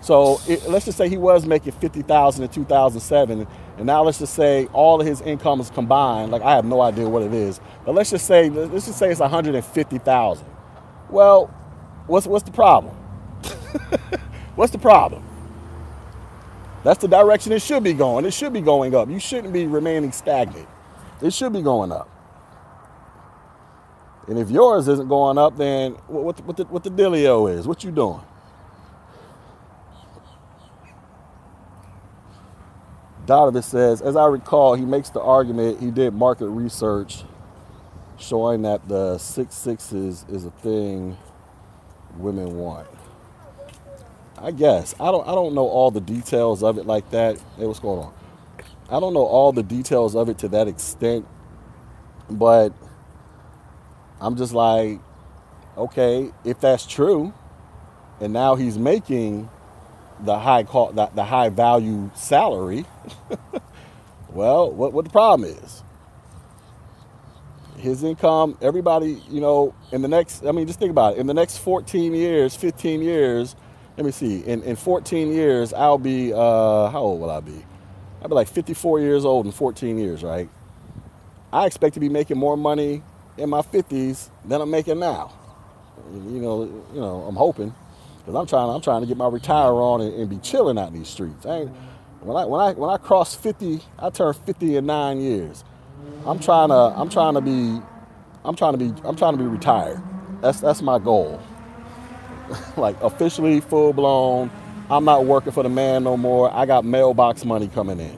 So 0.00 0.40
it, 0.48 0.68
let's 0.68 0.86
just 0.86 0.98
say 0.98 1.08
he 1.08 1.18
was 1.18 1.46
making 1.46 1.72
50,000 1.72 2.44
in 2.44 2.50
2007 2.50 3.46
and 3.78 3.86
now 3.86 4.02
let's 4.02 4.18
just 4.18 4.34
say 4.34 4.66
all 4.72 5.00
of 5.00 5.06
his 5.06 5.20
income 5.22 5.60
is 5.60 5.70
combined. 5.70 6.32
Like 6.32 6.42
I 6.42 6.54
have 6.56 6.64
no 6.64 6.80
idea 6.82 7.08
what 7.08 7.22
it 7.22 7.34
is, 7.34 7.60
but 7.86 7.94
let's 7.94 8.10
just 8.10 8.26
say 8.26 8.50
let's 8.50 8.86
just 8.86 8.98
say 8.98 9.10
it's 9.10 9.20
150,000. 9.20 10.46
Well, 11.10 11.46
what's 12.06 12.26
what's 12.26 12.44
the 12.44 12.52
problem? 12.52 12.94
what's 14.56 14.72
the 14.72 14.78
problem? 14.78 15.24
That's 16.84 17.00
the 17.00 17.08
direction 17.08 17.52
it 17.52 17.62
should 17.62 17.84
be 17.84 17.94
going. 17.94 18.24
It 18.26 18.34
should 18.34 18.52
be 18.52 18.60
going 18.62 18.94
up. 18.94 19.10
You 19.10 19.20
shouldn't 19.20 19.52
be 19.52 19.66
remaining 19.66 20.12
stagnant. 20.12 20.68
It 21.24 21.32
should 21.32 21.54
be 21.54 21.62
going 21.62 21.90
up. 21.90 22.08
And 24.28 24.38
if 24.38 24.50
yours 24.50 24.88
isn't 24.88 25.08
going 25.08 25.38
up, 25.38 25.56
then 25.56 25.92
what, 26.06 26.38
what, 26.44 26.56
the, 26.58 26.64
what 26.64 26.84
the 26.84 26.90
dealio 26.90 27.50
is? 27.50 27.66
What 27.66 27.82
you 27.82 27.90
doing? 27.90 28.20
Donovan 33.24 33.62
says, 33.62 34.02
as 34.02 34.16
I 34.16 34.26
recall, 34.26 34.74
he 34.74 34.84
makes 34.84 35.08
the 35.08 35.20
argument 35.22 35.80
he 35.80 35.90
did 35.90 36.12
market 36.12 36.48
research 36.48 37.24
showing 38.18 38.62
that 38.62 38.86
the 38.86 39.16
six 39.16 39.54
sixes 39.54 40.26
is 40.28 40.44
a 40.44 40.50
thing 40.50 41.16
women 42.18 42.58
want. 42.58 42.86
I 44.36 44.50
guess 44.50 44.94
I 45.00 45.10
don't 45.10 45.26
I 45.26 45.34
don't 45.34 45.54
know 45.54 45.66
all 45.66 45.90
the 45.90 46.02
details 46.02 46.62
of 46.62 46.76
it 46.76 46.86
like 46.86 47.10
that. 47.12 47.38
Hey, 47.56 47.66
what's 47.66 47.80
going 47.80 48.00
on? 48.00 48.23
I 48.90 49.00
don't 49.00 49.14
know 49.14 49.24
all 49.24 49.52
the 49.52 49.62
details 49.62 50.14
of 50.14 50.28
it 50.28 50.38
to 50.38 50.48
that 50.48 50.68
extent, 50.68 51.26
but 52.30 52.72
I'm 54.20 54.36
just 54.36 54.52
like, 54.52 55.00
okay, 55.76 56.30
if 56.44 56.60
that's 56.60 56.86
true, 56.86 57.32
and 58.20 58.32
now 58.32 58.54
he's 58.56 58.78
making 58.78 59.48
the 60.20 60.38
high 60.38 60.64
call, 60.64 60.92
the, 60.92 61.06
the 61.14 61.24
high 61.24 61.48
value 61.48 62.10
salary. 62.14 62.84
well, 64.30 64.70
what 64.70 64.92
what 64.92 65.04
the 65.04 65.10
problem 65.10 65.50
is? 65.50 65.82
His 67.78 68.02
income, 68.04 68.56
everybody, 68.62 69.22
you 69.28 69.40
know, 69.40 69.74
in 69.92 70.02
the 70.02 70.08
next, 70.08 70.46
I 70.46 70.52
mean, 70.52 70.66
just 70.66 70.78
think 70.78 70.90
about 70.90 71.14
it. 71.14 71.18
In 71.20 71.26
the 71.26 71.34
next 71.34 71.58
14 71.58 72.14
years, 72.14 72.56
15 72.56 73.02
years, 73.02 73.56
let 73.96 74.06
me 74.06 74.12
see, 74.12 74.40
in, 74.40 74.62
in 74.62 74.76
14 74.76 75.30
years, 75.32 75.72
I'll 75.74 75.98
be, 75.98 76.32
uh, 76.32 76.88
how 76.88 77.00
old 77.00 77.20
will 77.20 77.30
I 77.30 77.40
be? 77.40 77.64
I'll 78.24 78.30
be 78.30 78.34
like 78.36 78.48
54 78.48 79.00
years 79.00 79.26
old 79.26 79.44
in 79.44 79.52
14 79.52 79.98
years, 79.98 80.22
right? 80.22 80.48
I 81.52 81.66
expect 81.66 81.92
to 81.94 82.00
be 82.00 82.08
making 82.08 82.38
more 82.38 82.56
money 82.56 83.02
in 83.36 83.50
my 83.50 83.60
50s 83.60 84.30
than 84.46 84.62
I'm 84.62 84.70
making 84.70 84.98
now. 84.98 85.30
You 86.10 86.40
know, 86.40 86.62
you 86.94 87.00
know, 87.00 87.26
I'm 87.28 87.36
hoping 87.36 87.74
because 88.18 88.34
I'm 88.34 88.46
trying, 88.46 88.70
I'm 88.70 88.80
trying 88.80 89.02
to 89.02 89.06
get 89.06 89.18
my 89.18 89.28
retire 89.28 89.74
on 89.74 90.00
and, 90.00 90.14
and 90.14 90.30
be 90.30 90.38
chilling 90.38 90.78
out 90.78 90.88
in 90.88 90.94
these 90.94 91.08
streets. 91.08 91.44
I 91.44 91.68
when 92.22 92.34
I 92.38 92.46
when 92.46 92.62
I 92.62 92.72
when 92.72 92.88
I 92.88 92.96
cross 92.96 93.34
50, 93.34 93.80
I 93.98 94.08
turn 94.08 94.32
50 94.32 94.76
in 94.76 94.86
nine 94.86 95.20
years. 95.20 95.62
I'm 96.24 96.38
trying 96.38 96.70
to 96.70 96.74
I'm 96.74 97.10
trying 97.10 97.34
to 97.34 97.42
be 97.42 97.82
I'm 98.42 98.56
trying 98.56 98.72
to 98.72 98.78
be 98.78 99.06
I'm 99.06 99.16
trying 99.16 99.36
to 99.36 99.38
be 99.38 99.46
retired. 99.46 100.02
That's 100.40 100.60
that's 100.60 100.80
my 100.80 100.98
goal. 100.98 101.42
like 102.78 102.98
officially 103.02 103.60
full 103.60 103.92
blown. 103.92 104.50
I'm 104.90 105.04
not 105.04 105.26
working 105.26 105.52
for 105.52 105.62
the 105.64 105.68
man 105.70 106.04
no 106.04 106.16
more. 106.16 106.52
I 106.54 106.66
got 106.66 106.84
mailbox 106.84 107.44
money 107.44 107.68
coming 107.68 108.00
in. 108.00 108.12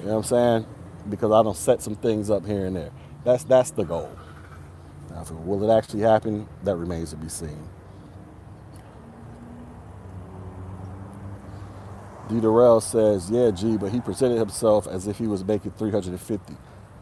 You 0.00 0.06
know 0.06 0.12
what 0.12 0.16
I'm 0.18 0.24
saying? 0.24 0.66
Because 1.10 1.32
I 1.32 1.42
don't 1.42 1.56
set 1.56 1.82
some 1.82 1.96
things 1.96 2.30
up 2.30 2.46
here 2.46 2.66
and 2.66 2.76
there. 2.76 2.90
That's 3.24 3.44
that's 3.44 3.72
the 3.72 3.84
goal. 3.84 4.10
Now, 5.10 5.24
will 5.30 5.68
it 5.70 5.76
actually 5.76 6.02
happen? 6.02 6.48
That 6.64 6.76
remains 6.76 7.10
to 7.10 7.16
be 7.16 7.28
seen. 7.28 7.68
D. 12.28 12.40
Durrell 12.40 12.80
says, 12.80 13.30
"Yeah, 13.30 13.50
G, 13.52 13.76
but 13.78 13.92
he 13.92 14.00
presented 14.00 14.38
himself 14.38 14.86
as 14.88 15.08
if 15.08 15.18
he 15.18 15.26
was 15.28 15.44
making 15.44 15.72
350." 15.72 16.54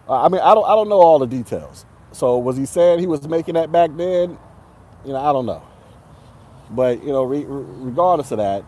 I 0.08 0.28
mean, 0.28 0.40
I 0.42 0.54
don't, 0.54 0.66
I 0.66 0.70
don't 0.76 0.88
know 0.88 1.00
all 1.00 1.18
the 1.20 1.26
details. 1.26 1.86
So 2.12 2.38
was 2.38 2.56
he 2.56 2.66
saying 2.66 3.00
he 3.00 3.06
was 3.08 3.28
making 3.28 3.54
that 3.54 3.72
back 3.72 3.90
then? 3.96 4.38
You 5.04 5.12
know, 5.14 5.18
I 5.20 5.32
don't 5.32 5.46
know. 5.46 5.62
But 6.70 7.02
you 7.02 7.12
know, 7.12 7.24
re- 7.24 7.46
regardless 7.48 8.32
of 8.32 8.38
that, 8.38 8.64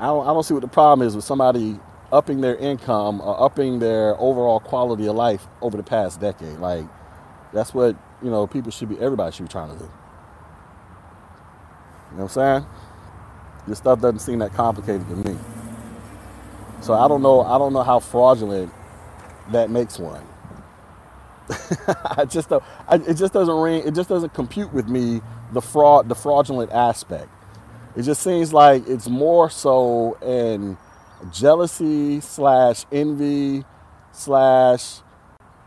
I 0.00 0.06
don't, 0.06 0.28
I 0.28 0.32
don't 0.34 0.42
see 0.44 0.54
what 0.54 0.62
the 0.62 0.68
problem 0.68 1.06
is 1.06 1.16
with 1.16 1.24
somebody 1.24 1.78
upping 2.12 2.40
their 2.42 2.56
income 2.56 3.20
or 3.20 3.40
upping 3.42 3.80
their 3.80 4.16
overall 4.20 4.60
quality 4.60 5.06
of 5.08 5.16
life 5.16 5.46
over 5.62 5.76
the 5.76 5.82
past 5.84 6.20
decade. 6.20 6.58
Like, 6.58 6.84
that's 7.52 7.74
what 7.74 7.96
you 8.22 8.30
know 8.30 8.46
people 8.46 8.70
should 8.72 8.88
be. 8.90 8.98
Everybody 9.00 9.34
should 9.36 9.44
be 9.46 9.52
trying 9.52 9.72
to 9.72 9.78
do. 9.78 9.84
You 9.84 10.10
know 12.18 12.24
what 12.24 12.38
I'm 12.38 12.62
saying? 12.62 12.66
This 13.68 13.78
stuff 13.78 14.00
doesn't 14.00 14.20
seem 14.20 14.40
that 14.40 14.54
complicated 14.54 15.08
to 15.08 15.16
me. 15.16 15.38
So 16.82 16.94
I 16.94 17.08
don't 17.08 17.22
know. 17.22 17.42
I 17.42 17.58
don't 17.58 17.72
know 17.72 17.84
how 17.84 18.00
fraudulent 18.00 18.72
that 19.52 19.70
makes 19.70 19.98
one. 19.98 20.24
I 22.16 22.24
just 22.26 22.48
don't, 22.50 22.62
I, 22.88 22.96
it 22.96 23.14
just 23.14 23.32
doesn't 23.32 23.54
ring. 23.56 23.82
It 23.86 23.94
just 23.94 24.08
doesn't 24.08 24.34
compute 24.34 24.72
with 24.72 24.88
me 24.88 25.20
the 25.52 25.62
fraud, 25.62 26.08
the 26.08 26.14
fraudulent 26.14 26.72
aspect. 26.72 27.28
It 27.98 28.04
just 28.04 28.22
seems 28.22 28.52
like 28.52 28.86
it's 28.86 29.08
more 29.08 29.50
so 29.50 30.16
in 30.22 30.78
jealousy 31.32 32.20
slash 32.20 32.84
envy 32.92 33.64
slash 34.12 35.00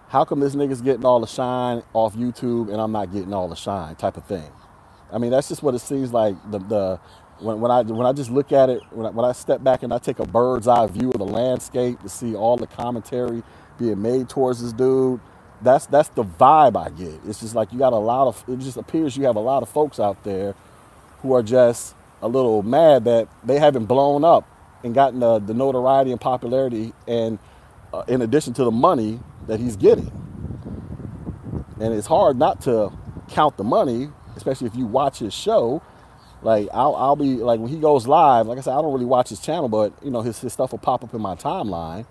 how 0.08 0.24
come 0.24 0.40
this 0.40 0.56
nigga's 0.56 0.82
getting 0.82 1.04
all 1.04 1.20
the 1.20 1.28
shine 1.28 1.84
off 1.92 2.16
YouTube 2.16 2.72
and 2.72 2.80
I'm 2.80 2.94
not 2.94 3.12
getting 3.12 3.34
all 3.34 3.50
the 3.50 3.56
shine 3.58 3.96
type 3.96 4.16
of 4.16 4.24
thing. 4.24 4.50
I 5.12 5.18
mean, 5.18 5.32
that's 5.32 5.50
just 5.50 5.62
what 5.62 5.76
it 5.76 5.80
seems 5.80 6.14
like. 6.14 6.38
The 6.50 6.60
the 6.60 7.00
when, 7.40 7.60
when 7.60 7.70
I 7.70 7.82
when 7.82 8.08
I 8.08 8.14
just 8.14 8.30
look 8.30 8.54
at 8.54 8.70
it, 8.70 8.82
when 8.92 9.08
I, 9.08 9.10
when 9.10 9.26
I 9.26 9.34
step 9.34 9.62
back 9.62 9.84
and 9.84 9.94
I 9.94 9.98
take 9.98 10.20
a 10.20 10.26
bird's 10.26 10.70
eye 10.70 10.88
view 10.88 11.12
of 11.12 11.18
the 11.18 11.26
landscape 11.26 12.00
to 12.00 12.08
see 12.08 12.34
all 12.34 12.56
the 12.56 12.68
commentary 12.68 13.44
being 13.78 14.02
made 14.02 14.30
towards 14.30 14.62
this 14.64 14.72
dude, 14.72 15.20
that's 15.62 15.86
that's 15.86 16.08
the 16.08 16.24
vibe 16.24 16.78
I 16.78 16.92
get. 16.92 17.20
It's 17.28 17.42
just 17.42 17.56
like 17.56 17.74
you 17.74 17.80
got 17.80 17.92
a 17.92 17.98
lot 17.98 18.30
of. 18.30 18.42
It 18.48 18.60
just 18.60 18.78
appears 18.78 19.18
you 19.18 19.26
have 19.26 19.36
a 19.36 19.42
lot 19.42 19.64
of 19.64 19.68
folks 19.68 20.00
out 20.00 20.24
there 20.24 20.56
who 21.22 21.34
are 21.34 21.44
just 21.44 21.94
a 22.22 22.28
little 22.28 22.64
mad 22.64 23.06
that 23.06 23.28
they 23.44 23.60
haven't 23.60 23.86
blown 23.86 24.24
up 24.24 24.48
and 24.84 24.94
gotten 24.94 25.20
the, 25.20 25.40
the 25.40 25.54
notoriety 25.54 26.12
and 26.12 26.20
popularity, 26.20 26.94
and 27.08 27.40
uh, 27.94 28.04
in 28.08 28.22
addition 28.22 28.54
to 28.54 28.64
the 28.64 28.72
money 28.72 29.20
that 29.48 29.60
he's 29.60 29.76
getting. 29.76 30.12
And 31.80 31.94
it's 31.94 32.08
hard 32.08 32.38
not 32.38 32.62
to 32.62 32.92
count 33.30 33.58
the 33.58 33.64
money, 33.64 34.10
especially 34.36 34.68
if 34.68 34.76
you 34.76 34.86
watch 34.86 35.20
his 35.20 35.34
show 35.34 35.82
like 36.42 36.70
I'll, 36.74 36.96
I'll 36.96 37.16
be 37.16 37.36
like 37.36 37.60
when 37.60 37.70
he 37.70 37.80
goes 37.80 38.08
live. 38.08 38.48
Like 38.48 38.58
I 38.58 38.62
said, 38.62 38.74
I 38.74 38.82
don't 38.82 38.94
really 38.94 39.06
watch 39.06 39.30
his 39.30 39.40
channel, 39.40 39.70
but 39.70 39.94
you 40.04 40.10
know 40.12 40.22
his, 40.22 40.40
his 40.40 40.54
stuff 40.54 40.72
will 40.72 40.80
pop 40.80 41.04
up 41.04 41.14
in 41.14 41.22
my 41.22 41.36
timeline, 41.36 42.06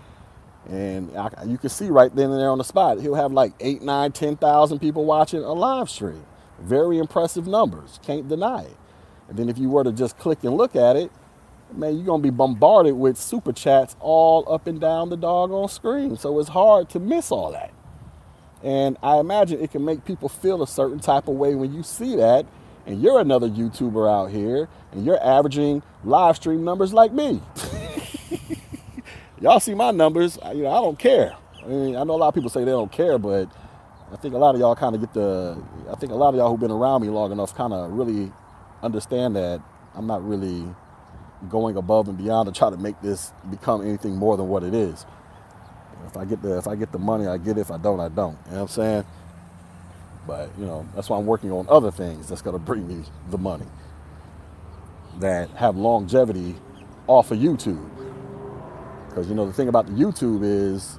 and 0.68 1.16
I, 1.16 1.30
you 1.46 1.58
can 1.58 1.70
see 1.70 1.88
right 1.88 2.14
then 2.14 2.30
and 2.30 2.40
there 2.40 2.50
on 2.50 2.58
the 2.58 2.64
spot. 2.64 3.00
He'll 3.00 3.16
have 3.16 3.32
like 3.32 3.52
eight, 3.60 3.82
nine, 3.82 4.12
ten 4.12 4.36
thousand 4.36 4.78
people 4.78 5.04
watching 5.04 5.40
a 5.40 5.52
live 5.52 5.90
stream. 5.90 6.24
Very 6.60 6.98
impressive 6.98 7.46
numbers. 7.46 7.98
Can't 8.02 8.28
deny 8.28 8.62
it. 8.64 8.76
And 9.30 9.38
then 9.38 9.48
if 9.48 9.56
you 9.56 9.70
were 9.70 9.84
to 9.84 9.92
just 9.92 10.18
click 10.18 10.44
and 10.44 10.56
look 10.56 10.76
at 10.76 10.96
it, 10.96 11.10
man, 11.72 11.96
you're 11.96 12.04
gonna 12.04 12.22
be 12.22 12.30
bombarded 12.30 12.94
with 12.94 13.16
super 13.16 13.52
chats 13.52 13.96
all 14.00 14.52
up 14.52 14.66
and 14.66 14.80
down 14.80 15.08
the 15.08 15.16
doggone 15.16 15.68
screen. 15.68 16.16
So 16.16 16.38
it's 16.38 16.50
hard 16.50 16.90
to 16.90 16.98
miss 16.98 17.30
all 17.30 17.52
that. 17.52 17.72
And 18.62 18.98
I 19.02 19.18
imagine 19.18 19.60
it 19.60 19.70
can 19.70 19.84
make 19.84 20.04
people 20.04 20.28
feel 20.28 20.62
a 20.62 20.66
certain 20.66 20.98
type 20.98 21.28
of 21.28 21.36
way 21.36 21.54
when 21.54 21.72
you 21.72 21.82
see 21.82 22.16
that 22.16 22.44
and 22.86 23.00
you're 23.00 23.20
another 23.20 23.48
YouTuber 23.48 24.10
out 24.10 24.30
here 24.30 24.68
and 24.92 25.04
you're 25.06 25.22
averaging 25.24 25.82
live 26.04 26.36
stream 26.36 26.64
numbers 26.64 26.92
like 26.92 27.12
me. 27.12 27.40
y'all 29.40 29.60
see 29.60 29.74
my 29.74 29.92
numbers, 29.92 30.38
you 30.54 30.64
know, 30.64 30.70
I 30.70 30.80
don't 30.80 30.98
care. 30.98 31.36
I 31.62 31.66
mean, 31.68 31.96
I 31.96 32.04
know 32.04 32.14
a 32.14 32.16
lot 32.16 32.28
of 32.28 32.34
people 32.34 32.50
say 32.50 32.64
they 32.64 32.70
don't 32.70 32.92
care, 32.92 33.16
but 33.16 33.48
I 34.12 34.16
think 34.16 34.34
a 34.34 34.38
lot 34.38 34.54
of 34.54 34.60
y'all 34.60 34.74
kind 34.74 34.94
of 34.94 35.00
get 35.00 35.14
the, 35.14 35.62
I 35.90 35.94
think 35.94 36.12
a 36.12 36.16
lot 36.16 36.30
of 36.30 36.34
y'all 36.34 36.50
who've 36.50 36.60
been 36.60 36.70
around 36.70 37.02
me 37.02 37.08
long 37.08 37.32
enough 37.32 37.54
kind 37.54 37.72
of 37.72 37.92
really 37.92 38.32
understand 38.82 39.36
that 39.36 39.60
I'm 39.94 40.06
not 40.06 40.26
really 40.26 40.64
going 41.48 41.76
above 41.76 42.08
and 42.08 42.18
beyond 42.18 42.52
to 42.52 42.58
try 42.58 42.70
to 42.70 42.76
make 42.76 43.00
this 43.00 43.32
become 43.50 43.82
anything 43.82 44.16
more 44.16 44.36
than 44.36 44.48
what 44.48 44.62
it 44.62 44.74
is. 44.74 45.06
If 46.06 46.16
I 46.16 46.24
get 46.24 46.42
the, 46.42 46.58
if 46.58 46.66
I 46.66 46.76
get 46.76 46.92
the 46.92 46.98
money, 46.98 47.26
I 47.26 47.38
get 47.38 47.58
it. 47.58 47.62
If 47.62 47.70
I 47.70 47.78
don't, 47.78 48.00
I 48.00 48.08
don't. 48.08 48.38
You 48.46 48.52
know 48.52 48.56
what 48.56 48.62
I'm 48.62 48.68
saying? 48.68 49.04
But 50.26 50.50
you 50.58 50.66
know, 50.66 50.86
that's 50.94 51.08
why 51.08 51.18
I'm 51.18 51.26
working 51.26 51.50
on 51.50 51.66
other 51.68 51.90
things 51.90 52.28
that's 52.28 52.42
gonna 52.42 52.58
bring 52.58 52.86
me 52.86 53.04
the 53.30 53.38
money 53.38 53.66
that 55.18 55.50
have 55.50 55.76
longevity 55.76 56.56
off 57.06 57.30
of 57.30 57.38
YouTube. 57.38 57.88
Because 59.08 59.28
you 59.28 59.34
know 59.34 59.46
the 59.46 59.52
thing 59.52 59.68
about 59.68 59.86
the 59.86 59.92
YouTube 59.92 60.42
is 60.42 60.98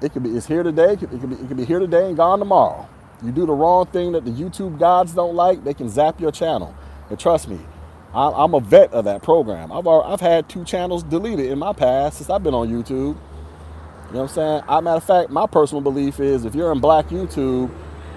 it 0.00 0.12
could 0.12 0.22
be 0.22 0.30
it's 0.30 0.46
here 0.46 0.62
today, 0.62 0.92
it 0.94 0.98
could, 1.00 1.10
be 1.10 1.36
it 1.36 1.48
could 1.48 1.56
be 1.56 1.64
here 1.64 1.78
today 1.78 2.06
and 2.08 2.16
gone 2.16 2.38
tomorrow. 2.38 2.88
You 3.22 3.32
do 3.32 3.46
the 3.46 3.52
wrong 3.52 3.86
thing 3.86 4.12
that 4.12 4.24
the 4.24 4.30
YouTube 4.30 4.78
gods 4.78 5.12
don't 5.12 5.34
like, 5.34 5.64
they 5.64 5.74
can 5.74 5.88
zap 5.88 6.20
your 6.20 6.30
channel. 6.30 6.74
And 7.10 7.18
trust 7.18 7.48
me, 7.48 7.58
I'm 8.14 8.54
a 8.54 8.60
vet 8.60 8.92
of 8.92 9.04
that 9.04 9.22
program. 9.22 9.70
I've 9.70 9.86
I've 9.86 10.20
had 10.20 10.48
two 10.48 10.64
channels 10.64 11.02
deleted 11.02 11.46
in 11.46 11.58
my 11.58 11.72
past 11.72 12.18
since 12.18 12.30
I've 12.30 12.42
been 12.42 12.54
on 12.54 12.68
YouTube. 12.68 13.16
You 14.08 14.14
know 14.14 14.22
what 14.22 14.22
I'm 14.22 14.28
saying? 14.28 14.62
I, 14.68 14.80
matter 14.80 14.96
of 14.96 15.04
fact, 15.04 15.30
my 15.30 15.46
personal 15.46 15.82
belief 15.82 16.18
is 16.18 16.46
if 16.46 16.54
you're 16.54 16.72
in 16.72 16.80
black 16.80 17.08
YouTube, 17.08 17.70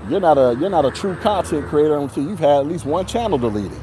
you're 0.09 0.21
not 0.21 0.37
a 0.37 0.57
you're 0.59 0.69
not 0.69 0.85
a 0.85 0.91
true 0.91 1.15
content 1.17 1.67
creator 1.67 1.97
until 1.97 2.23
you've 2.23 2.39
had 2.39 2.59
at 2.61 2.67
least 2.67 2.85
one 2.85 3.05
channel 3.05 3.37
deleted 3.37 3.77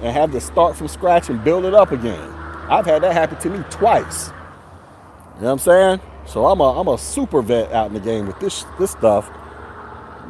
and 0.00 0.12
have 0.12 0.30
to 0.32 0.40
start 0.40 0.76
from 0.76 0.88
scratch 0.88 1.28
and 1.28 1.42
build 1.42 1.64
it 1.64 1.74
up 1.74 1.90
again. 1.90 2.30
I've 2.70 2.86
had 2.86 3.02
that 3.02 3.12
happen 3.12 3.38
to 3.40 3.50
me 3.50 3.64
twice. 3.70 4.28
You 4.28 5.42
know 5.42 5.46
what 5.46 5.52
I'm 5.52 5.58
saying? 5.58 6.00
So 6.26 6.46
I'm 6.46 6.60
a 6.60 6.80
I'm 6.80 6.88
a 6.88 6.96
super 6.98 7.42
vet 7.42 7.72
out 7.72 7.88
in 7.88 7.94
the 7.94 8.00
game 8.00 8.26
with 8.26 8.38
this 8.38 8.64
this 8.78 8.92
stuff. 8.92 9.30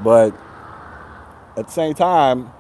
But 0.03 0.35
at 1.57 1.67
the 1.67 1.73
same 1.73 1.95
time, 1.95 2.51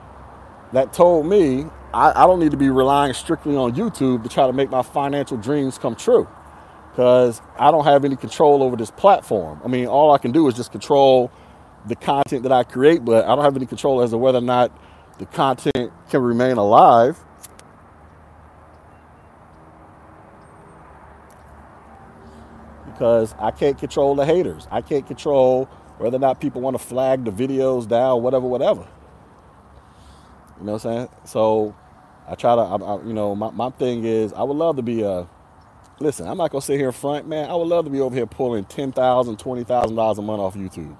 that 0.72 0.92
told 0.92 1.26
me 1.26 1.66
I, 1.94 2.22
I 2.22 2.26
don't 2.26 2.40
need 2.40 2.50
to 2.50 2.56
be 2.56 2.68
relying 2.68 3.14
strictly 3.14 3.56
on 3.56 3.74
YouTube 3.74 4.22
to 4.22 4.28
try 4.28 4.46
to 4.46 4.52
make 4.52 4.70
my 4.70 4.82
financial 4.82 5.36
dreams 5.36 5.78
come 5.78 5.94
true. 5.94 6.28
Because 6.90 7.40
I 7.58 7.70
don't 7.70 7.84
have 7.84 8.04
any 8.04 8.16
control 8.16 8.62
over 8.62 8.76
this 8.76 8.90
platform. 8.90 9.60
I 9.64 9.68
mean, 9.68 9.86
all 9.86 10.12
I 10.12 10.18
can 10.18 10.32
do 10.32 10.48
is 10.48 10.54
just 10.54 10.72
control 10.72 11.30
the 11.86 11.94
content 11.94 12.42
that 12.42 12.52
I 12.52 12.64
create, 12.64 13.04
but 13.04 13.24
I 13.24 13.34
don't 13.34 13.44
have 13.44 13.56
any 13.56 13.66
control 13.66 14.02
as 14.02 14.10
to 14.10 14.18
whether 14.18 14.38
or 14.38 14.42
not 14.42 14.72
the 15.18 15.26
content 15.26 15.92
can 16.10 16.20
remain 16.20 16.56
alive. 16.56 17.18
Because 22.86 23.32
I 23.38 23.52
can't 23.52 23.78
control 23.78 24.16
the 24.16 24.26
haters. 24.26 24.66
I 24.70 24.80
can't 24.80 25.06
control 25.06 25.66
whether 25.98 26.16
or 26.16 26.20
not 26.20 26.40
people 26.40 26.60
want 26.60 26.76
to 26.76 26.82
flag 26.84 27.24
the 27.24 27.30
videos 27.30 27.86
down, 27.86 28.22
whatever, 28.22 28.46
whatever. 28.46 28.86
You 30.60 30.66
know 30.66 30.74
what 30.74 30.86
I'm 30.86 30.96
saying? 30.96 31.08
So 31.24 31.76
I 32.28 32.34
try 32.36 32.56
to, 32.56 32.62
I, 32.62 32.76
I, 32.76 33.02
you 33.04 33.12
know, 33.14 33.34
my, 33.36 33.50
my 33.50 33.70
thing 33.70 34.04
is 34.04 34.32
I 34.34 34.42
would 34.44 34.56
love 34.56 34.76
to 34.76 34.82
be 34.82 35.02
a, 35.02 35.28
listen, 36.00 36.28
I'm 36.28 36.38
not 36.38 36.50
gonna 36.52 36.62
sit 36.62 36.78
here 36.78 36.88
in 36.88 36.92
front, 36.92 37.28
man. 37.28 37.50
I 37.50 37.54
would 37.56 37.68
love 37.68 37.84
to 37.86 37.90
be 37.90 38.00
over 38.00 38.14
here 38.14 38.26
pulling 38.26 38.64
ten 38.66 38.92
thousand, 38.92 39.38
twenty 39.38 39.64
thousand 39.64 39.96
dollars 39.96 40.18
a 40.18 40.22
month 40.22 40.40
off 40.40 40.54
YouTube. 40.56 40.96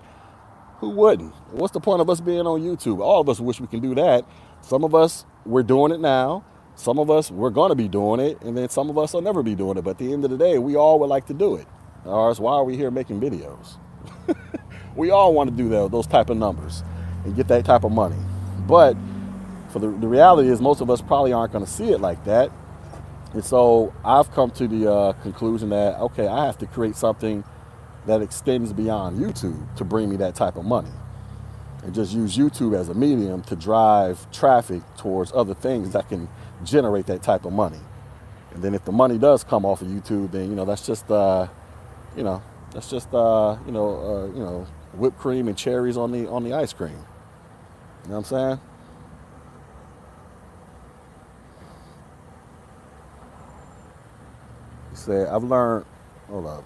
Who 0.78 0.90
wouldn't? 0.90 1.34
What's 1.52 1.72
the 1.72 1.80
point 1.80 2.02
of 2.02 2.10
us 2.10 2.20
being 2.20 2.46
on 2.46 2.62
YouTube? 2.62 3.00
All 3.00 3.20
of 3.20 3.28
us 3.28 3.40
wish 3.40 3.60
we 3.60 3.66
can 3.68 3.80
do 3.80 3.94
that. 3.96 4.26
Some 4.62 4.84
of 4.84 4.94
us 4.94 5.26
we're 5.46 5.64
doing 5.64 5.92
it 5.92 6.00
now. 6.00 6.44
Some 6.76 6.98
of 7.00 7.10
us 7.10 7.30
we're 7.30 7.50
gonna 7.50 7.74
be 7.76 7.88
doing 7.88 8.20
it, 8.20 8.42
and 8.42 8.56
then 8.56 8.68
some 8.70 8.90
of 8.90 8.98
us 8.98 9.14
will 9.14 9.22
never 9.22 9.42
be 9.42 9.54
doing 9.56 9.78
it. 9.78 9.82
But 9.82 9.92
at 9.92 9.98
the 9.98 10.12
end 10.12 10.24
of 10.24 10.30
the 10.30 10.38
day, 10.38 10.58
we 10.58 10.76
all 10.76 11.00
would 11.00 11.08
like 11.10 11.26
to 11.28 11.34
do 11.34 11.56
it. 11.56 11.66
Or 12.04 12.28
else 12.28 12.40
why 12.40 12.54
are 12.54 12.64
we 12.64 12.76
here 12.76 12.90
making 12.90 13.20
videos? 13.20 13.76
we 14.96 15.10
all 15.10 15.34
want 15.34 15.50
to 15.50 15.56
do 15.56 15.68
that, 15.70 15.90
those 15.92 16.06
type 16.06 16.30
of 16.30 16.36
numbers 16.38 16.84
and 17.24 17.36
get 17.36 17.48
that 17.48 17.64
type 17.64 17.84
of 17.84 17.92
money. 17.92 18.16
But 18.68 18.96
for 19.70 19.78
the, 19.78 19.88
the 19.88 20.08
reality 20.08 20.48
is 20.48 20.60
most 20.60 20.80
of 20.80 20.90
us 20.90 21.00
probably 21.00 21.32
aren't 21.32 21.52
going 21.52 21.64
to 21.64 21.70
see 21.70 21.90
it 21.90 22.00
like 22.00 22.24
that. 22.24 22.50
And 23.34 23.44
so 23.44 23.92
I've 24.04 24.30
come 24.32 24.50
to 24.52 24.66
the 24.66 24.90
uh, 24.90 25.12
conclusion 25.14 25.68
that, 25.70 25.98
okay, 26.00 26.26
I 26.26 26.46
have 26.46 26.58
to 26.58 26.66
create 26.66 26.96
something 26.96 27.44
that 28.06 28.22
extends 28.22 28.72
beyond 28.72 29.18
YouTube 29.18 29.76
to 29.76 29.84
bring 29.84 30.08
me 30.08 30.16
that 30.16 30.34
type 30.34 30.56
of 30.56 30.64
money. 30.64 30.90
And 31.82 31.94
just 31.94 32.12
use 32.12 32.36
YouTube 32.36 32.76
as 32.76 32.88
a 32.88 32.94
medium 32.94 33.42
to 33.44 33.56
drive 33.56 34.30
traffic 34.32 34.82
towards 34.96 35.32
other 35.32 35.54
things 35.54 35.92
that 35.92 36.08
can 36.08 36.28
generate 36.64 37.06
that 37.06 37.22
type 37.22 37.44
of 37.44 37.52
money. 37.52 37.78
And 38.52 38.62
then 38.62 38.74
if 38.74 38.84
the 38.84 38.92
money 38.92 39.18
does 39.18 39.44
come 39.44 39.64
off 39.64 39.82
of 39.82 39.88
YouTube, 39.88 40.32
then 40.32 40.48
you 40.48 40.56
know 40.56 40.64
that's 40.64 40.84
just 40.86 41.10
uh, 41.10 41.46
you 42.16 42.24
know 42.24 42.42
that's 42.72 42.90
just 42.90 43.12
uh, 43.14 43.56
you 43.66 43.72
know 43.72 43.88
uh, 44.00 44.26
you 44.34 44.42
know 44.42 44.66
whipped 44.94 45.18
cream 45.18 45.48
and 45.48 45.56
cherries 45.56 45.96
on 45.96 46.10
the 46.10 46.28
on 46.28 46.42
the 46.42 46.54
ice 46.54 46.72
cream. 46.72 46.90
You 46.92 48.10
know 48.10 48.16
what 48.16 48.16
I'm 48.18 48.24
saying? 48.24 48.60
Said, 55.08 55.28
I've 55.28 55.44
learned. 55.44 55.86
Hold 56.28 56.46
up. 56.46 56.64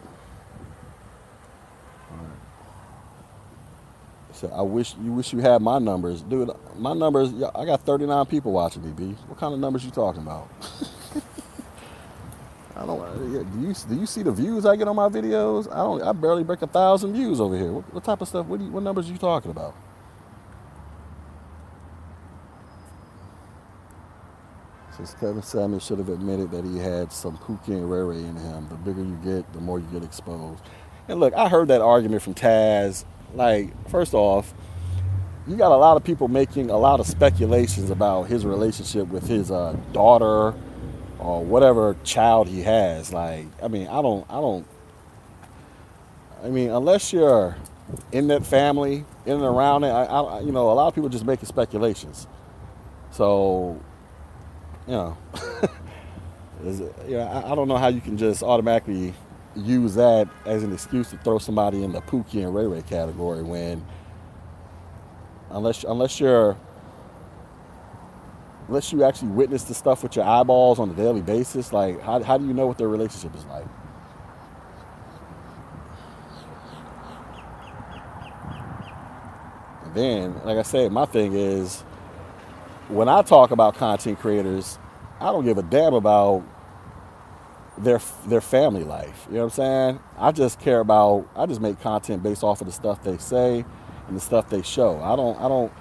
So 4.33 4.49
I 4.49 4.63
wish 4.63 4.97
you 5.01 5.13
wish 5.13 5.33
you 5.33 5.39
had 5.39 5.63
my 5.63 5.79
numbers, 5.79 6.23
dude. 6.23 6.51
My 6.77 6.95
numbers, 6.95 7.33
I 7.55 7.65
got 7.65 7.83
39 7.83 8.27
people 8.27 8.51
watching 8.51 8.85
me. 8.85 8.91
B, 8.91 9.17
what 9.29 9.39
kind 9.39 9.55
of 9.55 9.61
numbers 9.61 9.85
you 9.85 9.93
talking 9.93 10.23
about? 10.23 10.49
I 12.77 12.87
don't. 12.87 13.01
Uh, 13.01 13.15
do 13.15 13.61
you 13.61 13.75
do 13.89 13.95
you 13.95 14.07
see 14.07 14.25
the 14.25 14.33
views 14.33 14.67
I 14.67 14.75
get 14.75 14.89
on 14.89 14.97
my 14.97 15.09
videos? 15.09 15.71
I 15.71 15.77
don't. 15.77 16.03
I 16.03 16.11
barely 16.13 16.43
break 16.43 16.63
a 16.63 16.67
thousand 16.67 17.13
views 17.13 17.41
over 17.41 17.57
here. 17.57 17.71
What, 17.71 17.95
what 17.95 18.05
type 18.05 18.21
of 18.21 18.27
stuff? 18.27 18.47
What, 18.47 18.61
you, 18.61 18.67
what 18.69 18.83
numbers 18.83 19.09
are 19.09 19.13
you 19.13 19.19
talking 19.19 19.53
about? 19.53 19.77
Says 25.03 25.17
Kevin 25.19 25.43
Samuel 25.43 25.81
should 25.81 25.99
have 25.99 26.09
admitted 26.09 26.53
that 26.53 26.65
he 26.65 26.79
had 26.79 27.13
some 27.13 27.37
Pookie 27.37 27.69
and 27.69 27.91
Ray 27.91 28.19
in 28.19 28.37
him. 28.37 28.69
The 28.69 28.77
bigger 28.77 29.03
you 29.03 29.19
get, 29.25 29.53
the 29.53 29.61
more 29.61 29.81
you 29.81 29.87
get 29.93 30.05
exposed. 30.05 30.63
And 31.09 31.19
look, 31.19 31.35
I 31.35 31.49
heard 31.49 31.69
that 31.69 31.81
argument 31.81 32.23
from 32.23 32.35
Taz 32.35 33.05
like, 33.35 33.89
first 33.89 34.15
off, 34.15 34.55
you 35.49 35.57
got 35.57 35.73
a 35.73 35.77
lot 35.77 35.97
of 35.97 36.05
people 36.05 36.29
making 36.29 36.71
a 36.71 36.77
lot 36.77 37.01
of 37.01 37.07
speculations 37.07 37.91
about 37.91 38.25
his 38.25 38.47
relationship 38.47 39.09
with 39.09 39.27
his 39.27 39.51
uh, 39.51 39.77
daughter 39.93 40.55
or 41.19 41.45
whatever 41.45 41.97
child 42.05 42.47
he 42.47 42.63
has. 42.63 43.13
Like, 43.13 43.47
I 43.61 43.67
mean, 43.67 43.89
I 43.89 44.03
don't, 44.03 44.25
I 44.31 44.35
don't. 44.35 44.67
I 46.45 46.49
mean, 46.49 46.71
unless 46.71 47.13
you're 47.13 47.57
in 48.13 48.29
that 48.29 48.47
family, 48.47 49.05
in 49.27 49.33
and 49.33 49.43
around 49.43 49.83
it, 49.83 49.89
I, 49.89 50.05
I 50.05 50.41
you 50.41 50.53
know, 50.53 50.71
a 50.71 50.75
lot 50.75 50.87
of 50.87 50.95
people 50.95 51.09
just 51.09 51.25
making 51.25 51.47
speculations. 51.47 52.29
So, 53.11 53.81
you 54.87 54.93
know, 54.93 55.17
is 56.65 56.81
you 57.09 57.17
know, 57.17 57.23
I, 57.23 57.53
I 57.53 57.55
don't 57.55 57.69
know 57.69 57.77
how 57.77 57.89
you 57.89 58.01
can 58.01 58.17
just 58.17 58.43
automatically 58.43 59.15
use 59.55 59.95
that 59.95 60.29
as 60.47 60.63
an 60.63 60.73
excuse 60.73 61.11
to 61.11 61.19
throw 61.19 61.39
somebody 61.39 61.85
in 61.85 61.93
the 61.93 62.01
Pookie 62.01 62.43
and 62.45 62.55
Ray 62.55 62.67
Ray 62.67 62.83
category 62.83 63.43
when 63.43 63.85
unless 65.51 65.85
unless 65.85 66.19
you're 66.21 66.57
unless 68.69 68.93
you 68.93 69.05
actually 69.05 69.29
witness 69.29 69.65
the 69.65 69.75
stuff 69.75 70.03
with 70.03 70.17
your 70.17 70.25
eyeballs 70.25 70.79
on 70.79 70.91
a 70.91 70.95
daily 70.95 71.21
basis, 71.21 71.73
like 71.73 72.01
how, 72.01 72.23
how 72.23 72.39
do 72.39 72.47
you 72.47 72.55
know 72.55 72.67
what 72.67 72.79
their 72.79 72.89
relationship 72.89 73.35
is 73.37 73.45
like? 73.47 73.67
Then, 79.95 80.41
like 80.45 80.57
I 80.57 80.63
said, 80.63 80.91
my 80.91 81.05
thing 81.05 81.35
is 81.35 81.85
when 82.89 83.09
I 83.09 83.23
talk 83.23 83.51
about 83.51 83.77
content 83.77 84.19
creators, 84.19 84.79
I 85.21 85.27
don't 85.27 85.45
give 85.45 85.59
a 85.59 85.63
damn 85.63 85.95
about 85.95 86.45
their 87.79 88.01
their 88.27 88.41
family 88.41 88.85
life. 88.85 89.27
You 89.29 89.37
know 89.37 89.45
what 89.45 89.59
I'm 89.59 89.97
saying? 89.97 90.01
I 90.19 90.33
just 90.33 90.61
care 90.61 90.81
about 90.81 91.29
I 91.35 91.47
just 91.47 91.61
make 91.61 91.81
content 91.81 92.23
based 92.23 92.43
off 92.43 92.61
of 92.61 92.67
the 92.67 92.73
stuff 92.73 93.03
they 93.03 93.17
say 93.19 93.65
and 94.09 94.17
the 94.17 94.21
stuff 94.21 94.49
they 94.51 94.63
show. 94.63 95.01
I 95.01 95.17
don't 95.17 95.39
I 95.41 95.49
don't 95.49 95.73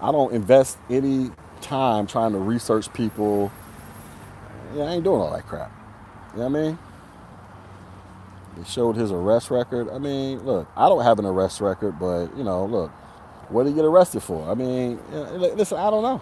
I 0.00 0.12
don't 0.12 0.32
invest 0.32 0.78
any 0.90 1.30
time 1.60 2.06
trying 2.06 2.32
to 2.32 2.38
research 2.38 2.92
people. 2.92 3.50
Yeah, 4.74 4.84
I 4.84 4.94
ain't 4.94 5.04
doing 5.04 5.20
all 5.20 5.32
that 5.32 5.46
crap. 5.46 5.72
You 6.32 6.40
know 6.40 6.48
what 6.48 6.58
I 6.58 6.62
mean? 6.62 6.78
He 8.58 8.64
showed 8.64 8.96
his 8.96 9.10
arrest 9.12 9.50
record. 9.50 9.88
I 9.88 9.98
mean, 9.98 10.40
look, 10.44 10.68
I 10.76 10.88
don't 10.88 11.02
have 11.02 11.18
an 11.18 11.24
arrest 11.24 11.60
record, 11.60 11.98
but 11.98 12.36
you 12.36 12.44
know, 12.44 12.66
look, 12.66 12.92
what 13.50 13.64
did 13.64 13.70
he 13.70 13.76
get 13.76 13.84
arrested 13.84 14.22
for? 14.22 14.48
I 14.48 14.54
mean, 14.54 14.98
listen, 15.10 15.78
I 15.78 15.90
don't 15.90 16.02
know. 16.02 16.20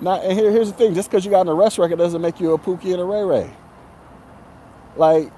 Now, 0.00 0.20
and 0.20 0.38
here, 0.38 0.50
here's 0.50 0.70
the 0.70 0.76
thing: 0.76 0.94
just 0.94 1.10
because 1.10 1.24
you 1.24 1.30
got 1.30 1.42
an 1.42 1.48
arrest 1.48 1.78
record 1.78 1.98
doesn't 1.98 2.20
make 2.20 2.40
you 2.40 2.52
a 2.52 2.58
Pookie 2.58 2.92
and 2.92 3.00
a 3.00 3.04
Ray 3.04 3.24
Ray. 3.24 3.50
Like, 4.96 5.32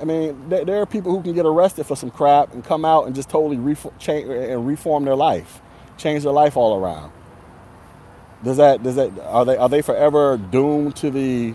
I 0.00 0.04
mean, 0.04 0.48
there, 0.48 0.64
there, 0.64 0.82
are 0.82 0.86
people 0.86 1.12
who 1.12 1.22
can 1.22 1.34
get 1.34 1.46
arrested 1.46 1.84
for 1.86 1.96
some 1.96 2.10
crap 2.10 2.52
and 2.52 2.64
come 2.64 2.84
out 2.84 3.06
and 3.06 3.14
just 3.14 3.28
totally 3.30 3.56
reform, 3.56 3.94
change, 3.98 4.28
and 4.28 4.66
reform 4.66 5.04
their 5.04 5.16
life, 5.16 5.60
change 5.96 6.24
their 6.24 6.32
life 6.32 6.56
all 6.56 6.82
around. 6.82 7.12
Does 8.44 8.56
that 8.56 8.82
does 8.82 8.96
that 8.96 9.10
are 9.20 9.44
they 9.44 9.56
are 9.56 9.68
they 9.68 9.82
forever 9.82 10.36
doomed 10.36 10.96
to 10.96 11.10
the 11.10 11.54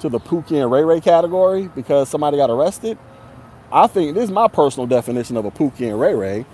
to 0.00 0.08
the 0.08 0.20
Pookie 0.20 0.62
and 0.62 0.70
Ray 0.70 0.84
Ray 0.84 1.00
category 1.00 1.68
because 1.74 2.08
somebody 2.08 2.36
got 2.36 2.50
arrested? 2.50 2.98
I 3.72 3.86
think 3.86 4.14
this 4.14 4.24
is 4.24 4.30
my 4.30 4.48
personal 4.48 4.86
definition 4.86 5.36
of 5.36 5.44
a 5.44 5.50
Pookie 5.50 5.88
and 5.88 6.00
Ray 6.00 6.14
Ray. 6.14 6.46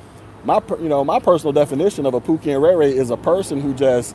My 0.45 0.61
you 0.81 0.89
know 0.89 1.05
my 1.05 1.21
personal 1.21 1.53
definition 1.53 2.07
of 2.07 2.15
a 2.15 2.21
Pookie 2.21 2.55
and 2.55 2.63
Ray 2.63 2.97
is 2.97 3.11
a 3.11 3.17
person 3.17 3.61
who 3.61 3.75
just 3.75 4.15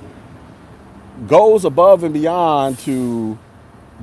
goes 1.28 1.66
above 1.66 2.04
and 2.04 2.14
beyond 2.14 2.80
to 2.80 3.38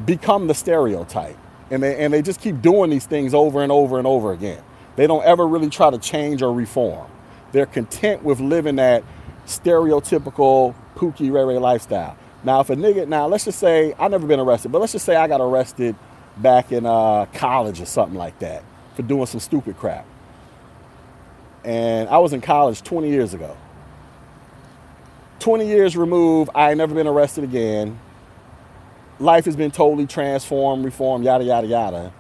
become 0.05 0.47
the 0.49 0.55
stereotype 0.55 1.37
and 1.71 1.83
they 1.83 1.97
and 1.97 2.13
they 2.13 2.23
just 2.23 2.41
keep 2.41 2.61
doing 2.63 2.91
these 2.91 3.07
things 3.07 3.35
over 3.35 3.63
and 3.63 3.73
over 3.73 3.99
and 3.99 4.07
over 4.07 4.33
again. 4.33 4.63
They 4.97 5.07
don't 5.07 5.25
ever 5.25 5.47
really 5.47 5.71
try 5.71 5.91
to 5.91 5.99
change 5.99 6.43
or 6.43 6.53
reform. 6.53 7.07
They're 7.53 7.67
content 7.67 8.23
with 8.23 8.41
living 8.41 8.77
that 8.77 9.05
stereotypical 9.47 10.75
Pookie 10.95 11.33
Ray 11.33 11.59
lifestyle. 11.59 12.17
Now, 12.45 12.61
if 12.61 12.71
a 12.71 12.77
nigga, 12.77 13.07
now 13.09 13.27
let's 13.27 13.45
just 13.45 13.59
say 13.59 13.95
I 13.99 14.09
never 14.09 14.27
been 14.27 14.41
arrested, 14.41 14.73
but 14.73 14.81
let's 14.81 14.93
just 14.93 15.05
say 15.05 15.17
I 15.17 15.29
got 15.29 15.41
arrested 15.41 15.97
back 16.39 16.73
in 16.73 16.87
uh, 16.87 17.27
college 17.35 17.81
or 17.81 17.87
something 17.87 18.17
like 18.17 18.39
that 18.41 18.65
for 18.95 19.03
doing 19.03 19.27
some 19.27 19.41
stupid 19.41 19.77
crap. 19.77 20.07
And 21.67 22.09
I 22.09 22.19
was 22.19 22.33
in 22.33 22.41
college 22.41 22.83
20 22.83 23.11
years 23.11 23.35
ago. 23.35 23.57
20 25.41 25.67
years 25.67 25.97
removed, 25.97 26.51
I 26.55 26.71
ain't 26.71 26.79
never 26.79 26.95
been 26.95 27.07
arrested 27.07 27.45
again 27.45 27.99
life 29.19 29.45
has 29.47 29.57
been 29.57 29.71
totally 29.71 30.07
transformed, 30.07 30.85
reformed, 30.85 31.25
yada 31.25 31.45
yada 31.45 31.67
yada. 31.67 32.13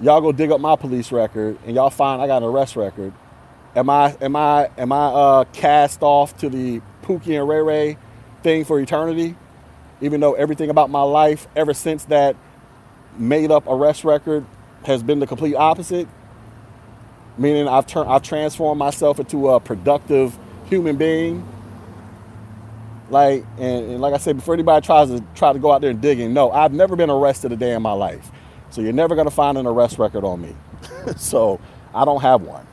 Y'all 0.00 0.20
go 0.20 0.32
dig 0.32 0.50
up 0.50 0.60
my 0.60 0.76
police 0.76 1.10
record 1.10 1.58
and 1.66 1.74
y'all 1.74 1.90
find 1.90 2.22
I 2.22 2.26
got 2.26 2.42
an 2.42 2.48
arrest 2.48 2.76
record. 2.76 3.12
Am 3.74 3.90
I 3.90 4.16
am 4.20 4.36
I 4.36 4.70
am 4.76 4.92
I 4.92 5.06
uh, 5.06 5.44
cast 5.52 6.02
off 6.02 6.36
to 6.38 6.48
the 6.48 6.80
Pookie 7.02 7.38
and 7.38 7.48
Ray 7.48 7.62
Ray 7.62 7.98
thing 8.42 8.64
for 8.64 8.80
eternity? 8.80 9.36
Even 10.00 10.20
though 10.20 10.34
everything 10.34 10.70
about 10.70 10.90
my 10.90 11.02
life 11.02 11.48
ever 11.56 11.74
since 11.74 12.04
that 12.04 12.36
made 13.16 13.50
up 13.50 13.66
arrest 13.66 14.04
record 14.04 14.46
has 14.84 15.02
been 15.02 15.18
the 15.18 15.26
complete 15.26 15.56
opposite. 15.56 16.06
Meaning 17.38 17.68
I've 17.68 17.86
turned 17.86 18.10
I've 18.10 18.22
transformed 18.22 18.78
myself 18.78 19.20
into 19.20 19.50
a 19.50 19.60
productive 19.60 20.36
human 20.66 20.96
being 20.96 21.46
like 23.10 23.44
and, 23.58 23.92
and, 23.92 24.00
like 24.00 24.12
I 24.12 24.18
said, 24.18 24.36
before 24.36 24.54
anybody 24.54 24.84
tries 24.84 25.08
to 25.08 25.24
try 25.34 25.52
to 25.52 25.58
go 25.58 25.72
out 25.72 25.80
there 25.80 25.90
and 25.90 26.00
dig 26.00 26.20
in, 26.20 26.34
no, 26.34 26.50
I've 26.50 26.72
never 26.72 26.96
been 26.96 27.10
arrested 27.10 27.52
a 27.52 27.56
day 27.56 27.74
in 27.74 27.82
my 27.82 27.92
life. 27.92 28.30
So 28.70 28.80
you're 28.80 28.92
never 28.92 29.14
gonna 29.14 29.30
find 29.30 29.56
an 29.56 29.66
arrest 29.66 29.98
record 29.98 30.24
on 30.24 30.42
me. 30.42 30.54
so 31.16 31.60
I 31.94 32.04
don't 32.04 32.20
have 32.20 32.42
one. 32.42 32.66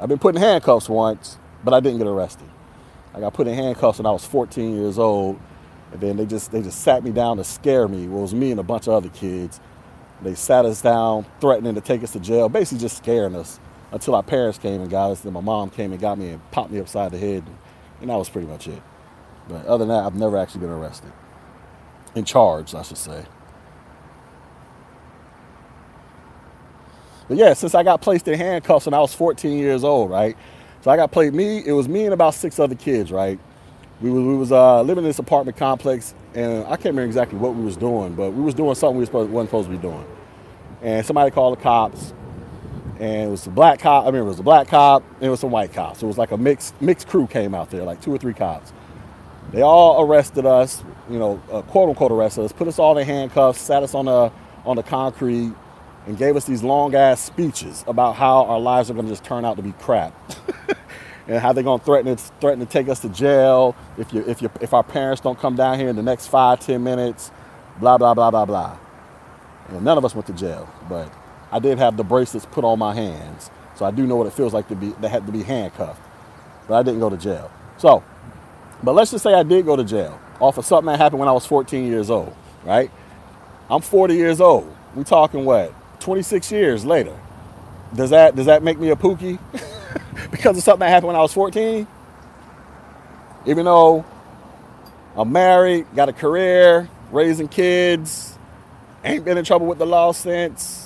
I've 0.00 0.08
been 0.08 0.18
put 0.18 0.36
in 0.36 0.40
handcuffs 0.40 0.88
once, 0.88 1.38
but 1.64 1.74
I 1.74 1.80
didn't 1.80 1.98
get 1.98 2.06
arrested. 2.06 2.48
I 3.14 3.20
got 3.20 3.34
put 3.34 3.48
in 3.48 3.54
handcuffs 3.54 3.98
when 3.98 4.06
I 4.06 4.12
was 4.12 4.24
14 4.24 4.76
years 4.76 4.98
old, 4.98 5.40
and 5.92 6.00
then 6.00 6.16
they 6.16 6.26
just 6.26 6.52
they 6.52 6.62
just 6.62 6.82
sat 6.82 7.02
me 7.02 7.10
down 7.10 7.38
to 7.38 7.44
scare 7.44 7.88
me. 7.88 8.06
Well, 8.06 8.20
it 8.20 8.22
was 8.22 8.34
me 8.34 8.52
and 8.52 8.60
a 8.60 8.64
bunch 8.64 8.86
of 8.86 8.94
other 8.94 9.08
kids. 9.08 9.60
They 10.22 10.34
sat 10.34 10.64
us 10.64 10.82
down, 10.82 11.26
threatening 11.40 11.74
to 11.74 11.80
take 11.80 12.02
us 12.02 12.12
to 12.12 12.20
jail, 12.20 12.48
basically 12.48 12.78
just 12.78 12.96
scaring 12.98 13.34
us 13.34 13.58
until 13.92 14.14
our 14.14 14.22
parents 14.22 14.58
came 14.58 14.80
and 14.80 14.90
got 14.90 15.12
us. 15.12 15.20
Then 15.20 15.32
my 15.32 15.40
mom 15.40 15.70
came 15.70 15.92
and 15.92 16.00
got 16.00 16.18
me 16.18 16.30
and 16.30 16.50
popped 16.50 16.70
me 16.70 16.80
upside 16.80 17.12
the 17.12 17.18
head, 17.18 17.44
and 18.00 18.10
that 18.10 18.16
was 18.16 18.28
pretty 18.28 18.46
much 18.48 18.68
it. 18.68 18.82
But 19.48 19.66
other 19.66 19.78
than 19.84 19.88
that, 19.88 20.04
I've 20.04 20.16
never 20.16 20.38
actually 20.38 20.62
been 20.62 20.70
arrested. 20.70 21.12
In 22.14 22.24
charge, 22.24 22.74
I 22.74 22.82
should 22.82 22.98
say. 22.98 23.24
But 27.28 27.36
yeah, 27.38 27.54
since 27.54 27.74
I 27.74 27.82
got 27.82 28.00
placed 28.00 28.28
in 28.28 28.38
handcuffs 28.38 28.86
when 28.86 28.94
I 28.94 29.00
was 29.00 29.14
14 29.14 29.58
years 29.58 29.84
old, 29.84 30.10
right? 30.10 30.36
So 30.82 30.90
I 30.90 30.96
got 30.96 31.12
played 31.12 31.34
me. 31.34 31.62
It 31.66 31.72
was 31.72 31.88
me 31.88 32.04
and 32.04 32.14
about 32.14 32.34
six 32.34 32.58
other 32.58 32.74
kids, 32.74 33.12
right? 33.12 33.38
We 34.00 34.10
was 34.10 34.24
we 34.24 34.36
was 34.36 34.52
uh, 34.52 34.82
living 34.82 35.04
in 35.04 35.10
this 35.10 35.18
apartment 35.18 35.56
complex, 35.58 36.14
and 36.34 36.64
I 36.66 36.70
can't 36.70 36.86
remember 36.86 37.04
exactly 37.06 37.38
what 37.38 37.54
we 37.54 37.64
was 37.64 37.76
doing, 37.76 38.14
but 38.14 38.32
we 38.32 38.42
was 38.42 38.54
doing 38.54 38.74
something 38.76 38.96
we 38.96 39.00
was 39.00 39.08
supposed, 39.08 39.30
wasn't 39.30 39.50
supposed 39.50 39.70
to 39.70 39.76
be 39.76 39.82
doing. 39.82 40.06
And 40.82 41.04
somebody 41.04 41.32
called 41.32 41.58
the 41.58 41.62
cops, 41.62 42.14
and 42.98 43.28
it 43.28 43.30
was 43.30 43.46
a 43.46 43.50
black 43.50 43.80
cop. 43.80 44.06
I 44.06 44.10
mean, 44.10 44.22
it 44.22 44.24
was 44.24 44.40
a 44.40 44.42
black 44.42 44.68
cop, 44.68 45.02
and 45.14 45.24
it 45.24 45.30
was 45.30 45.40
some 45.40 45.50
white 45.50 45.72
cops. 45.72 46.02
It 46.02 46.06
was 46.06 46.18
like 46.18 46.32
a 46.32 46.36
mixed 46.36 46.80
mixed 46.80 47.08
crew 47.08 47.26
came 47.26 47.54
out 47.54 47.70
there, 47.70 47.84
like 47.84 48.00
two 48.00 48.12
or 48.12 48.18
three 48.18 48.34
cops. 48.34 48.72
They 49.52 49.62
all 49.62 50.04
arrested 50.04 50.44
us, 50.44 50.82
you 51.08 51.18
know, 51.18 51.40
uh, 51.50 51.62
quote 51.62 51.88
unquote 51.88 52.12
arrested 52.12 52.44
us, 52.44 52.52
put 52.52 52.68
us 52.68 52.78
all 52.78 52.98
in 52.98 53.06
handcuffs, 53.06 53.60
sat 53.60 53.82
us 53.82 53.94
on 53.94 54.06
the 54.06 54.32
on 54.64 54.76
the 54.76 54.82
concrete, 54.82 55.52
and 56.06 56.18
gave 56.18 56.36
us 56.36 56.44
these 56.44 56.62
long 56.62 56.94
ass 56.94 57.20
speeches 57.20 57.84
about 57.86 58.16
how 58.16 58.44
our 58.44 58.60
lives 58.60 58.90
are 58.90 58.94
going 58.94 59.06
to 59.06 59.12
just 59.12 59.24
turn 59.24 59.44
out 59.44 59.56
to 59.56 59.62
be 59.62 59.72
crap. 59.72 60.14
and 61.28 61.38
how 61.38 61.52
they're 61.52 61.62
going 61.62 61.78
to 61.78 61.84
threaten 61.84 62.16
to, 62.16 62.22
threaten 62.40 62.60
to 62.60 62.66
take 62.66 62.88
us 62.88 63.00
to 63.00 63.08
jail 63.10 63.76
if, 63.98 64.12
you, 64.14 64.24
if, 64.26 64.40
you, 64.40 64.50
if 64.62 64.72
our 64.72 64.82
parents 64.82 65.20
don't 65.20 65.38
come 65.38 65.54
down 65.54 65.78
here 65.78 65.90
in 65.90 65.96
the 65.96 66.02
next 66.02 66.28
five, 66.28 66.58
ten 66.58 66.82
minutes, 66.82 67.30
blah, 67.78 67.98
blah, 67.98 68.14
blah, 68.14 68.30
blah, 68.30 68.46
blah. 68.46 68.78
And 69.68 69.84
none 69.84 69.98
of 69.98 70.04
us 70.06 70.14
went 70.14 70.26
to 70.28 70.32
jail, 70.32 70.66
but 70.88 71.12
I 71.52 71.58
did 71.58 71.78
have 71.78 71.96
the 71.96 72.04
bracelets 72.04 72.46
put 72.46 72.64
on 72.64 72.78
my 72.78 72.94
hands. 72.94 73.50
So 73.76 73.84
I 73.84 73.90
do 73.90 74.06
know 74.06 74.16
what 74.16 74.26
it 74.26 74.32
feels 74.32 74.52
like 74.52 74.68
to 74.68 74.76
be, 74.76 74.90
they 75.00 75.08
had 75.08 75.26
to 75.26 75.32
be 75.32 75.42
handcuffed. 75.42 76.02
But 76.66 76.76
I 76.76 76.82
didn't 76.82 77.00
go 77.00 77.08
to 77.10 77.16
jail. 77.16 77.50
So, 77.78 78.02
but 78.82 78.94
let's 78.94 79.10
just 79.10 79.22
say 79.22 79.34
I 79.34 79.42
did 79.42 79.64
go 79.64 79.76
to 79.76 79.84
jail 79.84 80.20
off 80.40 80.58
of 80.58 80.64
something 80.64 80.86
that 80.86 80.98
happened 80.98 81.20
when 81.20 81.28
I 81.28 81.32
was 81.32 81.46
14 81.46 81.86
years 81.86 82.10
old, 82.10 82.34
right? 82.64 82.90
I'm 83.70 83.82
40 83.82 84.14
years 84.14 84.40
old. 84.40 84.74
We 84.94 85.04
talking 85.04 85.44
what? 85.44 85.74
26 86.00 86.52
years 86.52 86.84
later. 86.84 87.18
Does 87.94 88.10
that 88.10 88.36
does 88.36 88.46
that 88.46 88.62
make 88.62 88.78
me 88.78 88.90
a 88.90 88.96
pookie? 88.96 89.38
because 90.30 90.56
of 90.56 90.62
something 90.62 90.80
that 90.80 90.90
happened 90.90 91.08
when 91.08 91.16
I 91.16 91.20
was 91.20 91.32
14? 91.32 91.86
Even 93.46 93.64
though 93.64 94.04
I'm 95.16 95.32
married, 95.32 95.86
got 95.94 96.08
a 96.08 96.12
career, 96.12 96.88
raising 97.10 97.48
kids, 97.48 98.38
ain't 99.04 99.24
been 99.24 99.38
in 99.38 99.44
trouble 99.44 99.66
with 99.66 99.78
the 99.78 99.86
law 99.86 100.12
since, 100.12 100.77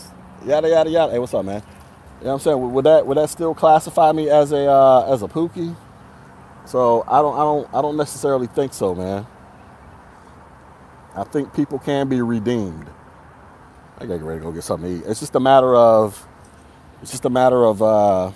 yada 0.47 0.69
yada 0.69 0.91
yada. 0.91 1.13
Hey, 1.13 1.19
what's 1.19 1.35
up, 1.35 1.45
man? 1.45 1.63
You 2.21 2.27
know 2.27 2.33
what 2.33 2.35
I'm 2.35 2.41
saying? 2.41 2.73
Would 2.73 2.85
that 2.85 3.07
would 3.07 3.17
that 3.17 3.31
still 3.31 3.55
classify 3.55 4.13
me 4.13 4.31
as 4.31 4.53
a 4.53 4.71
uh, 4.71 5.13
as 5.13 5.23
a 5.23 5.29
pookie? 5.29 5.77
So 6.67 7.05
I 7.09 7.21
don't 7.23 7.35
I 7.35 7.41
don't 7.41 7.75
I 7.75 7.83
don't 7.83 7.97
necessarily 7.97 8.47
think 8.47 8.75
so, 8.75 8.95
man. 8.95 9.27
I 11.15 11.25
think 11.25 11.55
people 11.55 11.79
can 11.79 12.09
be 12.09 12.23
redeemed. 12.23 12.89
I 13.99 14.07
gotta 14.07 14.19
get 14.19 14.25
ready 14.27 14.41
to 14.41 14.45
go 14.47 14.53
get 14.53 14.65
something 14.65 15.01
to 15.01 15.07
eat. 15.07 15.11
It's 15.11 15.21
just 15.21 15.35
a 15.35 15.41
matter 15.41 15.75
of, 15.77 16.27
it's 17.03 17.11
just 17.11 17.25
a 17.25 17.31
matter 17.31 17.65
of, 17.65 17.83
uh, 17.83 18.33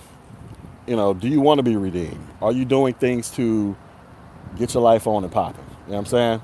you 0.87 0.97
know, 0.97 1.14
do 1.14 1.29
you 1.29 1.40
want 1.40 1.59
to 1.59 1.62
be 1.62 1.77
redeemed? 1.77 2.25
Are 2.42 2.53
you 2.53 2.64
doing 2.64 2.95
things 2.95 3.31
to 3.33 3.77
get 4.57 4.75
your 4.75 4.83
life 4.83 5.07
on 5.07 5.25
and 5.25 5.33
popping? 5.33 5.64
You 5.87 5.92
know 5.92 5.95
what 5.95 5.99
I'm 5.99 6.07
saying? 6.07 6.42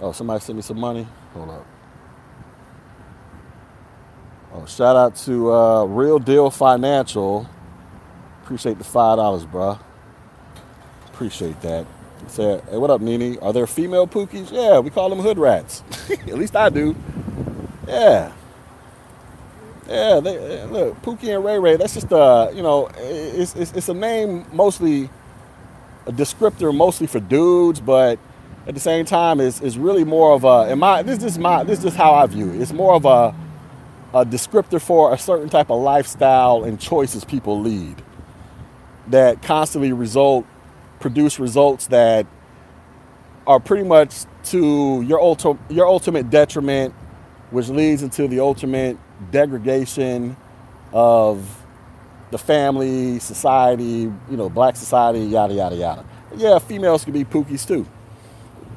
Oh, 0.00 0.12
somebody 0.12 0.40
sent 0.40 0.56
me 0.56 0.62
some 0.62 0.78
money. 0.78 1.06
Hold 1.34 1.50
up. 1.50 1.66
Oh, 4.54 4.66
shout 4.66 4.96
out 4.96 5.16
to 5.16 5.50
uh, 5.50 5.84
Real 5.84 6.18
Deal 6.18 6.50
Financial. 6.50 7.48
Appreciate 8.42 8.76
the 8.76 8.84
five 8.84 9.16
dollars, 9.16 9.46
bruh. 9.46 9.78
Appreciate 11.06 11.60
that. 11.62 11.86
Said, 12.26 12.62
hey, 12.68 12.76
what 12.76 12.90
up, 12.90 13.00
Nini? 13.00 13.38
Are 13.38 13.52
there 13.54 13.66
female 13.66 14.06
pookies? 14.06 14.52
Yeah, 14.52 14.80
we 14.80 14.90
call 14.90 15.08
them 15.08 15.20
hood 15.20 15.38
rats. 15.38 15.82
At 16.10 16.34
least 16.34 16.54
I 16.54 16.68
do. 16.68 16.94
Yeah. 17.88 18.32
Yeah, 19.88 20.20
they, 20.20 20.36
eh, 20.60 20.64
look, 20.66 21.00
Pookie 21.02 21.34
and 21.34 21.44
Ray 21.44 21.58
Ray, 21.58 21.76
that's 21.76 21.94
just 21.94 22.12
a, 22.12 22.52
you 22.54 22.62
know, 22.62 22.90
it's, 22.96 23.56
it's, 23.56 23.72
it's 23.72 23.88
a 23.88 23.94
name 23.94 24.46
mostly, 24.52 25.10
a 26.06 26.12
descriptor 26.12 26.74
mostly 26.74 27.06
for 27.06 27.20
dudes, 27.20 27.80
but 27.80 28.18
at 28.66 28.74
the 28.74 28.80
same 28.80 29.04
time, 29.04 29.40
it's, 29.40 29.60
it's 29.60 29.76
really 29.76 30.04
more 30.04 30.32
of 30.32 30.44
a, 30.44 30.70
in 30.70 30.78
my, 30.78 31.02
this 31.02 31.22
is 31.22 31.38
my, 31.38 31.64
this 31.64 31.84
is 31.84 31.94
how 31.94 32.14
I 32.14 32.26
view 32.26 32.52
it. 32.52 32.60
It's 32.60 32.72
more 32.72 32.94
of 32.94 33.04
a, 33.04 33.34
a 34.14 34.24
descriptor 34.24 34.80
for 34.80 35.12
a 35.14 35.18
certain 35.18 35.48
type 35.48 35.70
of 35.70 35.80
lifestyle 35.80 36.64
and 36.64 36.80
choices 36.80 37.24
people 37.24 37.60
lead 37.60 38.02
that 39.08 39.42
constantly 39.42 39.92
result 39.92 40.46
produce 41.00 41.38
results 41.38 41.88
that 41.88 42.26
are 43.46 43.58
pretty 43.58 43.82
much 43.84 44.24
to 44.44 45.02
your 45.02 45.20
ultimate 45.20 45.58
your 45.70 45.86
ultimate 45.86 46.30
detriment, 46.30 46.94
which 47.50 47.68
leads 47.68 48.02
into 48.02 48.28
the 48.28 48.40
ultimate 48.40 48.96
degradation 49.30 50.36
of 50.92 51.64
the 52.30 52.38
family, 52.38 53.18
society, 53.18 54.12
you 54.30 54.36
know, 54.36 54.48
black 54.48 54.76
society, 54.76 55.20
yada 55.20 55.54
yada 55.54 55.76
yada. 55.76 56.04
Yeah, 56.36 56.58
females 56.58 57.04
can 57.04 57.12
be 57.12 57.24
pookies 57.24 57.66
too. 57.66 57.86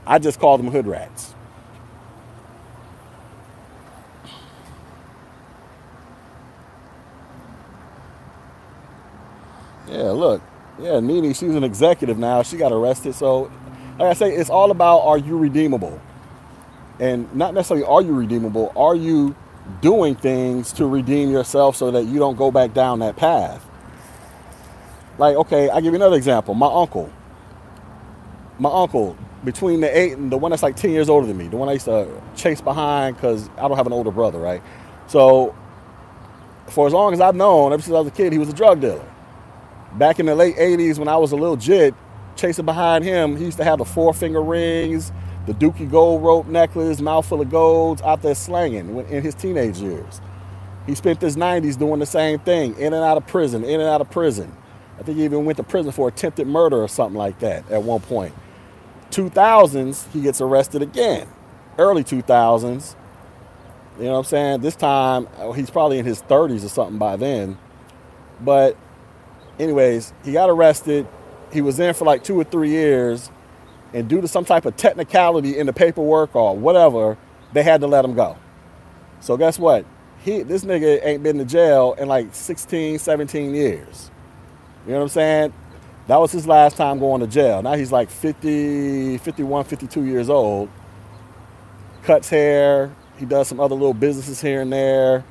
I 0.05 0.19
just 0.19 0.39
call 0.39 0.57
them 0.57 0.67
hood 0.67 0.87
rats. 0.87 1.34
Yeah, 9.95 10.11
look, 10.11 10.41
yeah, 10.77 10.99
Nene, 10.99 11.33
she's 11.33 11.55
an 11.55 11.63
executive 11.63 12.17
now. 12.17 12.43
She 12.43 12.57
got 12.57 12.73
arrested. 12.73 13.15
So, 13.15 13.49
like 13.97 14.09
I 14.09 14.13
say, 14.13 14.35
it's 14.35 14.49
all 14.49 14.71
about 14.71 14.99
are 14.99 15.17
you 15.17 15.37
redeemable? 15.37 16.01
And 16.99 17.33
not 17.33 17.53
necessarily 17.53 17.85
are 17.85 18.01
you 18.01 18.13
redeemable, 18.13 18.73
are 18.75 18.95
you 18.95 19.35
doing 19.81 20.15
things 20.15 20.73
to 20.73 20.85
redeem 20.85 21.31
yourself 21.31 21.77
so 21.77 21.91
that 21.91 22.03
you 22.03 22.19
don't 22.19 22.35
go 22.35 22.51
back 22.51 22.73
down 22.73 22.99
that 22.99 23.15
path? 23.15 23.65
Like, 25.17 25.37
okay, 25.37 25.69
I'll 25.69 25.81
give 25.81 25.93
you 25.93 25.99
another 25.99 26.17
example. 26.17 26.55
My 26.55 26.67
uncle. 26.67 27.09
My 28.59 28.69
uncle, 28.69 29.17
between 29.45 29.79
the 29.79 29.97
eight 29.97 30.13
and 30.13 30.29
the 30.29 30.37
one 30.37 30.49
that's 30.51 30.63
like 30.63 30.75
10 30.75 30.91
years 30.91 31.07
older 31.07 31.25
than 31.25 31.37
me, 31.37 31.47
the 31.47 31.57
one 31.57 31.69
I 31.69 31.73
used 31.73 31.85
to 31.85 32.21
chase 32.35 32.59
behind 32.59 33.15
because 33.15 33.49
I 33.57 33.67
don't 33.67 33.77
have 33.77 33.87
an 33.87 33.93
older 33.93 34.11
brother, 34.11 34.39
right? 34.39 34.61
So, 35.07 35.55
for 36.67 36.85
as 36.85 36.91
long 36.91 37.13
as 37.13 37.21
I've 37.21 37.35
known, 37.35 37.71
ever 37.71 37.81
since 37.81 37.95
I 37.95 37.99
was 37.99 38.07
a 38.07 38.11
kid, 38.11 38.33
he 38.33 38.39
was 38.39 38.49
a 38.49 38.53
drug 38.53 38.81
dealer 38.81 39.05
back 39.97 40.19
in 40.19 40.25
the 40.25 40.35
late 40.35 40.55
80s 40.57 40.97
when 40.97 41.07
I 41.07 41.17
was 41.17 41.31
a 41.31 41.35
little 41.35 41.55
jit, 41.55 41.93
chasing 42.35 42.65
behind 42.65 43.03
him, 43.03 43.37
he 43.37 43.45
used 43.45 43.57
to 43.57 43.63
have 43.63 43.79
the 43.79 43.85
four 43.85 44.13
finger 44.13 44.41
rings, 44.41 45.11
the 45.45 45.53
Dookie 45.53 45.89
gold 45.89 46.23
rope 46.23 46.47
necklace, 46.47 46.99
mouthful 46.99 47.41
of 47.41 47.49
golds 47.49 48.01
out 48.01 48.21
there 48.21 48.35
slanging 48.35 48.97
in 49.09 49.23
his 49.23 49.35
teenage 49.35 49.77
years. 49.77 50.21
He 50.85 50.95
spent 50.95 51.21
his 51.21 51.35
90s 51.35 51.77
doing 51.77 51.99
the 51.99 52.05
same 52.05 52.39
thing, 52.39 52.77
in 52.77 52.93
and 52.93 53.03
out 53.03 53.17
of 53.17 53.25
prison, 53.27 53.63
in 53.63 53.79
and 53.79 53.89
out 53.89 54.01
of 54.01 54.09
prison. 54.09 54.55
I 54.99 55.03
think 55.03 55.17
he 55.17 55.25
even 55.25 55.45
went 55.45 55.57
to 55.57 55.63
prison 55.63 55.91
for 55.91 56.07
attempted 56.07 56.47
murder 56.47 56.81
or 56.81 56.87
something 56.87 57.17
like 57.17 57.39
that 57.39 57.69
at 57.71 57.83
one 57.83 58.01
point. 58.01 58.33
2000s, 59.11 60.11
he 60.11 60.21
gets 60.21 60.41
arrested 60.41 60.81
again. 60.81 61.27
Early 61.77 62.03
2000s. 62.03 62.95
You 63.97 64.05
know 64.05 64.11
what 64.11 64.17
I'm 64.19 64.23
saying? 64.25 64.61
This 64.61 64.75
time, 64.75 65.27
oh, 65.37 65.53
he's 65.53 65.69
probably 65.69 65.99
in 65.99 66.05
his 66.05 66.21
30s 66.23 66.65
or 66.65 66.69
something 66.69 66.97
by 66.97 67.15
then. 67.15 67.57
But 68.41 68.77
anyways, 69.59 70.13
he 70.23 70.33
got 70.33 70.49
arrested. 70.49 71.07
He 71.51 71.61
was 71.61 71.79
in 71.79 71.93
for 71.93 72.05
like 72.05 72.23
two 72.23 72.39
or 72.39 72.43
three 72.43 72.69
years, 72.69 73.29
and 73.93 74.07
due 74.07 74.21
to 74.21 74.27
some 74.27 74.45
type 74.45 74.65
of 74.65 74.75
technicality 74.75 75.57
in 75.57 75.67
the 75.67 75.73
paperwork 75.73 76.35
or 76.35 76.55
whatever, 76.57 77.17
they 77.53 77.63
had 77.63 77.81
to 77.81 77.87
let 77.87 78.03
him 78.03 78.13
go. 78.13 78.37
So 79.19 79.37
guess 79.37 79.57
what? 79.57 79.85
He 80.19 80.43
this 80.43 80.65
nigga 80.65 80.99
ain't 81.03 81.23
been 81.23 81.37
to 81.37 81.45
jail 81.45 81.95
in 81.97 82.07
like 82.07 82.33
16, 82.33 82.99
17 82.99 83.55
years. 83.55 84.11
You 84.85 84.91
know 84.91 84.99
what 84.99 85.03
I'm 85.03 85.09
saying? 85.09 85.53
That 86.07 86.17
was 86.17 86.31
his 86.31 86.45
last 86.47 86.77
time 86.77 86.99
going 86.99 87.21
to 87.21 87.27
jail. 87.27 87.61
Now 87.63 87.73
he's 87.73 87.91
like 87.91 88.09
50, 88.09 89.17
51, 89.17 89.65
52 89.65 90.03
years 90.05 90.29
old. 90.29 90.69
Cuts 92.03 92.29
hair. 92.29 92.93
He 93.17 93.25
does 93.25 93.47
some 93.47 93.59
other 93.59 93.73
little 93.75 93.93
businesses 93.93 94.41
here 94.41 94.61
and 94.61 94.71
there. 94.71 95.23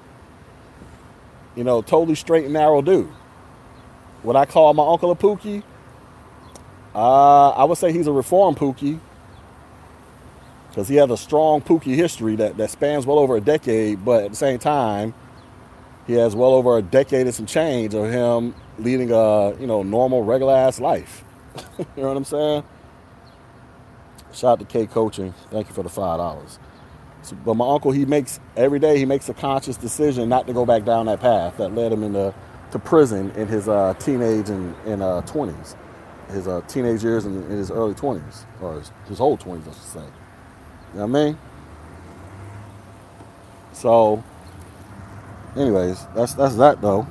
You 1.54 1.62
know, 1.62 1.82
totally 1.82 2.16
straight 2.16 2.44
and 2.44 2.54
narrow 2.54 2.82
dude. 2.82 3.08
Would 4.24 4.36
I 4.36 4.46
call 4.46 4.72
my 4.74 4.86
uncle 4.86 5.10
a 5.10 5.16
Pookie? 5.16 5.62
Uh, 6.94 7.50
I 7.50 7.64
would 7.64 7.78
say 7.78 7.92
he's 7.92 8.06
a 8.06 8.12
reformed 8.12 8.56
Pookie 8.56 8.98
because 10.68 10.88
he 10.88 10.96
has 10.96 11.10
a 11.10 11.16
strong 11.16 11.60
Pookie 11.60 11.94
history 11.94 12.34
that, 12.36 12.56
that 12.56 12.70
spans 12.70 13.06
well 13.06 13.18
over 13.18 13.36
a 13.36 13.40
decade, 13.40 14.04
but 14.04 14.24
at 14.24 14.30
the 14.30 14.36
same 14.36 14.58
time, 14.58 15.14
he 16.06 16.14
has 16.14 16.34
well 16.34 16.52
over 16.52 16.76
a 16.78 16.82
decade 16.82 17.26
and 17.26 17.34
some 17.34 17.46
change 17.46 17.94
of 17.94 18.10
him 18.10 18.54
leading 18.78 19.10
a 19.12 19.54
you 19.58 19.66
know 19.66 19.82
normal 19.82 20.22
regular 20.22 20.54
ass 20.54 20.80
life. 20.80 21.24
you 21.78 21.86
know 21.96 22.08
what 22.08 22.16
I'm 22.16 22.24
saying? 22.24 22.64
Shout 24.32 24.52
out 24.52 24.60
to 24.60 24.64
K 24.66 24.86
Coaching. 24.86 25.32
Thank 25.50 25.68
you 25.68 25.74
for 25.74 25.82
the 25.82 25.88
five 25.88 26.18
dollars. 26.18 26.58
So, 27.22 27.36
but 27.36 27.54
my 27.54 27.68
uncle, 27.68 27.92
he 27.92 28.04
makes 28.04 28.40
every 28.56 28.78
day 28.78 28.98
he 28.98 29.06
makes 29.06 29.28
a 29.28 29.34
conscious 29.34 29.76
decision 29.76 30.28
not 30.28 30.46
to 30.46 30.52
go 30.52 30.66
back 30.66 30.84
down 30.84 31.06
that 31.06 31.20
path 31.20 31.56
that 31.56 31.74
led 31.74 31.92
him 31.92 32.02
into 32.02 32.34
to 32.74 32.78
prison 32.80 33.30
in 33.36 33.46
his 33.46 33.68
uh, 33.68 33.94
teenage 34.00 34.50
and, 34.50 34.74
and 34.84 35.00
uh, 35.00 35.22
20s, 35.26 35.76
his 36.32 36.48
uh, 36.48 36.60
teenage 36.66 37.04
years 37.04 37.24
and 37.24 37.48
in 37.48 37.56
his 37.56 37.70
early 37.70 37.94
20s, 37.94 38.46
or 38.60 38.80
his, 38.80 38.90
his 39.06 39.18
whole 39.18 39.38
20s, 39.38 39.60
I 39.60 39.64
should 39.66 39.74
say. 39.76 40.00
You 40.00 40.98
know 40.98 41.06
what 41.06 41.20
I 41.20 41.24
mean? 41.24 41.38
So, 43.72 44.24
anyways, 45.56 46.04
that's 46.16 46.34
that's 46.34 46.56
that 46.56 46.80
though. 46.80 47.06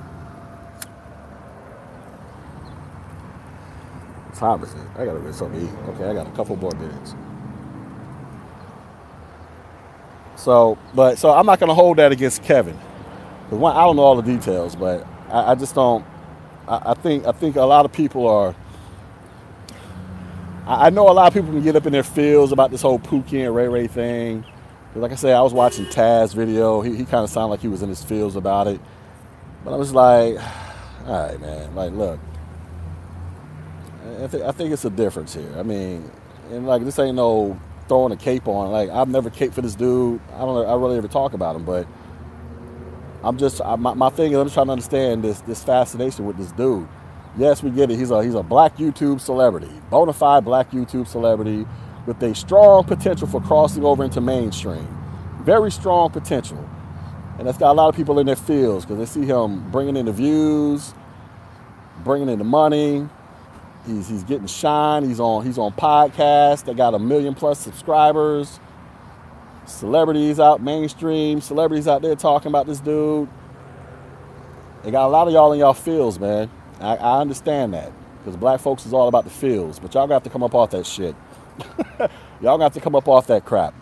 Time 4.35 4.61
is 4.63 4.73
it? 4.73 4.81
I 4.97 5.05
gotta 5.05 5.21
get 5.21 5.33
something 5.33 5.61
to 5.61 5.65
eat. 5.65 5.79
Okay, 5.91 6.09
I 6.09 6.13
got 6.13 6.27
a 6.27 6.31
couple 6.31 6.57
more 6.57 6.71
minutes. 6.71 7.15
So, 10.35 10.77
but 10.93 11.17
so 11.17 11.31
I'm 11.31 11.45
not 11.45 11.61
gonna 11.61 11.73
hold 11.73 11.99
that 11.99 12.11
against 12.11 12.43
Kevin. 12.43 12.75
One, 13.49 13.77
I 13.77 13.83
don't 13.83 13.95
know 13.95 14.01
all 14.01 14.21
the 14.21 14.21
details, 14.23 14.75
but 14.75 15.07
I, 15.33 15.51
I 15.51 15.55
just 15.55 15.75
don't. 15.75 16.05
I, 16.67 16.91
I 16.91 16.93
think 16.93 17.25
I 17.25 17.33
think 17.33 17.57
a 17.57 17.63
lot 17.63 17.85
of 17.85 17.91
people 17.91 18.27
are. 18.27 18.55
I, 20.67 20.87
I 20.87 20.89
know 20.91 21.09
a 21.09 21.13
lot 21.13 21.27
of 21.27 21.33
people 21.33 21.49
can 21.51 21.63
get 21.63 21.75
up 21.75 21.85
in 21.87 21.93
their 21.93 22.03
feels 22.03 22.51
about 22.53 22.71
this 22.71 22.83
whole 22.83 22.99
Pookie 22.99 23.45
and 23.45 23.55
Ray 23.55 23.67
Ray 23.67 23.87
thing. 23.87 24.45
Like 24.95 25.11
I 25.11 25.15
said, 25.15 25.35
I 25.35 25.41
was 25.41 25.53
watching 25.53 25.89
Taz's 25.89 26.33
video. 26.33 26.81
He, 26.81 26.95
he 26.95 27.05
kind 27.05 27.23
of 27.23 27.29
sounded 27.31 27.47
like 27.49 27.61
he 27.61 27.67
was 27.67 27.81
in 27.81 27.89
his 27.89 28.03
feels 28.03 28.35
about 28.35 28.67
it. 28.67 28.79
But 29.65 29.73
I 29.73 29.77
was 29.77 29.91
like, 29.93 30.37
all 31.07 31.27
right, 31.29 31.41
man. 31.41 31.75
Like, 31.75 31.93
look, 31.93 32.19
I, 34.21 34.27
th- 34.27 34.43
I 34.43 34.51
think 34.51 34.71
it's 34.71 34.85
a 34.85 34.91
difference 34.91 35.33
here. 35.33 35.51
I 35.57 35.63
mean, 35.63 36.09
and 36.51 36.67
like 36.67 36.83
this 36.85 36.99
ain't 36.99 37.15
no 37.15 37.59
throwing 37.87 38.13
a 38.13 38.17
cape 38.17 38.47
on. 38.47 38.71
Like 38.71 38.89
I've 38.91 39.09
never 39.09 39.31
caped 39.31 39.55
for 39.55 39.61
this 39.63 39.75
dude. 39.75 40.21
I 40.35 40.39
don't. 40.39 40.67
I 40.67 40.75
really 40.75 40.97
ever 40.97 41.07
talk 41.07 41.33
about 41.33 41.55
him, 41.55 41.65
but 41.65 41.87
I'm 43.23 43.37
just 43.37 43.61
I, 43.61 43.75
my, 43.75 43.93
my 43.93 44.09
thing 44.09 44.33
is 44.33 44.37
I'm 44.37 44.49
trying 44.49 44.67
to 44.67 44.73
understand 44.73 45.23
this 45.23 45.41
this 45.41 45.63
fascination 45.63 46.25
with 46.25 46.37
this 46.37 46.51
dude. 46.51 46.87
Yes, 47.37 47.63
we 47.63 47.71
get 47.71 47.89
it. 47.91 47.97
He's 47.97 48.11
a 48.11 48.23
he's 48.23 48.35
a 48.35 48.43
black 48.43 48.77
YouTube 48.77 49.21
celebrity, 49.21 49.71
bona 49.89 50.13
fide 50.13 50.45
black 50.45 50.71
YouTube 50.71 51.07
celebrity 51.07 51.65
with 52.05 52.21
a 52.21 52.35
strong 52.35 52.83
potential 52.83 53.27
for 53.27 53.41
crossing 53.41 53.85
over 53.85 54.03
into 54.03 54.21
mainstream. 54.21 54.87
Very 55.43 55.71
strong 55.71 56.09
potential. 56.09 56.69
And 57.37 57.47
that's 57.47 57.57
got 57.57 57.71
a 57.71 57.73
lot 57.73 57.89
of 57.89 57.95
people 57.95 58.19
in 58.19 58.27
their 58.27 58.35
fields 58.35 58.85
because 58.85 58.99
they 58.99 59.21
see 59.21 59.25
him 59.25 59.71
bringing 59.71 59.97
in 59.97 60.05
the 60.05 60.11
views, 60.11 60.93
bringing 62.03 62.29
in 62.29 62.37
the 62.39 62.45
money. 62.45 63.07
He's, 63.87 64.07
he's 64.07 64.23
getting 64.23 64.47
shine. 64.47 65.05
He's 65.05 65.19
on 65.19 65.45
he's 65.45 65.57
on 65.57 65.73
podcasts 65.73 66.65
They 66.65 66.73
got 66.73 66.93
a 66.93 66.99
million 66.99 67.35
plus 67.35 67.59
subscribers. 67.59 68.59
Celebrities 69.65 70.39
out 70.39 70.61
mainstream, 70.61 71.41
celebrities 71.41 71.87
out 71.87 72.01
there 72.01 72.15
talking 72.15 72.49
about 72.49 72.67
this 72.67 72.79
dude. 72.79 73.29
They 74.83 74.91
got 74.91 75.07
a 75.07 75.09
lot 75.09 75.27
of 75.27 75.33
y'all 75.33 75.53
in 75.53 75.59
y'all 75.59 75.73
fields, 75.73 76.19
man. 76.19 76.49
I, 76.79 76.95
I 76.97 77.21
understand 77.21 77.73
that 77.73 77.91
because 78.19 78.35
black 78.35 78.59
folks 78.59 78.85
is 78.85 78.93
all 78.93 79.07
about 79.07 79.23
the 79.23 79.29
fields, 79.29 79.79
but 79.79 79.93
y'all 79.93 80.07
got 80.07 80.23
to 80.25 80.29
come 80.29 80.43
up 80.43 80.53
off 80.53 80.71
that 80.71 80.85
shit. 80.85 81.15
y'all 82.41 82.57
got 82.57 82.73
to 82.73 82.81
come 82.81 82.95
up 82.95 83.07
off 83.07 83.27
that 83.27 83.45
crap. 83.45 83.73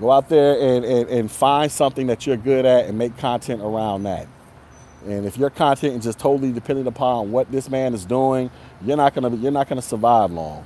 Go 0.00 0.10
out 0.10 0.28
there 0.28 0.58
and, 0.60 0.84
and, 0.84 1.08
and 1.08 1.30
find 1.30 1.70
something 1.70 2.08
that 2.08 2.26
you're 2.26 2.36
good 2.36 2.66
at 2.66 2.86
and 2.86 2.98
make 2.98 3.16
content 3.16 3.62
around 3.62 4.02
that. 4.02 4.26
And 5.06 5.26
if 5.26 5.36
your 5.36 5.50
content 5.50 5.96
is 5.98 6.04
just 6.04 6.18
totally 6.18 6.52
dependent 6.52 6.88
upon 6.88 7.30
what 7.30 7.50
this 7.52 7.70
man 7.70 7.94
is 7.94 8.04
doing, 8.04 8.50
you're 8.84 8.96
not 8.96 9.14
gonna 9.14 9.34
you're 9.36 9.52
not 9.52 9.68
gonna 9.68 9.82
survive 9.82 10.32
long. 10.32 10.64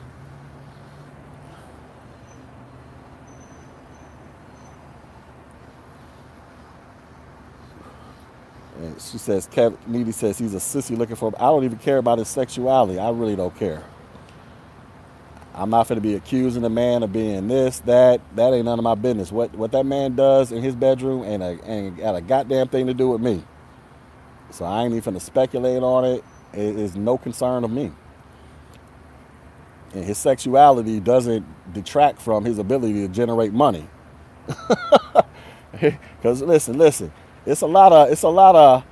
And 8.89 9.01
she 9.03 9.18
says, 9.18 9.49
Kev 9.49 9.76
Needy 9.86 10.12
says 10.12 10.39
he's 10.39 10.55
a 10.55 10.59
sissy 10.59 10.97
looking 10.97 11.16
for. 11.16 11.28
him. 11.28 11.36
I 11.39 11.43
don't 11.47 11.64
even 11.64 11.78
care 11.78 11.99
about 11.99 12.18
his 12.18 12.28
sexuality. 12.28 12.99
I 12.99 13.11
really 13.11 13.36
don't 13.36 13.57
care. 13.57 13.84
I'm 15.55 15.70
not 15.70 15.89
going 15.89 15.97
to 15.97 16.03
be 16.03 16.14
accusing 16.14 16.62
the 16.62 16.70
man 16.70 17.03
of 17.03 17.12
being 17.12 17.49
this, 17.49 17.80
that. 17.80 18.20
That 18.36 18.55
ain't 18.55 18.64
none 18.66 18.78
of 18.78 18.84
my 18.84 18.95
business. 18.97 19.32
What 19.32 19.55
what 19.55 19.72
that 19.72 19.86
man 19.86 20.16
does 20.16 20.53
in 20.53 20.62
his 20.62 20.76
bedroom 20.76 21.24
ain't 21.24 21.43
a, 21.43 21.70
ain't 21.70 21.99
got 21.99 22.16
a 22.16 22.22
goddamn 22.22 22.68
thing 22.68 22.86
to 22.89 22.95
do 22.95 23.11
with 23.11 23.20
me. 23.20 23.45
So 24.51 24.64
I 24.64 24.84
ain't 24.84 24.95
even 24.95 25.05
going 25.05 25.20
to 25.20 25.24
speculate 25.24 25.82
on 25.82 26.05
it. 26.05 26.24
It 26.55 26.78
is 26.78 26.97
no 26.97 27.18
concern 27.18 27.64
of 27.64 27.70
me. 27.70 27.93
And 29.95 30.05
his 30.05 30.18
sexuality 30.18 31.01
doesn't 31.01 31.47
detract 31.74 32.22
from 32.22 32.45
his 32.45 32.59
ability 32.59 32.95
to 33.07 33.09
generate 33.09 33.53
money. 33.53 33.89
Because 35.72 36.43
listen, 36.43 36.78
listen, 36.78 37.12
it's 37.51 37.62
a 37.62 37.66
lot 37.66 37.92
of 37.92 38.11
it's 38.11 38.22
a 38.22 38.28
lot 38.28 38.55
of 38.55 38.84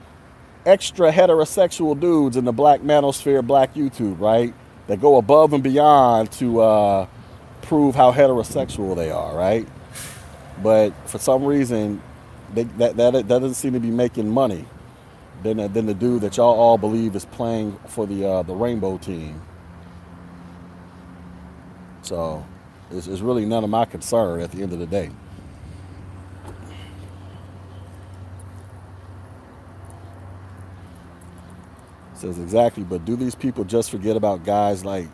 extra 0.64 1.12
heterosexual 1.12 1.98
dudes 1.98 2.36
in 2.36 2.44
the 2.44 2.52
black 2.52 2.80
manosphere, 2.80 3.46
black 3.46 3.74
YouTube, 3.74 4.18
right? 4.18 4.52
that 4.86 5.00
go 5.00 5.16
above 5.16 5.52
and 5.52 5.62
beyond 5.62 6.30
to 6.32 6.61
uh, 6.61 7.07
prove 7.62 7.94
how 7.94 8.12
heterosexual 8.12 8.96
they 8.96 9.11
are, 9.11 9.34
right? 9.36 9.66
But 10.62 10.92
for 11.09 11.18
some 11.18 11.44
reason, 11.44 12.00
they, 12.54 12.64
that, 12.64 12.96
that, 12.96 13.12
that 13.12 13.28
doesn't 13.28 13.54
seem 13.54 13.72
to 13.72 13.80
be 13.80 13.90
making 13.90 14.30
money 14.30 14.64
than, 15.42 15.72
than 15.72 15.86
the 15.86 15.94
dude 15.94 16.22
that 16.22 16.36
y'all 16.36 16.54
all 16.54 16.78
believe 16.78 17.16
is 17.16 17.24
playing 17.24 17.78
for 17.88 18.07
the, 18.07 18.26
uh, 18.26 18.42
the 18.42 18.54
rainbow 18.54 18.96
team. 18.98 19.40
So 22.02 22.46
it's, 22.90 23.09
it's 23.09 23.20
really 23.20 23.44
none 23.44 23.64
of 23.64 23.70
my 23.70 23.84
concern 23.84 24.40
at 24.40 24.52
the 24.52 24.62
end 24.62 24.72
of 24.72 24.78
the 24.78 24.86
day. 24.86 25.11
Says 32.16 32.38
exactly, 32.38 32.84
but 32.84 33.04
do 33.04 33.16
these 33.16 33.34
people 33.34 33.64
just 33.64 33.90
forget 33.90 34.16
about 34.16 34.44
guys 34.44 34.84
like 34.84 35.08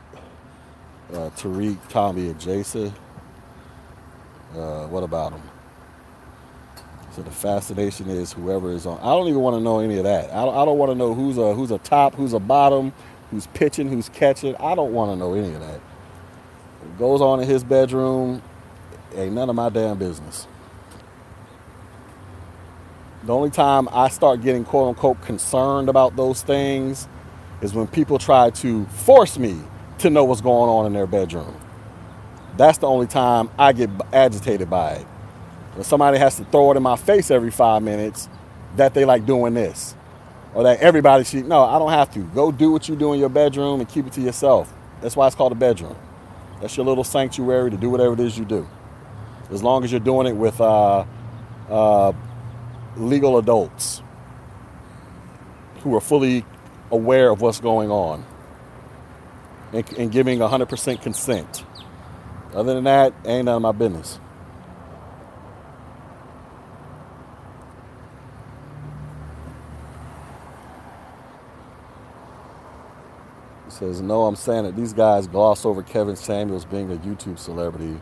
uh, 1.13 1.31
Tariq, 1.37 1.77
Tommy, 1.89 2.29
and 2.29 2.41
Jason? 2.41 2.93
Uh, 4.55 4.87
what 4.87 5.03
about 5.03 5.33
them? 5.33 5.43
So 7.13 7.23
the 7.23 7.31
fascination 7.31 8.09
is 8.09 8.33
whoever 8.33 8.73
is 8.73 8.87
on. 8.87 8.99
I 9.01 9.07
don't 9.07 9.29
even 9.29 9.41
want 9.41 9.57
to 9.57 9.61
know 9.61 9.81
any 9.81 9.99
of 9.99 10.05
that. 10.05 10.31
I 10.31 10.45
don't, 10.45 10.55
don't 10.65 10.79
want 10.79 10.93
to 10.93 10.97
know 10.97 11.15
who's 11.15 11.39
a 11.39 11.55
who's 11.55 11.73
a 11.73 11.79
top, 11.79 12.15
who's 12.15 12.33
a 12.33 12.41
bottom, 12.41 12.93
who's 13.31 13.49
pitching, 13.49 13.89
who's 13.89 14.09
catching. 14.09 14.57
I 14.57 14.75
don't 14.75 14.93
want 14.93 15.13
to 15.13 15.17
know 15.17 15.35
any 15.35 15.53
of 15.55 15.61
that. 15.61 15.81
What 16.81 16.99
goes 16.99 17.21
on 17.21 17.41
in 17.41 17.49
his 17.49 17.65
bedroom 17.65 18.43
ain't 19.15 19.35
none 19.35 19.51
of 19.51 19.57
my 19.57 19.69
damn 19.69 19.99
business. 19.99 20.47
The 23.25 23.33
only 23.33 23.51
time 23.51 23.89
I 23.93 24.09
start 24.09 24.43
getting 24.43 24.65
quote 24.65 24.89
unquote 24.89 25.21
concerned 25.23 25.89
about 25.89 26.17
those 26.17 26.43
things 26.43 27.07
is 27.61 27.73
when 27.73 27.87
people 27.87 28.19
try 28.19 28.51
to 28.51 28.85
force 28.87 29.39
me 29.39 29.61
to 29.99 30.11
know 30.11 30.25
what's 30.25 30.41
going 30.41 30.69
on 30.69 30.87
in 30.87 30.93
their 30.93 31.07
bedroom. 31.07 31.57
That's 32.57 32.79
the 32.79 32.89
only 32.89 33.07
time 33.07 33.49
I 33.57 33.73
get 33.73 33.91
agitated 34.13 34.69
by 34.69 34.95
it. 34.95 35.07
When 35.75 35.85
somebody 35.85 36.19
has 36.19 36.37
to 36.37 36.45
throw 36.47 36.73
it 36.73 36.77
in 36.77 36.83
my 36.83 36.97
face 36.97 37.31
every 37.31 37.53
five 37.53 37.83
minutes 37.83 38.29
that 38.77 38.93
they 38.93 39.05
like 39.05 39.25
doing 39.25 39.55
this. 39.55 39.95
Or 40.53 40.65
that 40.65 40.81
everybody 40.81 41.23
should, 41.23 41.47
no, 41.47 41.63
I 41.63 41.79
don't 41.79 41.93
have 41.93 42.13
to. 42.15 42.21
Go 42.21 42.51
do 42.51 42.73
what 42.73 42.89
you 42.89 42.97
do 42.97 43.13
in 43.13 43.21
your 43.21 43.29
bedroom 43.29 43.79
and 43.79 43.89
keep 43.89 44.07
it 44.07 44.13
to 44.15 44.21
yourself. 44.21 44.73
That's 45.01 45.15
why 45.17 45.29
it's 45.29 45.37
called 45.37 45.53
a 45.53 45.57
bedroom. 45.57 45.97
That's 46.61 46.77
your 46.77 46.85
little 46.85 47.05
sanctuary 47.05 47.71
to 47.71 47.77
do 47.77 47.89
whatever 47.89 48.15
it 48.15 48.21
is 48.21 48.37
you 48.37 48.45
do. 48.45 48.69
As 49.51 49.63
long 49.63 49.85
as 49.85 49.93
you're 49.93 50.01
doing 50.01 50.27
it 50.27 50.37
with 50.37 50.61
uh, 50.61 51.05
uh, 51.71 52.13
legal 52.97 53.39
adults 53.39 54.03
who 55.81 55.95
are 55.97 56.01
fully 56.01 56.45
aware 56.91 57.31
of 57.31 57.41
what's 57.41 57.61
going 57.61 57.91
on 57.91 58.25
and, 59.73 59.91
and 59.99 60.13
giving 60.13 60.39
100% 60.39 61.03
consent. 61.03 61.65
Other 62.55 62.75
than 62.75 62.85
that, 62.85 63.15
ain't 63.25 63.47
none 63.47 63.57
of 63.57 63.63
my 63.63 63.73
business. 63.73 64.21
says, 73.73 74.01
No, 74.01 74.27
I'm 74.27 74.37
saying 74.37 74.65
that 74.65 74.77
these 74.77 74.93
guys 74.93 75.27
gloss 75.27 75.65
over 75.65 75.83
Kevin 75.83 76.15
Samuels 76.17 76.65
being 76.65 76.93
a 76.93 76.97
YouTube 76.97 77.39
celebrity 77.39 78.01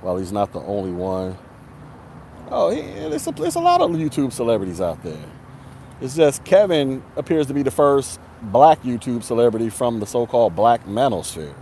while 0.00 0.16
he's 0.16 0.32
not 0.32 0.52
the 0.52 0.60
only 0.60 0.92
one. 0.92 1.36
Oh, 2.52 2.74
there's 2.74 3.26
a, 3.28 3.30
there's 3.30 3.54
a 3.54 3.60
lot 3.60 3.80
of 3.80 3.92
YouTube 3.92 4.32
celebrities 4.32 4.80
out 4.80 5.02
there. 5.04 5.24
It's 6.00 6.16
just 6.16 6.42
Kevin 6.44 7.02
appears 7.16 7.46
to 7.46 7.54
be 7.54 7.62
the 7.62 7.70
first 7.70 8.18
black 8.42 8.82
YouTube 8.82 9.22
celebrity 9.22 9.70
from 9.70 10.00
the 10.00 10.06
so-called 10.06 10.56
black 10.56 10.84
manosphere 10.86 11.54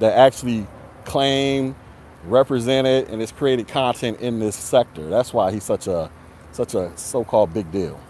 that 0.00 0.14
actually 0.18 0.66
claimed, 1.04 1.76
represented, 2.24 3.08
and 3.10 3.20
has 3.20 3.30
created 3.30 3.68
content 3.68 4.20
in 4.20 4.40
this 4.40 4.56
sector. 4.56 5.08
That's 5.08 5.32
why 5.32 5.52
he's 5.52 5.64
such 5.64 5.86
a 5.86 6.10
such 6.50 6.74
a 6.74 6.90
so-called 6.96 7.54
big 7.54 7.70
deal. 7.70 8.00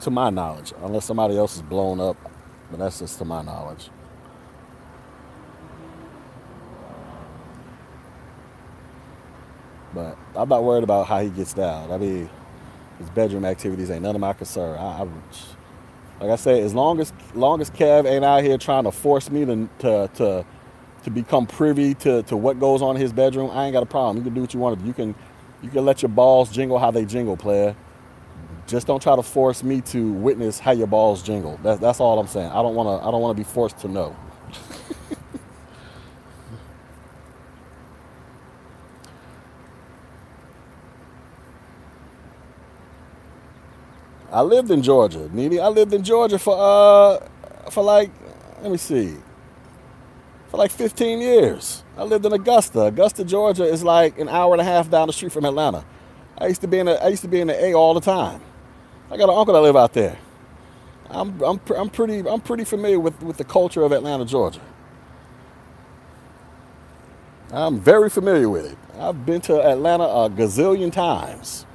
To 0.00 0.10
my 0.10 0.30
knowledge, 0.30 0.72
unless 0.82 1.04
somebody 1.04 1.36
else 1.36 1.54
is 1.56 1.62
blown 1.62 2.00
up, 2.00 2.16
but 2.70 2.80
that's 2.80 2.98
just 2.98 3.18
to 3.18 3.24
my 3.24 3.42
knowledge. 3.42 3.90
But 9.94 10.18
I'm 10.36 10.48
not 10.48 10.64
worried 10.64 10.84
about 10.84 11.06
how 11.06 11.20
he 11.20 11.30
gets 11.30 11.54
down. 11.54 11.90
I 11.92 11.98
mean, 11.98 12.30
his 12.98 13.10
bedroom 13.10 13.44
activities 13.44 13.90
ain't 13.90 14.02
none 14.02 14.14
of 14.14 14.20
my 14.20 14.32
concern. 14.32 14.78
I, 14.78 15.02
I 15.02 15.08
like 16.20 16.30
I 16.30 16.36
said, 16.36 16.62
as 16.64 16.74
long 16.74 17.00
as 17.00 17.12
long 17.34 17.60
as 17.60 17.70
Kev 17.70 18.06
ain't 18.06 18.24
out 18.24 18.42
here 18.42 18.58
trying 18.58 18.84
to 18.84 18.92
force 18.92 19.30
me 19.30 19.44
to 19.44 19.68
to, 19.80 20.10
to 20.14 20.46
to 21.04 21.10
become 21.10 21.46
privy 21.46 21.94
to, 21.94 22.22
to 22.24 22.36
what 22.36 22.58
goes 22.58 22.82
on 22.82 22.96
in 22.96 23.02
his 23.02 23.12
bedroom, 23.12 23.50
I 23.52 23.66
ain't 23.66 23.72
got 23.72 23.82
a 23.84 23.86
problem. 23.86 24.16
You 24.18 24.24
can 24.24 24.34
do 24.34 24.40
what 24.40 24.52
you 24.52 24.60
want 24.60 24.76
to 24.78 24.82
do. 24.82 24.88
You 24.88 24.94
can 24.94 25.14
you 25.62 25.70
can 25.70 25.84
let 25.84 26.02
your 26.02 26.10
balls 26.10 26.50
jingle 26.50 26.78
how 26.78 26.90
they 26.90 27.04
jingle, 27.04 27.36
player. 27.36 27.76
Just 28.66 28.86
don't 28.86 29.02
try 29.02 29.16
to 29.16 29.22
force 29.22 29.62
me 29.62 29.80
to 29.82 30.12
witness 30.12 30.58
how 30.58 30.72
your 30.72 30.86
balls 30.88 31.22
jingle. 31.22 31.58
That's 31.62 31.80
that's 31.80 32.00
all 32.00 32.18
I'm 32.18 32.26
saying. 32.26 32.48
I 32.50 32.62
don't 32.62 32.74
wanna 32.74 32.98
I 32.98 33.10
don't 33.10 33.22
wanna 33.22 33.34
be 33.34 33.44
forced 33.44 33.78
to 33.80 33.88
know. 33.88 34.16
I 44.38 44.42
lived 44.42 44.70
in 44.70 44.84
Georgia, 44.84 45.28
Needy. 45.32 45.58
I 45.58 45.66
lived 45.66 45.92
in 45.92 46.04
Georgia 46.04 46.38
for 46.38 46.54
uh 46.56 47.18
for 47.72 47.82
like 47.82 48.08
let 48.62 48.70
me 48.70 48.76
see. 48.76 49.16
For 50.46 50.58
like 50.58 50.70
15 50.70 51.18
years. 51.18 51.82
I 51.96 52.04
lived 52.04 52.24
in 52.24 52.32
Augusta. 52.32 52.82
Augusta, 52.82 53.24
Georgia 53.24 53.64
is 53.64 53.82
like 53.82 54.16
an 54.20 54.28
hour 54.28 54.54
and 54.54 54.60
a 54.60 54.64
half 54.64 54.88
down 54.88 55.08
the 55.08 55.12
street 55.12 55.32
from 55.32 55.44
Atlanta. 55.44 55.84
I 56.38 56.46
used 56.46 56.60
to 56.60 56.68
be 56.68 56.78
in 56.78 56.86
the, 56.86 57.02
I 57.02 57.08
used 57.08 57.22
to 57.22 57.28
be 57.28 57.40
in 57.40 57.48
the 57.48 57.64
A 57.64 57.74
all 57.74 57.94
the 57.94 58.00
time. 58.00 58.40
I 59.10 59.16
got 59.16 59.28
an 59.28 59.36
uncle 59.36 59.54
that 59.54 59.60
live 59.60 59.76
out 59.76 59.92
there. 59.92 60.16
I'm, 61.10 61.42
I'm, 61.42 61.60
I'm 61.76 61.90
pretty 61.90 62.20
I'm 62.20 62.40
pretty 62.40 62.64
familiar 62.64 63.00
with, 63.00 63.20
with 63.24 63.38
the 63.38 63.44
culture 63.44 63.82
of 63.82 63.90
Atlanta, 63.90 64.24
Georgia. 64.24 64.60
I'm 67.50 67.80
very 67.80 68.08
familiar 68.08 68.48
with 68.48 68.66
it. 68.66 68.78
I've 69.00 69.26
been 69.26 69.40
to 69.42 69.60
Atlanta 69.60 70.04
a 70.04 70.30
gazillion 70.30 70.92
times. 70.92 71.66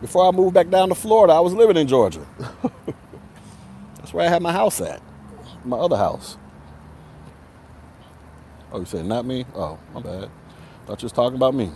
Before 0.00 0.26
I 0.26 0.30
moved 0.30 0.54
back 0.54 0.70
down 0.70 0.88
to 0.88 0.94
Florida, 0.94 1.34
I 1.34 1.40
was 1.40 1.52
living 1.52 1.76
in 1.76 1.86
Georgia. 1.86 2.26
That's 3.96 4.14
where 4.14 4.26
I 4.26 4.28
had 4.28 4.40
my 4.42 4.52
house 4.52 4.80
at, 4.80 5.02
my 5.64 5.76
other 5.76 5.96
house. 5.96 6.38
Oh, 8.72 8.80
you 8.80 8.86
said 8.86 9.04
not 9.04 9.26
me? 9.26 9.44
Oh, 9.54 9.78
my 9.92 10.00
bad. 10.00 10.30
Thought 10.86 11.02
you 11.02 11.06
was 11.06 11.12
talking 11.12 11.36
about 11.36 11.54
me. 11.54 11.70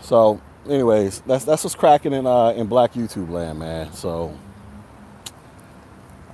So, 0.00 0.40
anyways, 0.68 1.20
that's 1.20 1.44
that's 1.44 1.62
what's 1.62 1.76
cracking 1.76 2.12
in 2.12 2.26
uh, 2.26 2.48
in 2.48 2.66
Black 2.66 2.94
YouTube 2.94 3.30
land, 3.30 3.60
man. 3.60 3.92
So, 3.92 4.36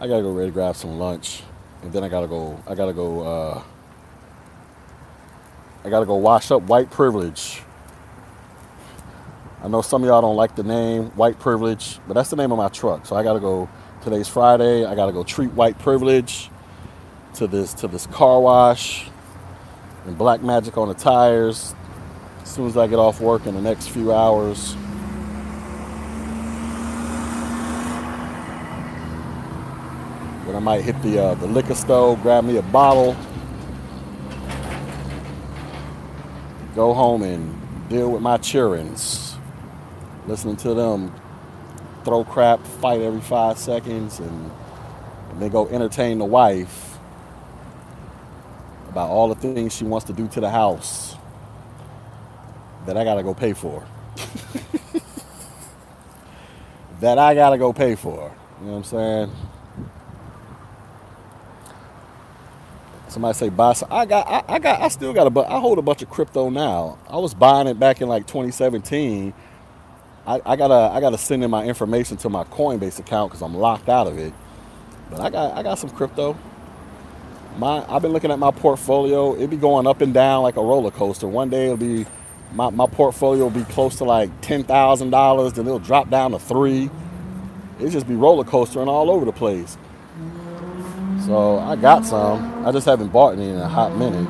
I 0.01 0.07
gotta 0.07 0.23
go 0.23 0.33
ready 0.33 0.49
to 0.49 0.55
grab 0.55 0.77
some 0.77 0.99
lunch, 0.99 1.43
and 1.83 1.93
then 1.93 2.03
I 2.03 2.09
gotta 2.09 2.29
go. 2.29 2.59
I 2.67 2.75
gotta 2.75 2.95
go. 2.95 3.21
Uh, 3.21 3.63
I 5.85 5.91
gotta 5.91 6.07
go 6.07 6.15
wash 6.15 6.51
up 6.51 6.63
white 6.63 6.91
privilege 6.91 7.63
I 9.67 9.69
know 9.69 9.83
some 9.83 10.05
of 10.05 10.07
y'all 10.07 10.21
don't 10.21 10.37
like 10.37 10.55
the 10.55 10.63
name 10.63 11.07
White 11.17 11.41
Privilege, 11.41 11.99
but 12.07 12.15
that's 12.15 12.31
the 12.31 12.37
name 12.37 12.53
of 12.53 12.57
my 12.57 12.69
truck. 12.69 13.05
So 13.05 13.17
I 13.17 13.25
got 13.25 13.33
to 13.33 13.41
go. 13.41 13.69
Today's 14.01 14.29
Friday. 14.29 14.85
I 14.85 14.95
got 14.95 15.07
to 15.07 15.13
go 15.13 15.25
treat 15.25 15.51
White 15.55 15.77
Privilege 15.81 16.51
to 17.35 17.49
this 17.49 17.75
to 17.75 17.89
this 17.89 18.07
car 18.07 18.41
wash 18.41 19.09
and 20.05 20.17
black 20.17 20.41
magic 20.41 20.79
on 20.79 20.87
the 20.87 20.95
tires. 20.95 21.75
As 22.43 22.49
soon 22.49 22.69
as 22.69 22.77
I 22.77 22.87
get 22.87 23.01
off 23.01 23.21
work 23.21 23.45
in 23.47 23.57
the 23.57 23.61
next 23.61 23.89
few 23.89 24.13
hours. 24.13 24.75
Then 30.47 30.55
I 30.55 30.61
might 30.61 30.83
hit 30.83 31.03
the 31.03 31.19
uh, 31.19 31.35
the 31.35 31.49
liquor 31.49 31.75
store, 31.75 32.17
grab 32.19 32.45
me 32.45 32.59
a 32.59 32.63
bottle, 32.63 33.17
go 36.77 36.95
home 36.95 37.25
and 37.25 37.89
deal 37.89 38.13
with 38.13 38.23
my 38.23 38.37
childrens 38.37 39.26
listening 40.27 40.57
to 40.59 40.75
them 40.75 41.13
throw 42.05 42.25
crap, 42.25 42.65
fight 42.65 43.01
every 43.01 43.21
five 43.21 43.59
seconds, 43.59 44.21
and, 44.21 44.51
and 45.31 45.43
then 45.43 45.51
go 45.51 45.67
entertain 45.69 46.19
the 46.19 46.25
wife 46.25 46.99
about 48.89 49.11
all 49.11 49.29
the 49.29 49.35
things 49.35 49.75
she 49.75 49.85
wants 49.85 50.07
to 50.07 50.13
do 50.13 50.29
to 50.29 50.41
the 50.41 50.51
house 50.51 51.17
that 52.87 52.97
I 52.97 53.03
gotta 53.05 53.23
go 53.25 53.35
pay 53.35 53.53
for. 53.53 53.85
that 57.01 57.19
I 57.19 57.35
gotta 57.35 57.59
go 57.59 57.73
pay 57.73 57.97
for. 57.97 58.33
You 58.61 58.67
know 58.67 58.73
what 58.73 58.79
I'm 58.79 58.85
saying? 58.85 59.33
Somebody 63.09 63.35
say 63.35 63.49
buy. 63.49 63.73
Some. 63.73 63.89
I 63.91 64.07
got. 64.07 64.27
I, 64.29 64.55
I 64.55 64.59
got. 64.59 64.81
I 64.81 64.89
still 64.89 65.13
got 65.13 65.27
a. 65.27 65.31
But 65.31 65.49
I 65.49 65.59
hold 65.59 65.79
a 65.79 65.83
bunch 65.83 66.03
of 66.03 66.11
crypto 66.11 66.51
now. 66.51 66.99
I 67.09 67.17
was 67.17 67.35
buying 67.35 67.67
it 67.67 67.81
back 67.81 68.01
in 68.01 68.09
like 68.09 68.27
2017 68.27 69.33
I, 70.27 70.41
I, 70.47 70.57
gotta 70.57 70.95
I 70.95 71.01
gotta 71.01 71.19
send 71.19 71.45
in 71.45 71.51
my 71.51 71.65
information 71.65 72.17
to 72.19 72.31
my 72.31 72.45
Coinbase 72.45 72.99
account 72.99 73.31
because 73.31 73.43
I'm 73.43 73.55
locked 73.55 73.89
out 73.89 74.07
of 74.09 74.19
it. 74.19 74.35
But 75.11 75.21
I 75.21 75.31
got 75.31 75.57
I 75.57 75.63
got 75.63 75.79
some 75.79 75.91
crypto. 75.91 76.37
My 77.59 77.85
I've 77.89 78.03
been 78.03 78.13
looking 78.13 78.31
at 78.33 78.39
my 78.39 78.51
portfolio. 78.51 79.35
It 79.35 79.49
be 79.49 79.57
going 79.57 79.87
up 79.87 80.01
and 80.01 80.15
down 80.15 80.43
like 80.43 80.57
a 80.57 80.63
roller 80.63 80.91
coaster. 80.91 81.29
One 81.29 81.51
day 81.51 81.67
it'll 81.67 81.79
be 81.79 82.07
my, 82.53 82.71
my 82.71 82.87
portfolio 82.87 83.45
will 83.45 83.51
be 83.51 83.65
close 83.65 83.97
to 83.99 84.05
like 84.05 84.31
ten 84.43 84.65
thousand 84.65 85.11
dollars, 85.11 85.55
then 85.55 85.67
it'll 85.67 85.79
drop 85.79 86.11
down 86.11 86.33
to 86.33 86.39
three. 86.39 86.91
It 87.81 87.91
just 87.91 88.09
be 88.09 88.15
roller 88.15 88.45
coastering 88.45 88.89
all 88.89 89.11
over 89.11 89.25
the 89.25 89.33
place. 89.33 89.79
So 91.27 91.59
I 91.59 91.77
got 91.77 92.07
some. 92.07 92.67
I 92.67 92.73
just 92.73 92.87
haven't 92.87 93.09
bought 93.09 93.35
any 93.35 93.49
in 93.51 93.57
a 93.59 93.69
hot 93.69 93.97
minute. 93.97 94.29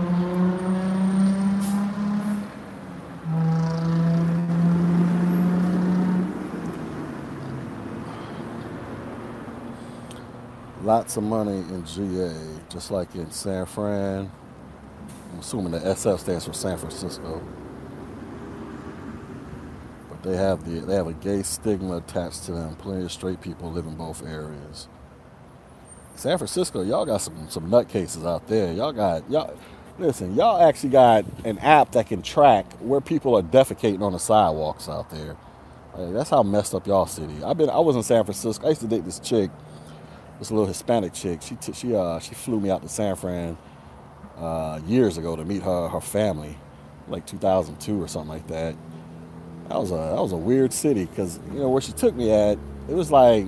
Lots 10.86 11.16
of 11.16 11.24
money 11.24 11.58
in 11.58 11.84
GA, 11.84 12.32
just 12.70 12.92
like 12.92 13.12
in 13.16 13.28
San 13.32 13.66
Fran. 13.66 14.30
I'm 15.32 15.40
assuming 15.40 15.72
the 15.72 15.80
SF 15.80 16.20
stands 16.20 16.46
for 16.46 16.52
San 16.52 16.78
Francisco. 16.78 17.42
But 20.08 20.22
they 20.22 20.36
have 20.36 20.64
the 20.64 20.86
they 20.86 20.94
have 20.94 21.08
a 21.08 21.12
gay 21.12 21.42
stigma 21.42 21.96
attached 21.96 22.44
to 22.44 22.52
them. 22.52 22.76
Plenty 22.76 23.04
of 23.04 23.12
straight 23.12 23.40
people 23.40 23.72
live 23.72 23.84
in 23.86 23.96
both 23.96 24.24
areas. 24.24 24.86
San 26.14 26.38
Francisco, 26.38 26.82
y'all 26.82 27.04
got 27.04 27.20
some 27.20 27.50
some 27.50 27.68
nutcases 27.68 28.24
out 28.24 28.46
there. 28.46 28.72
Y'all 28.72 28.92
got 28.92 29.28
y'all 29.28 29.58
listen, 29.98 30.36
y'all 30.36 30.62
actually 30.62 30.90
got 30.90 31.24
an 31.44 31.58
app 31.58 31.92
that 31.92 32.06
can 32.06 32.22
track 32.22 32.72
where 32.74 33.00
people 33.00 33.36
are 33.36 33.42
defecating 33.42 34.02
on 34.02 34.12
the 34.12 34.18
sidewalks 34.18 34.88
out 34.88 35.10
there. 35.10 35.36
Like, 35.96 36.12
that's 36.12 36.30
how 36.30 36.44
messed 36.44 36.74
up 36.74 36.86
y'all 36.86 37.06
city. 37.06 37.42
I've 37.44 37.58
been 37.58 37.70
I 37.70 37.80
was 37.80 37.96
in 37.96 38.04
San 38.04 38.22
Francisco. 38.22 38.64
I 38.66 38.70
used 38.70 38.82
to 38.82 38.86
date 38.86 39.04
this 39.04 39.18
chick 39.18 39.50
this 40.38 40.50
little 40.50 40.66
Hispanic 40.66 41.12
chick. 41.12 41.42
She 41.42 41.56
t- 41.56 41.72
she 41.72 41.94
uh 41.94 42.18
she 42.18 42.34
flew 42.34 42.60
me 42.60 42.70
out 42.70 42.82
to 42.82 42.88
San 42.88 43.16
Fran 43.16 43.56
uh, 44.38 44.80
years 44.86 45.16
ago 45.18 45.36
to 45.36 45.44
meet 45.44 45.62
her 45.62 45.88
her 45.88 46.00
family, 46.00 46.56
like 47.08 47.26
2002 47.26 48.02
or 48.02 48.08
something 48.08 48.28
like 48.28 48.46
that. 48.48 48.74
That 49.68 49.80
was 49.80 49.90
a 49.90 49.94
that 49.94 50.20
was 50.20 50.32
a 50.32 50.36
weird 50.36 50.72
city 50.72 51.06
because 51.06 51.40
you 51.52 51.60
know 51.60 51.68
where 51.68 51.80
she 51.80 51.92
took 51.92 52.14
me 52.14 52.30
at. 52.30 52.58
It 52.88 52.94
was 52.94 53.10
like 53.10 53.46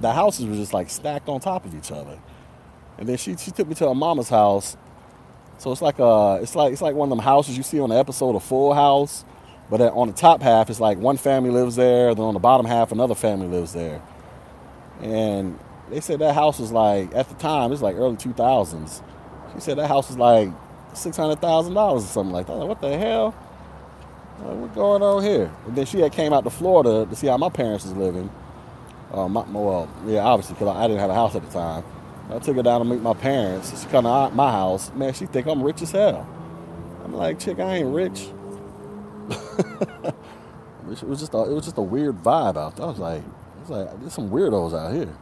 the 0.00 0.12
houses 0.12 0.46
were 0.46 0.54
just 0.54 0.72
like 0.72 0.90
stacked 0.90 1.28
on 1.28 1.40
top 1.40 1.64
of 1.64 1.74
each 1.74 1.90
other, 1.90 2.18
and 2.98 3.08
then 3.08 3.16
she 3.16 3.36
she 3.36 3.50
took 3.50 3.66
me 3.66 3.74
to 3.76 3.88
her 3.88 3.94
mama's 3.94 4.28
house. 4.28 4.76
So 5.58 5.72
it's 5.72 5.82
like 5.82 5.98
a 5.98 6.38
it's 6.42 6.54
like 6.54 6.72
it's 6.72 6.82
like 6.82 6.94
one 6.94 7.10
of 7.10 7.16
them 7.16 7.24
houses 7.24 7.56
you 7.56 7.62
see 7.62 7.80
on 7.80 7.88
the 7.88 7.96
episode 7.96 8.36
of 8.36 8.44
Full 8.44 8.74
House, 8.74 9.24
but 9.70 9.80
on 9.80 10.08
the 10.08 10.14
top 10.14 10.42
half 10.42 10.68
it's 10.68 10.80
like 10.80 10.98
one 10.98 11.16
family 11.16 11.50
lives 11.50 11.76
there, 11.76 12.14
then 12.14 12.24
on 12.24 12.34
the 12.34 12.40
bottom 12.40 12.66
half 12.66 12.92
another 12.92 13.14
family 13.14 13.48
lives 13.48 13.72
there, 13.72 14.02
and 15.00 15.58
they 15.90 16.00
said 16.00 16.18
that 16.18 16.34
house 16.34 16.58
was 16.58 16.72
like 16.72 17.14
at 17.14 17.28
the 17.28 17.34
time 17.36 17.72
it's 17.72 17.82
like 17.82 17.96
early 17.96 18.16
2000s 18.16 19.02
she 19.54 19.60
said 19.60 19.78
that 19.78 19.88
house 19.88 20.08
was 20.08 20.18
like 20.18 20.50
$600000 20.96 21.76
or 21.76 22.00
something 22.00 22.32
like 22.32 22.46
that. 22.46 22.54
Like, 22.54 22.68
what 22.68 22.80
the 22.80 22.96
hell? 22.96 23.34
Like, 24.40 24.56
what's 24.58 24.74
going 24.74 25.02
on 25.02 25.22
here? 25.22 25.50
And 25.66 25.76
then 25.76 25.86
she 25.86 26.00
had 26.00 26.12
came 26.12 26.32
out 26.32 26.44
to 26.44 26.50
florida 26.50 27.06
to 27.06 27.16
see 27.16 27.26
how 27.26 27.36
my 27.36 27.48
parents 27.48 27.84
was 27.84 27.94
living. 27.94 28.30
Uh, 29.12 29.28
my, 29.28 29.42
well 29.48 29.88
yeah 30.04 30.20
obviously 30.24 30.54
because 30.54 30.68
I, 30.68 30.84
I 30.84 30.88
didn't 30.88 31.00
have 31.00 31.10
a 31.10 31.14
house 31.14 31.34
at 31.36 31.44
the 31.44 31.50
time. 31.50 31.84
I 32.28 32.38
took 32.38 32.56
her 32.56 32.62
down 32.62 32.80
to 32.80 32.84
meet 32.84 33.00
my 33.00 33.14
parents. 33.14 33.80
She 33.80 33.88
come 33.88 34.04
to 34.04 34.34
my 34.34 34.50
house. 34.50 34.92
Man 34.94 35.14
she 35.14 35.26
think 35.26 35.46
i'm 35.46 35.62
rich 35.62 35.80
as 35.82 35.92
hell. 35.92 36.28
I'm 37.04 37.14
like 37.14 37.38
chick 37.38 37.58
i 37.60 37.76
ain't 37.76 37.94
rich. 37.94 38.28
It 40.88 41.02
was 41.02 41.18
just 41.18 41.34
a, 41.34 41.38
it 41.38 41.52
was 41.52 41.64
just 41.64 41.78
a 41.78 41.82
weird 41.82 42.22
vibe 42.22 42.56
out 42.56 42.76
there. 42.76 42.86
I 42.86 42.88
was 42.88 42.98
like 43.00 43.22
I 43.22 43.60
was 43.60 43.70
like 43.70 44.00
there's 44.00 44.12
some 44.12 44.30
weirdos 44.30 44.72
out 44.72 44.94
here 44.94 45.12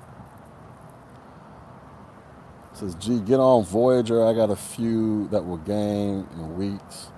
says, 2.77 2.95
G, 2.97 3.21
get 3.21 3.41
on 3.41 3.65
Voyager. 3.65 4.27
I 4.27 4.35
got 4.35 4.51
a 4.51 4.57
few 4.57 5.29
that 5.29 5.45
will 5.47 5.59
gain 5.59 6.27
in 6.35 6.57
weeks. 6.57 7.09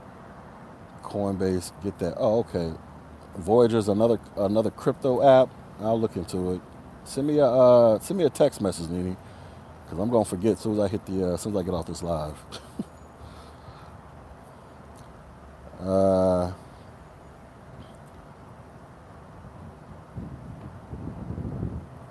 Coinbase, 1.02 1.72
get 1.84 1.98
that. 2.00 2.14
Oh, 2.18 2.40
okay. 2.40 2.72
Voyager's 3.36 3.88
another 3.88 4.18
another 4.36 4.70
crypto 4.70 5.22
app. 5.22 5.48
I'll 5.80 6.00
look 6.00 6.16
into 6.16 6.54
it. 6.54 6.60
Send 7.04 7.26
me 7.28 7.38
a 7.38 7.46
uh, 7.46 7.98
send 8.00 8.18
me 8.18 8.24
a 8.24 8.30
text 8.30 8.60
message, 8.60 8.88
Nini, 8.90 9.16
because 9.84 9.98
I'm 9.98 10.10
gonna 10.10 10.24
forget 10.24 10.54
as 10.54 10.60
soon 10.60 10.74
as 10.74 10.80
I 10.80 10.88
hit 10.88 11.06
the 11.06 11.30
uh, 11.30 11.34
as 11.34 11.42
soon 11.42 11.54
as 11.56 11.60
I 11.60 11.64
get 11.64 11.74
off 11.74 11.86
this 11.86 12.02
live. 12.02 12.36
Uh, 15.80 16.52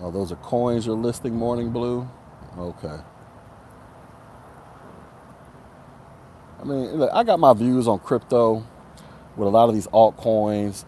oh, 0.01 0.11
those 0.11 0.31
are 0.31 0.37
coins 0.37 0.85
you're 0.85 0.95
listing, 0.95 1.35
Morning 1.35 1.71
Blue? 1.71 2.07
Okay. 2.57 2.97
I 6.66 6.68
mean, 6.68 6.95
look, 6.95 7.11
I 7.13 7.24
got 7.24 7.39
my 7.39 7.53
views 7.53 7.88
on 7.88 7.99
crypto 7.99 8.66
with 9.36 9.47
a 9.47 9.51
lot 9.51 9.70
of 9.70 9.76
these 9.76 9.86
altcoins. 9.88 10.84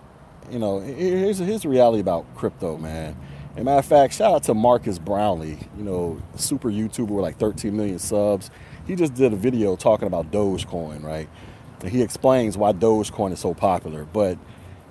You 0.49 0.57
know, 0.57 0.79
here's, 0.79 1.37
here's 1.37 1.61
the 1.61 1.69
reality 1.69 1.99
about 1.99 2.25
crypto, 2.35 2.77
man. 2.77 3.15
And 3.55 3.65
matter 3.65 3.77
of 3.77 3.85
fact, 3.85 4.15
shout 4.15 4.33
out 4.33 4.43
to 4.43 4.55
Marques 4.55 4.97
Brownlee, 4.97 5.59
you 5.77 5.83
know, 5.83 6.19
super 6.35 6.69
YouTuber 6.69 7.09
with 7.09 7.21
like 7.23 7.37
13 7.37 7.77
million 7.77 7.99
subs. 7.99 8.49
He 8.87 8.95
just 8.95 9.13
did 9.13 9.33
a 9.33 9.35
video 9.35 9.75
talking 9.75 10.07
about 10.07 10.31
Dogecoin, 10.31 11.03
right? 11.03 11.29
And 11.81 11.91
he 11.91 12.01
explains 12.01 12.57
why 12.57 12.73
Dogecoin 12.73 13.31
is 13.33 13.39
so 13.39 13.53
popular. 13.53 14.05
But 14.05 14.39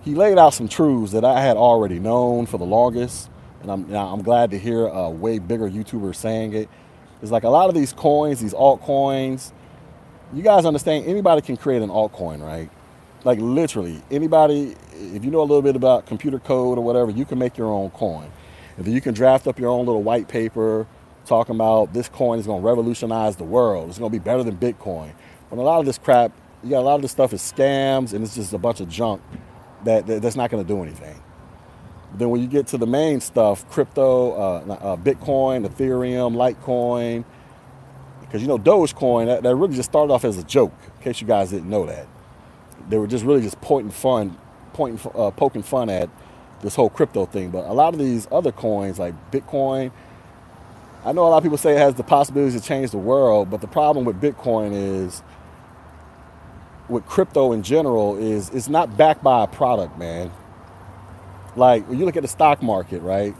he 0.02 0.14
laid 0.14 0.38
out 0.38 0.54
some 0.54 0.68
truths 0.68 1.10
that 1.12 1.24
I 1.24 1.40
had 1.40 1.56
already 1.56 1.98
known 1.98 2.46
for 2.46 2.58
the 2.58 2.64
longest. 2.64 3.28
And 3.62 3.72
I'm, 3.72 3.92
I'm 3.92 4.22
glad 4.22 4.52
to 4.52 4.58
hear 4.58 4.86
a 4.86 5.10
way 5.10 5.40
bigger 5.40 5.68
YouTuber 5.68 6.14
saying 6.14 6.52
it. 6.52 6.68
It's 7.22 7.32
like 7.32 7.42
a 7.42 7.48
lot 7.48 7.68
of 7.68 7.74
these 7.74 7.92
coins, 7.92 8.40
these 8.40 8.54
altcoins, 8.54 9.52
you 10.34 10.42
guys 10.42 10.64
understand 10.64 11.06
anybody 11.06 11.40
can 11.40 11.56
create 11.56 11.82
an 11.82 11.90
altcoin, 11.90 12.42
right? 12.42 12.70
Like 13.24 13.38
literally, 13.40 14.02
anybody, 14.10 14.76
if 14.94 15.24
you 15.24 15.30
know 15.30 15.40
a 15.40 15.42
little 15.42 15.62
bit 15.62 15.76
about 15.76 16.06
computer 16.06 16.38
code 16.38 16.78
or 16.78 16.84
whatever, 16.84 17.10
you 17.10 17.24
can 17.24 17.38
make 17.38 17.56
your 17.56 17.68
own 17.68 17.90
coin. 17.90 18.30
And 18.76 18.86
then 18.86 18.94
you 18.94 19.00
can 19.00 19.14
draft 19.14 19.46
up 19.46 19.58
your 19.58 19.70
own 19.70 19.86
little 19.86 20.02
white 20.02 20.28
paper 20.28 20.86
talking 21.24 21.54
about 21.54 21.92
this 21.92 22.08
coin 22.08 22.38
is 22.38 22.46
going 22.46 22.62
to 22.62 22.66
revolutionize 22.66 23.36
the 23.36 23.44
world. 23.44 23.88
It's 23.88 23.98
going 23.98 24.12
to 24.12 24.18
be 24.18 24.22
better 24.22 24.42
than 24.42 24.56
Bitcoin. 24.56 25.12
But 25.50 25.58
a 25.58 25.62
lot 25.62 25.80
of 25.80 25.86
this 25.86 25.98
crap, 25.98 26.32
you 26.62 26.70
got 26.70 26.80
a 26.80 26.82
lot 26.82 26.96
of 26.96 27.02
this 27.02 27.10
stuff 27.10 27.32
is 27.32 27.40
scams 27.42 28.12
and 28.12 28.24
it's 28.24 28.34
just 28.34 28.52
a 28.52 28.58
bunch 28.58 28.80
of 28.80 28.88
junk 28.88 29.22
that, 29.84 30.06
that 30.06 30.22
that's 30.22 30.36
not 30.36 30.50
going 30.50 30.64
to 30.64 30.68
do 30.68 30.82
anything. 30.82 31.20
Then 32.14 32.30
when 32.30 32.40
you 32.40 32.46
get 32.46 32.68
to 32.68 32.78
the 32.78 32.86
main 32.86 33.20
stuff, 33.20 33.68
crypto, 33.70 34.32
uh, 34.32 34.72
uh, 34.72 34.96
Bitcoin, 34.96 35.68
Ethereum, 35.68 36.34
Litecoin, 36.34 37.24
because 38.26 38.42
you 38.42 38.48
know 38.48 38.58
Dogecoin 38.58 39.26
that, 39.26 39.42
that 39.42 39.54
really 39.54 39.76
just 39.76 39.90
started 39.90 40.12
off 40.12 40.24
as 40.24 40.38
a 40.38 40.44
joke. 40.44 40.72
In 40.98 41.02
case 41.02 41.20
you 41.20 41.26
guys 41.26 41.50
didn't 41.50 41.70
know 41.70 41.86
that, 41.86 42.06
they 42.88 42.98
were 42.98 43.06
just 43.06 43.24
really 43.24 43.42
just 43.42 43.60
pointing 43.60 43.92
fun, 43.92 44.36
pointing, 44.72 45.12
uh, 45.14 45.30
poking 45.30 45.62
fun 45.62 45.88
at 45.90 46.10
this 46.62 46.74
whole 46.74 46.90
crypto 46.90 47.26
thing. 47.26 47.50
But 47.50 47.66
a 47.66 47.72
lot 47.72 47.94
of 47.94 48.00
these 48.00 48.28
other 48.32 48.52
coins 48.52 48.98
like 48.98 49.14
Bitcoin, 49.30 49.92
I 51.04 51.12
know 51.12 51.26
a 51.26 51.30
lot 51.30 51.38
of 51.38 51.42
people 51.44 51.58
say 51.58 51.74
it 51.74 51.78
has 51.78 51.94
the 51.94 52.02
possibility 52.02 52.58
to 52.58 52.64
change 52.64 52.90
the 52.90 52.98
world, 52.98 53.50
but 53.50 53.60
the 53.60 53.68
problem 53.68 54.04
with 54.04 54.20
Bitcoin 54.20 54.72
is 54.72 55.22
with 56.88 57.06
crypto 57.06 57.52
in 57.52 57.62
general 57.62 58.16
is 58.16 58.50
it's 58.50 58.68
not 58.68 58.96
backed 58.96 59.22
by 59.22 59.44
a 59.44 59.46
product, 59.46 59.98
man. 59.98 60.30
Like 61.56 61.88
when 61.88 61.98
you 61.98 62.04
look 62.04 62.16
at 62.16 62.22
the 62.22 62.28
stock 62.28 62.62
market, 62.62 63.00
right? 63.02 63.34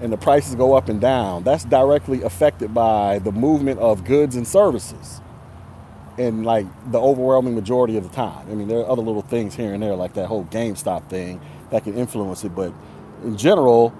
And 0.00 0.12
the 0.12 0.16
prices 0.18 0.54
go 0.54 0.74
up 0.74 0.88
and 0.88 1.00
down, 1.00 1.42
that's 1.44 1.64
directly 1.64 2.22
affected 2.22 2.74
by 2.74 3.18
the 3.20 3.32
movement 3.32 3.80
of 3.80 4.04
goods 4.04 4.36
and 4.36 4.46
services. 4.46 5.20
And 6.18 6.44
like 6.44 6.66
the 6.92 7.00
overwhelming 7.00 7.54
majority 7.54 7.96
of 7.96 8.04
the 8.04 8.14
time. 8.14 8.46
I 8.50 8.54
mean, 8.54 8.68
there 8.68 8.80
are 8.80 8.90
other 8.90 9.02
little 9.02 9.22
things 9.22 9.54
here 9.54 9.74
and 9.74 9.82
there, 9.82 9.94
like 9.94 10.14
that 10.14 10.26
whole 10.26 10.44
GameStop 10.44 11.08
thing 11.08 11.40
that 11.70 11.84
can 11.84 11.94
influence 11.94 12.44
it. 12.44 12.54
But 12.54 12.72
in 13.24 13.36
general, 13.36 13.94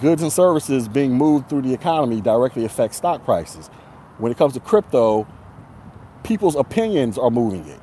goods 0.00 0.22
and 0.22 0.32
services 0.32 0.88
being 0.88 1.12
moved 1.14 1.48
through 1.48 1.62
the 1.62 1.74
economy 1.74 2.20
directly 2.20 2.64
affect 2.64 2.94
stock 2.94 3.24
prices. 3.24 3.68
When 4.18 4.32
it 4.32 4.38
comes 4.38 4.54
to 4.54 4.60
crypto, 4.60 5.26
people's 6.22 6.56
opinions 6.56 7.18
are 7.18 7.30
moving 7.30 7.66
it. 7.66 7.80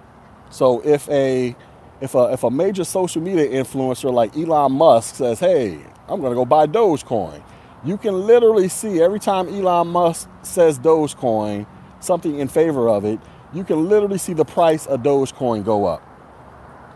So 0.49 0.81
if 0.81 1.09
a 1.09 1.55
if 2.01 2.15
a 2.15 2.33
if 2.33 2.43
a 2.43 2.51
major 2.51 2.83
social 2.83 3.21
media 3.21 3.47
influencer 3.47 4.13
like 4.13 4.37
Elon 4.37 4.73
Musk 4.73 5.15
says, 5.15 5.39
"Hey, 5.39 5.79
I'm 6.09 6.21
going 6.21 6.31
to 6.31 6.35
go 6.35 6.45
buy 6.45 6.67
Dogecoin," 6.67 7.43
you 7.85 7.97
can 7.97 8.27
literally 8.27 8.69
see 8.69 9.01
every 9.01 9.19
time 9.19 9.49
Elon 9.49 9.87
Musk 9.89 10.29
says 10.43 10.79
Dogecoin, 10.79 11.67
something 11.99 12.39
in 12.39 12.47
favor 12.47 12.89
of 12.89 13.05
it, 13.05 13.19
you 13.53 13.63
can 13.63 13.89
literally 13.89 14.17
see 14.19 14.33
the 14.33 14.45
price 14.45 14.85
of 14.87 15.01
Dogecoin 15.01 15.65
go 15.65 15.85
up 15.85 16.03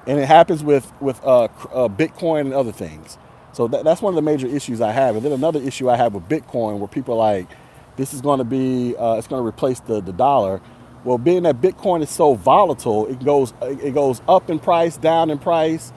and 0.07 0.20
it 0.20 0.28
happens 0.28 0.64
with 0.64 0.91
with 1.01 1.24
uh, 1.24 1.43
uh, 1.45 1.89
Bitcoin 1.89 2.41
and 2.41 2.53
other 2.53 2.72
things. 2.72 3.18
So 3.53 3.68
that, 3.70 3.84
that's 3.86 4.01
one 4.01 4.12
of 4.14 4.16
the 4.16 4.22
major 4.24 4.47
issues 4.47 4.82
I 4.82 4.91
have. 4.91 5.16
And 5.16 5.26
then 5.26 5.32
another 5.32 5.62
issue 5.62 5.89
I 5.89 5.97
have 5.97 6.14
with 6.14 6.28
Bitcoin, 6.30 6.80
where 6.80 6.88
people 6.88 7.18
like, 7.18 7.47
this 7.97 8.14
is 8.14 8.22
going 8.22 8.39
to 8.39 8.43
be, 8.45 8.95
uh, 8.97 9.16
it's 9.16 9.28
going 9.28 9.41
to 9.43 9.47
replace 9.47 9.80
the, 9.82 10.01
the 10.01 10.14
dollar. 10.14 10.62
Well, 11.05 11.18
being 11.20 11.43
that 11.43 11.62
Bitcoin 11.62 12.01
is 12.03 12.10
so 12.10 12.36
volatile, 12.36 13.07
it 13.07 13.24
goes 13.24 13.53
it 13.62 13.93
goes 13.93 14.22
up 14.28 14.49
in 14.49 14.60
price, 14.60 14.97
down 14.97 15.30
in 15.30 15.39
price. 15.39 15.93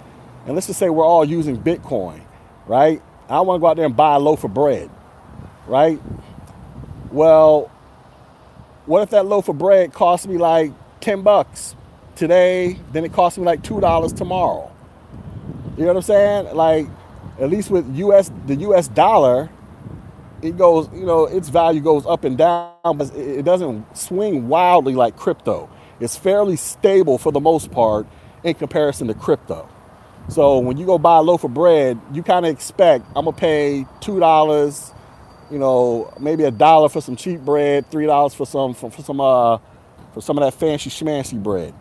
And 0.46 0.54
let's 0.54 0.68
just 0.68 0.78
say 0.78 0.90
we're 0.90 1.06
all 1.06 1.24
using 1.24 1.58
Bitcoin, 1.58 2.22
right? 2.66 3.02
I 3.28 3.40
want 3.42 3.58
to 3.58 3.62
go 3.62 3.68
out 3.68 3.76
there 3.76 3.86
and 3.86 3.96
buy 3.96 4.16
a 4.16 4.20
loaf 4.20 4.44
of 4.44 4.54
bread, 4.54 4.90
right? 5.66 6.00
Well, 7.12 7.70
what 8.86 9.02
if 9.02 9.10
that 9.10 9.26
loaf 9.26 9.48
of 9.48 9.58
bread 9.58 9.92
costs 9.92 10.26
me 10.26 10.38
like 10.38 10.72
10 11.00 11.22
bucks? 11.22 11.76
today, 12.16 12.78
then 12.92 13.04
it 13.04 13.12
costs 13.12 13.38
me 13.38 13.44
like 13.44 13.62
two 13.62 13.80
dollars 13.80 14.12
tomorrow. 14.12 14.70
You 15.76 15.82
know 15.82 15.88
what 15.88 15.96
I'm 15.96 16.02
saying? 16.02 16.56
Like, 16.56 16.86
at 17.40 17.50
least 17.50 17.70
with 17.70 17.86
US 17.96 18.30
the 18.46 18.56
US 18.56 18.88
dollar, 18.88 19.50
it 20.42 20.56
goes, 20.58 20.88
you 20.94 21.06
know, 21.06 21.26
its 21.26 21.48
value 21.48 21.80
goes 21.80 22.06
up 22.06 22.24
and 22.24 22.38
down, 22.38 22.74
but 22.96 23.14
it 23.16 23.44
doesn't 23.44 23.96
swing 23.96 24.48
wildly 24.48 24.94
like 24.94 25.16
crypto. 25.16 25.70
It's 26.00 26.16
fairly 26.16 26.56
stable 26.56 27.18
for 27.18 27.32
the 27.32 27.40
most 27.40 27.70
part 27.70 28.06
in 28.44 28.54
comparison 28.54 29.08
to 29.08 29.14
crypto. 29.14 29.68
So 30.28 30.58
when 30.58 30.76
you 30.76 30.86
go 30.86 30.98
buy 30.98 31.18
a 31.18 31.22
loaf 31.22 31.44
of 31.44 31.54
bread, 31.54 32.00
you 32.12 32.22
kind 32.22 32.46
of 32.46 32.52
expect 32.52 33.06
I'm 33.16 33.26
gonna 33.26 33.36
pay 33.36 33.86
two 34.00 34.20
dollars, 34.20 34.92
you 35.50 35.58
know, 35.58 36.12
maybe 36.20 36.44
a 36.44 36.50
dollar 36.50 36.88
for 36.88 37.00
some 37.00 37.16
cheap 37.16 37.40
bread, 37.40 37.90
three 37.90 38.06
dollars 38.06 38.34
for 38.34 38.46
some 38.46 38.74
for, 38.74 38.90
for 38.90 39.02
some 39.02 39.20
uh 39.20 39.58
for 40.14 40.20
some 40.22 40.38
of 40.38 40.44
that 40.44 40.58
fancy 40.58 40.90
schmancy 40.90 41.42
bread. 41.42 41.74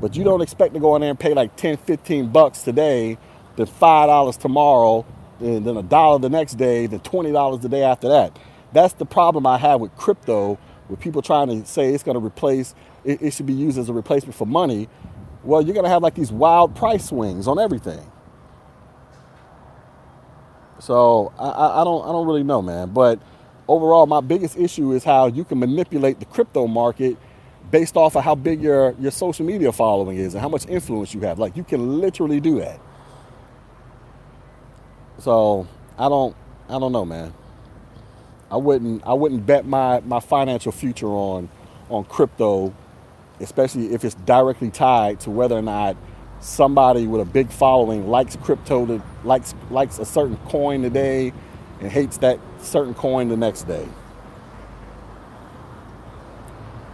But 0.00 0.16
you 0.16 0.24
don't 0.24 0.42
expect 0.42 0.74
to 0.74 0.80
go 0.80 0.94
in 0.96 1.00
there 1.00 1.10
and 1.10 1.18
pay 1.18 1.34
like 1.34 1.56
10, 1.56 1.78
15 1.78 2.28
bucks 2.30 2.62
today, 2.62 3.18
then 3.56 3.66
$5 3.66 4.38
tomorrow, 4.38 5.06
and 5.40 5.64
then 5.64 5.76
a 5.76 5.82
dollar 5.82 6.18
the 6.18 6.28
next 6.28 6.54
day, 6.54 6.86
then 6.86 7.00
$20 7.00 7.60
the 7.62 7.68
day 7.68 7.82
after 7.82 8.08
that. 8.08 8.38
That's 8.72 8.94
the 8.94 9.06
problem 9.06 9.46
I 9.46 9.58
have 9.58 9.80
with 9.80 9.96
crypto, 9.96 10.58
with 10.88 11.00
people 11.00 11.22
trying 11.22 11.48
to 11.48 11.66
say 11.66 11.94
it's 11.94 12.02
to 12.02 12.18
replace, 12.18 12.74
it, 13.04 13.22
it 13.22 13.32
should 13.32 13.46
be 13.46 13.54
used 13.54 13.78
as 13.78 13.88
a 13.88 13.92
replacement 13.92 14.34
for 14.34 14.46
money. 14.46 14.88
Well, 15.46 15.62
you're 15.62 15.74
going 15.74 15.84
to 15.84 15.90
have 15.90 16.02
like 16.02 16.16
these 16.16 16.32
wild 16.32 16.76
price 16.76 17.06
swings 17.06 17.48
on 17.48 17.60
everything. 17.60 18.06
So 20.80 21.32
I, 21.38 21.48
I, 21.48 21.84
don't 21.84 22.04
I 22.08 22.12
don't 22.12 22.26
really 22.26 22.44
know, 22.44 22.62
man. 22.62 22.90
But 22.90 23.20
overall, 23.68 24.06
my 24.06 24.20
biggest 24.20 24.58
issue 24.58 24.92
is 24.92 25.04
how 25.04 25.28
you 25.28 25.44
can 25.44 25.58
manipulate 25.60 26.20
the 26.20 26.26
crypto 26.26 26.66
market 26.66 27.16
based 27.70 27.96
off 27.96 28.16
of 28.16 28.24
how 28.24 28.34
big 28.34 28.62
your, 28.62 28.94
your 29.00 29.12
social 29.12 29.46
media 29.46 29.72
following 29.72 30.18
is 30.18 30.34
and 30.34 30.42
how 30.42 30.48
much 30.48 30.66
influence 30.68 31.14
you 31.14 31.20
have. 31.22 31.38
Like 31.38 31.56
you 31.56 31.64
can 31.64 32.00
literally 32.00 32.40
do 32.40 32.60
that. 32.60 32.80
So 35.18 35.68
I 35.98 36.08
don't 36.08 36.36
I 36.68 36.78
don't 36.78 36.92
know, 36.92 37.04
man. 37.06 37.34
I 38.50 38.56
wouldn't 38.56 39.06
I 39.06 39.14
wouldn't 39.14 39.46
bet 39.46 39.66
my, 39.66 40.00
my 40.00 40.20
financial 40.20 40.72
future 40.72 41.08
on 41.08 41.48
on 41.90 42.04
crypto, 42.04 42.74
especially 43.40 43.92
if 43.94 44.04
it's 44.04 44.14
directly 44.14 44.70
tied 44.70 45.20
to 45.20 45.30
whether 45.30 45.56
or 45.56 45.62
not 45.62 45.96
somebody 46.40 47.06
with 47.06 47.20
a 47.20 47.24
big 47.24 47.50
following 47.50 48.08
likes 48.08 48.36
crypto 48.36 48.86
to 48.86 49.02
likes 49.24 49.54
likes 49.70 49.98
a 49.98 50.04
certain 50.04 50.36
coin 50.48 50.82
today 50.82 51.32
and 51.80 51.92
hates 51.92 52.18
that 52.18 52.38
certain 52.60 52.94
coin 52.94 53.28
the 53.28 53.36
next 53.36 53.64
day. 53.64 53.86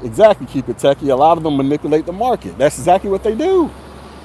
Exactly, 0.02 0.46
keep 0.46 0.68
it 0.68 0.78
techie. 0.78 1.10
A 1.10 1.16
lot 1.16 1.38
of 1.38 1.44
them 1.44 1.56
manipulate 1.56 2.06
the 2.06 2.12
market. 2.12 2.58
That's 2.58 2.78
exactly 2.78 3.10
what 3.10 3.22
they 3.24 3.34
do, 3.34 3.70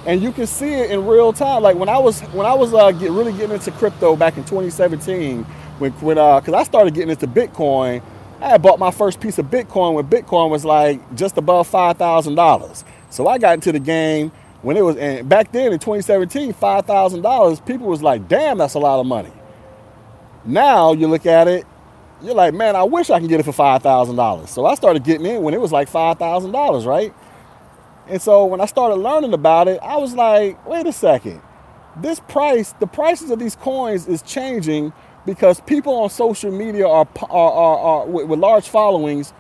and 0.06 0.22
you 0.22 0.32
can 0.32 0.48
see 0.48 0.74
it 0.74 0.92
in 0.92 1.06
real 1.08 1.34
time. 1.34 1.64
Like 1.64 1.78
when 1.78 1.90
I 1.90 1.98
was 2.00 2.22
when 2.22 2.48
I 2.48 2.54
was 2.54 2.74
uh, 2.74 2.92
get, 2.92 3.12
really 3.12 3.34
getting 3.34 3.52
into 3.54 3.72
crypto 3.72 4.16
back 4.16 4.38
in 4.38 4.44
2017, 4.46 5.44
when 5.80 5.92
when 5.94 6.18
uh, 6.18 6.40
because 6.40 6.56
I 6.56 6.64
started 6.64 6.94
getting 6.94 7.12
into 7.12 7.28
Bitcoin. 7.28 8.04
I 8.42 8.58
bought 8.58 8.80
my 8.80 8.92
first 8.92 9.20
piece 9.20 9.38
of 9.40 9.48
Bitcoin 9.48 9.96
when 9.96 10.08
Bitcoin 10.08 10.50
was 10.50 10.66
like 10.66 11.16
just 11.16 11.38
above 11.38 11.68
five 11.68 11.98
thousand 11.98 12.36
dollars. 12.36 12.86
So 13.10 13.28
I 13.28 13.38
got 13.38 13.56
into 13.56 13.72
the 13.72 13.80
game 13.80 14.32
when 14.64 14.78
it 14.78 14.82
was, 14.82 14.98
and 14.98 15.28
back 15.30 15.52
then 15.52 15.74
in 15.74 15.80
2017, 15.80 16.54
five 16.54 16.86
thousand 16.86 17.22
dollars. 17.24 17.60
People 17.62 17.88
was 17.88 18.04
like, 18.04 18.28
"Damn, 18.28 18.58
that's 18.60 18.76
a 18.76 18.80
lot 18.80 19.00
of 19.00 19.08
money." 19.08 19.32
Now 20.46 20.94
you 20.94 21.08
look 21.08 21.26
at 21.26 21.48
it, 21.48 21.66
you're 22.22 22.36
like, 22.36 22.54
man, 22.54 22.76
I 22.76 22.84
wish 22.84 23.10
I 23.10 23.20
could 23.20 23.30
get 23.30 23.40
it 23.40 23.44
for 23.44 23.52
$5,000. 23.54 24.48
So 24.48 24.66
I 24.66 24.76
started 24.76 25.04
getting 25.04 25.26
in 25.26 25.44
when 25.44 25.54
it 25.54 25.62
was 25.62 25.72
like 25.72 25.90
$5,000, 25.90 26.86
right? 26.86 27.14
And 28.08 28.22
so 28.22 28.46
when 28.46 28.62
I 28.62 28.66
started 28.66 28.96
learning 28.96 29.34
about 29.34 29.68
it, 29.68 29.80
I 29.84 29.98
was 29.98 30.16
like, 30.16 30.66
wait 30.68 30.88
a 30.88 30.94
second. 30.94 31.42
This 31.98 32.20
price, 32.22 32.74
the 32.80 32.88
prices 32.88 33.32
of 33.32 33.40
these 33.40 33.56
coins 33.56 34.08
is 34.08 34.22
changing 34.22 34.94
because 35.28 35.62
people 35.64 35.94
on 35.96 36.10
social 36.12 36.52
media 36.52 36.88
are, 36.88 37.08
are, 37.30 37.54
are, 37.54 37.80
are 37.80 38.08
with 38.08 38.40
large 38.40 38.70
followings 38.70 39.34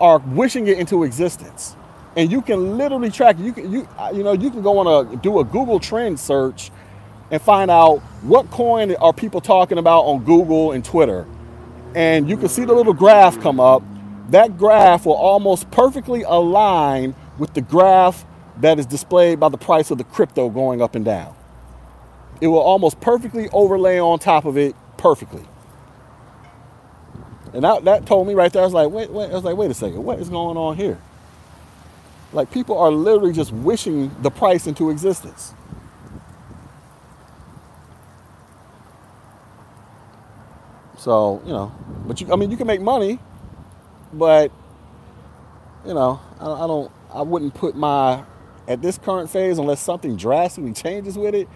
are 0.00 0.20
wishing 0.20 0.68
it 0.68 0.78
into 0.78 1.04
existence. 1.04 1.76
and 2.16 2.32
you 2.32 2.42
can 2.42 2.78
literally 2.78 3.10
track. 3.10 3.38
You 3.40 3.52
can 3.54 3.72
you 3.72 3.88
uh, 3.98 4.12
you 4.14 4.24
know 4.24 4.34
you 4.34 4.50
can 4.50 4.62
go 4.62 4.78
on 4.78 4.88
a 5.12 5.16
do 5.18 5.40
a 5.40 5.44
Google 5.44 5.80
Trend 5.80 6.20
search 6.20 6.72
and 7.32 7.42
find 7.42 7.70
out 7.70 7.98
what 8.22 8.50
coin 8.52 8.94
are 8.96 9.14
people 9.14 9.40
talking 9.42 9.78
about 9.78 10.02
on 10.02 10.24
Google 10.24 10.72
and 10.72 10.84
Twitter, 10.84 11.26
and 11.94 12.28
you 12.30 12.38
can 12.38 12.50
see 12.50 12.66
the 12.66 12.74
little 12.74 12.94
graph 12.94 13.40
come 13.40 13.60
up. 13.60 13.82
That 14.30 14.58
graph 14.58 15.06
will 15.06 15.14
almost 15.14 15.70
perfectly 15.72 16.22
align 16.24 17.16
with 17.38 17.54
the 17.54 17.62
graph 17.62 18.26
that 18.60 18.78
is 18.78 18.86
displayed 18.86 19.40
by 19.40 19.50
the 19.50 19.58
price 19.58 19.90
of 19.90 19.98
the 19.98 20.04
crypto 20.04 20.50
going 20.50 20.82
up 20.82 20.96
and 20.96 21.04
down. 21.04 21.36
It 22.40 22.48
will 22.48 22.60
almost 22.60 23.00
perfectly 23.00 23.48
overlay 23.52 24.00
on 24.00 24.18
top 24.20 24.46
of 24.46 24.58
it 24.58 24.76
perfectly. 25.06 25.44
And 27.54 27.62
that, 27.62 27.84
that 27.84 28.06
told 28.06 28.26
me 28.26 28.34
right 28.34 28.52
there, 28.52 28.62
I 28.62 28.64
was 28.64 28.74
like, 28.74 28.90
wait, 28.90 29.08
wait, 29.08 29.30
I 29.30 29.34
was 29.34 29.44
like, 29.44 29.56
wait 29.56 29.70
a 29.70 29.74
second, 29.74 30.02
what 30.02 30.18
is 30.18 30.28
going 30.28 30.56
on 30.56 30.76
here? 30.76 30.98
Like 32.32 32.50
people 32.50 32.76
are 32.76 32.90
literally 32.90 33.32
just 33.32 33.52
wishing 33.52 34.10
the 34.22 34.30
price 34.30 34.66
into 34.66 34.90
existence. 34.90 35.54
So, 40.98 41.40
you 41.46 41.52
know, 41.52 41.72
but 42.04 42.20
you, 42.20 42.32
I 42.32 42.36
mean, 42.36 42.50
you 42.50 42.56
can 42.56 42.66
make 42.66 42.80
money, 42.80 43.20
but, 44.12 44.50
you 45.86 45.94
know, 45.94 46.20
I, 46.40 46.50
I 46.50 46.66
don't, 46.66 46.90
I 47.14 47.22
wouldn't 47.22 47.54
put 47.54 47.76
my, 47.76 48.24
at 48.66 48.82
this 48.82 48.98
current 48.98 49.30
phase, 49.30 49.58
unless 49.58 49.80
something 49.80 50.16
drastically 50.16 50.72
changes 50.72 51.16
with 51.16 51.36
it, 51.36 51.48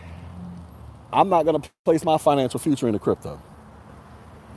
I'm 1.12 1.28
not 1.28 1.44
going 1.44 1.60
to 1.60 1.70
place 1.84 2.04
my 2.04 2.18
financial 2.18 2.60
future 2.60 2.88
into 2.88 3.00
crypto 3.00 3.40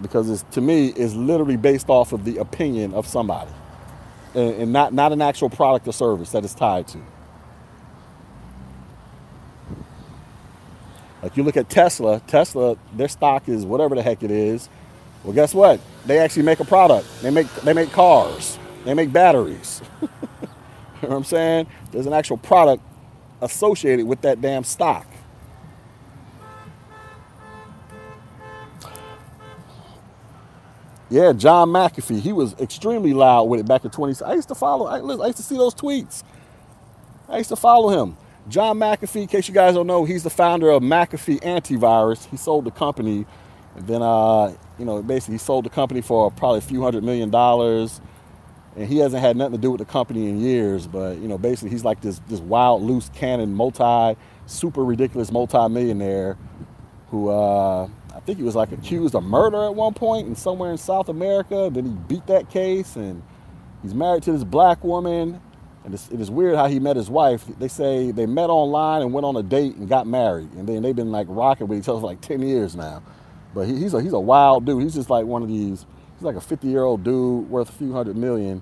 because 0.02 0.30
it's, 0.30 0.44
to 0.56 0.62
me, 0.62 0.90
it's 0.90 1.14
literally 1.16 1.58
based 1.58 1.90
off 1.90 2.14
of 2.14 2.26
the 2.26 2.38
opinion 2.38 2.94
of 2.94 3.08
somebody 3.08 3.52
and, 4.36 4.56
and 4.56 4.74
not, 4.74 4.94
not 4.94 5.12
an 5.14 5.22
actual 5.22 5.50
product 5.50 5.88
or 5.88 5.94
service 5.94 6.32
that 6.32 6.44
it's 6.44 6.56
tied 6.56 6.88
to. 6.90 7.00
Like 11.24 11.38
you 11.38 11.44
look 11.44 11.58
at 11.58 11.70
Tesla, 11.70 12.22
Tesla, 12.28 12.78
their 12.96 13.10
stock 13.10 13.50
is 13.50 13.66
whatever 13.66 13.96
the 13.96 14.04
heck 14.04 14.24
it 14.24 14.32
is. 14.32 14.70
Well, 15.24 15.34
guess 15.34 15.54
what? 15.54 15.82
They 16.06 16.20
actually 16.20 16.44
make 16.44 16.60
a 16.62 16.66
product. 16.66 17.08
They 17.22 17.32
make 17.32 17.54
they 17.58 17.74
make 17.74 17.92
cars. 17.92 18.58
They 18.86 18.94
make 18.94 19.12
batteries. 19.14 19.82
you 20.02 20.10
know 21.04 21.10
what 21.10 21.18
I'm 21.18 21.24
saying? 21.26 21.68
There's 21.92 22.08
an 22.08 22.14
actual 22.14 22.38
product 22.38 22.84
associated 23.42 24.08
with 24.08 24.22
that 24.22 24.42
damn 24.42 24.64
stock. 24.66 25.08
Yeah, 31.14 31.32
John 31.32 31.70
McAfee. 31.70 32.22
He 32.22 32.34
was 32.34 32.56
extremely 32.60 33.14
loud 33.14 33.44
with 33.44 33.60
it 33.60 33.68
back 33.68 33.86
in 33.86 33.92
20. 33.92 34.26
I 34.26 34.34
used 34.34 34.48
to 34.48 34.56
follow. 34.56 34.88
I, 34.88 34.98
I 34.98 35.28
used 35.28 35.38
to 35.38 35.44
see 35.44 35.56
those 35.56 35.76
tweets. 35.76 36.24
I 37.30 37.38
used 37.38 37.50
to 37.50 37.56
follow 37.56 37.90
him. 37.90 38.18
John 38.50 38.80
McAfee, 38.80 39.22
in 39.22 39.28
case 39.28 39.48
you 39.48 39.54
guys 39.54 39.76
don't 39.76 39.86
know, 39.86 40.06
he's 40.06 40.24
the 40.24 40.32
founder 40.32 40.72
of 40.72 40.82
McAfee 40.82 41.42
Antivirus. 41.42 42.28
He 42.32 42.36
sold 42.36 42.66
the 42.66 42.72
company, 42.72 43.28
and 43.76 43.86
then 43.86 44.02
uh, 44.02 44.56
you 44.80 44.86
know, 44.86 45.04
basically 45.04 45.36
he 45.36 45.38
sold 45.38 45.66
the 45.66 45.70
company 45.70 46.02
for 46.02 46.32
probably 46.32 46.58
a 46.58 46.62
few 46.62 46.82
hundred 46.82 47.04
million 47.04 47.30
dollars. 47.30 48.02
And 48.76 48.90
he 48.90 48.98
hasn't 48.98 49.22
had 49.22 49.38
nothing 49.38 49.52
to 49.52 49.62
do 49.62 49.70
with 49.70 49.80
the 49.80 49.86
company 49.86 50.28
in 50.28 50.40
years, 50.40 50.88
but 50.88 51.20
you 51.20 51.28
know, 51.28 51.38
basically 51.38 51.70
he's 51.70 51.86
like 51.86 52.02
this 52.02 52.22
this 52.28 52.40
wild, 52.40 52.82
loose 52.82 53.12
cannon, 53.14 53.54
multi, 53.54 54.20
super 54.48 54.84
ridiculous 54.84 55.32
multi-millionaire 55.32 56.40
who 57.12 57.30
uh, 57.30 57.88
I 58.16 58.20
think 58.20 58.38
he 58.38 58.44
was 58.44 58.56
like 58.56 58.72
accused 58.72 59.16
of 59.16 59.24
murder 59.24 59.66
at 59.66 59.76
one 59.76 59.94
point 59.94 60.28
and 60.28 60.38
somewhere 60.38 60.72
in 60.72 60.78
South 60.78 61.10
America. 61.10 61.70
Then 61.72 61.86
he 61.86 61.92
beat 61.92 62.28
that 62.28 62.50
case 62.50 62.96
and 62.96 63.24
he's 63.82 63.94
married 63.94 64.24
to 64.24 64.32
this 64.32 64.44
black 64.44 64.84
woman. 64.84 65.42
And 65.84 65.94
it's, 65.94 66.10
it 66.10 66.22
is 66.22 66.32
weird 66.32 66.56
how 66.56 66.68
he 66.68 66.80
met 66.80 66.96
his 66.96 67.10
wife. 67.10 67.46
They 67.60 67.68
say 67.68 68.12
they 68.12 68.26
met 68.26 68.50
online 68.50 69.02
and 69.02 69.12
went 69.12 69.26
on 69.26 69.36
a 69.36 69.44
date 69.44 69.76
and 69.76 69.90
got 69.90 70.08
married. 70.08 70.52
And 70.54 70.70
then 70.70 70.84
they've 70.84 70.96
been 70.96 71.12
like 71.12 71.28
rocking 71.30 71.68
with 71.68 71.80
each 71.80 71.90
other 71.90 72.00
for 72.00 72.06
like 72.06 72.22
10 72.22 72.42
years 72.42 72.76
now. 72.76 73.04
But 73.54 73.68
he, 73.68 73.78
he's, 73.78 73.94
a, 73.94 74.02
he's 74.02 74.14
a 74.14 74.20
wild 74.20 74.66
dude. 74.66 74.84
He's 74.84 74.94
just 74.94 75.10
like 75.10 75.26
one 75.26 75.42
of 75.42 75.50
these, 75.50 75.86
he's 76.16 76.24
like 76.24 76.36
a 76.36 76.42
50 76.42 76.68
year 76.68 76.84
old 76.84 77.04
dude 77.04 77.50
worth 77.50 77.70
a 77.70 77.74
few 77.74 77.92
hundred 77.92 78.16
million. 78.16 78.62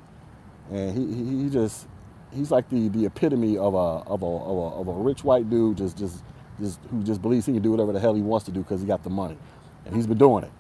And 0.72 0.98
he, 0.98 1.14
he, 1.14 1.44
he 1.44 1.50
just, 1.50 1.88
he's 2.34 2.50
like 2.50 2.70
the, 2.70 2.88
the 2.90 3.06
epitome 3.06 3.58
of 3.58 3.74
a, 3.74 3.78
of, 3.78 4.24
a, 4.24 4.26
of, 4.26 4.58
a, 4.58 4.82
of 4.82 4.88
a 4.88 4.94
rich 4.94 5.24
white 5.24 5.50
dude 5.50 5.78
just, 5.78 5.98
just 5.98 6.24
just, 6.62 6.80
who 6.90 7.04
just 7.04 7.22
believes 7.22 7.46
he 7.46 7.54
can 7.54 7.62
do 7.62 7.72
whatever 7.72 7.92
the 7.92 8.00
hell 8.00 8.14
he 8.14 8.22
wants 8.22 8.46
to 8.46 8.52
do 8.52 8.62
because 8.62 8.82
he 8.82 8.88
got 8.88 9.04
the 9.04 9.10
money. 9.10 9.38
And 9.86 9.96
he's 9.96 10.08
been 10.08 10.18
doing 10.18 10.44
it. 10.44 10.52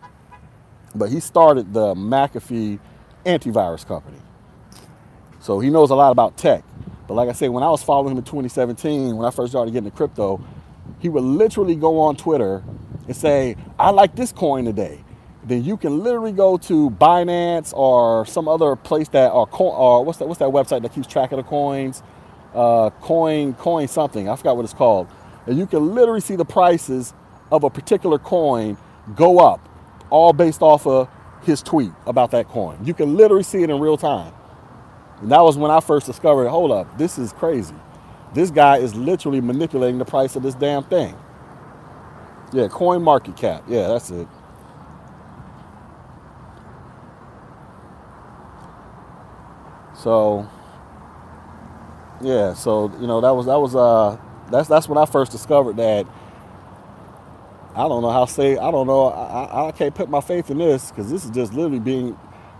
But 0.96 1.10
he 1.10 1.20
started 1.20 1.74
the 1.74 1.94
McAfee 1.94 2.80
antivirus 3.26 3.86
company. 3.86 4.18
So 5.40 5.60
he 5.60 5.70
knows 5.70 5.90
a 5.90 5.96
lot 5.96 6.12
about 6.12 6.38
tech. 6.38 6.64
But 7.08 7.16
like 7.16 7.30
I 7.30 7.34
said, 7.34 7.50
when 7.50 7.64
I 7.64 7.70
was 7.70 7.84
following 7.84 8.12
him 8.12 8.18
in 8.20 8.24
2017, 8.24 9.16
when 9.16 9.26
I 9.26 9.32
first 9.32 9.52
started 9.52 9.72
getting 9.72 9.88
into 9.88 9.98
crypto, 9.98 10.44
he 11.00 11.10
would 11.10 11.24
literally 11.24 11.76
go 11.76 12.00
on 12.00 12.16
Twitter 12.16 12.64
and 13.08 13.16
say, 13.16 13.56
I 13.80 13.90
like 13.90 14.16
this 14.16 14.32
coin 14.32 14.66
today. 14.66 15.04
Then 15.44 15.64
you 15.64 15.76
can 15.76 16.04
literally 16.04 16.32
go 16.32 16.58
to 16.58 16.92
Binance 16.92 17.74
or 17.74 18.26
some 18.28 18.48
other 18.48 18.76
place 18.76 19.10
that 19.10 19.32
or, 19.32 19.50
or 19.52 20.06
what's 20.06 20.20
that 20.20 20.28
what's 20.28 20.40
that 20.40 20.50
website 20.50 20.84
that 20.84 20.94
keeps 20.94 21.08
track 21.08 21.32
of 21.32 21.38
the 21.38 21.44
coins? 21.44 22.04
Uh, 22.54 22.92
coin 23.02 23.56
coin 23.56 23.88
something. 23.88 24.30
I 24.30 24.36
forgot 24.36 24.56
what 24.56 24.66
it's 24.66 24.74
called 24.74 25.08
and 25.48 25.58
you 25.60 25.68
can 25.68 25.96
literally 25.96 26.22
see 26.22 26.36
the 26.36 26.46
prices 26.46 27.14
of 27.52 27.64
a 27.64 27.70
particular 27.72 28.20
coin 28.20 28.78
go 29.16 29.40
up, 29.40 29.68
all 30.10 30.34
based 30.34 30.62
off 30.62 30.88
of 30.88 31.10
his 31.44 31.62
tweet 31.64 31.92
about 32.08 32.32
that 32.32 32.48
coin. 32.50 32.78
You 32.86 32.94
can 32.94 33.18
literally 33.18 33.44
see 33.44 33.64
it 33.64 33.70
in 33.70 33.80
real 33.80 33.98
time. 33.98 34.34
And 35.22 35.32
that 35.32 35.42
was 35.42 35.58
when 35.58 35.72
I 35.72 35.82
first 35.82 36.08
discovered, 36.08 36.50
hold 36.50 36.72
up, 36.72 36.98
this 36.98 37.18
is 37.20 37.34
crazy. 37.34 37.76
This 38.34 38.52
guy 38.52 38.78
is 38.78 38.96
literally 38.96 39.42
manipulating 39.42 40.00
the 40.00 40.06
price 40.06 40.36
of 40.36 40.44
this 40.44 40.56
damn 40.56 40.84
thing. 40.84 41.16
Yeah, 42.54 42.68
coin 42.70 43.04
market 43.04 43.38
cap. 43.38 43.64
Yeah, 43.68 43.88
that's 43.90 44.12
it. 44.12 44.28
So 49.96 50.50
yeah, 52.22 52.54
so 52.54 52.92
you 53.02 53.08
know 53.08 53.22
that 53.22 53.32
was 53.36 53.48
that 53.48 53.60
was 53.60 53.76
uh 53.76 54.18
that's 54.52 54.70
that's 54.70 54.90
when 54.90 54.98
I 55.00 55.06
first 55.06 55.32
discovered 55.34 55.78
that. 55.78 56.08
I 57.76 57.88
don't 57.90 58.04
know 58.04 58.12
how 58.12 58.26
to 58.26 58.32
say. 58.32 58.58
I 58.58 58.72
don't 58.72 58.88
know. 58.88 59.08
I, 59.08 59.68
I 59.70 59.72
can't 59.74 59.96
put 59.96 60.10
my 60.10 60.22
faith 60.22 60.52
in 60.52 60.60
this 60.60 60.92
because 60.92 61.12
this 61.12 61.26
is 61.26 61.32
just 61.32 61.54
literally 61.54 61.80
being. 61.80 62.18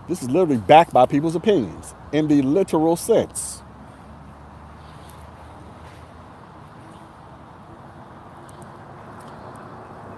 This 0.08 0.22
is 0.22 0.30
literally 0.30 0.58
backed 0.58 0.92
by 0.92 1.06
people's 1.06 1.36
opinions 1.36 1.94
in 2.12 2.28
the 2.28 2.42
literal 2.42 2.96
sense. 2.96 3.62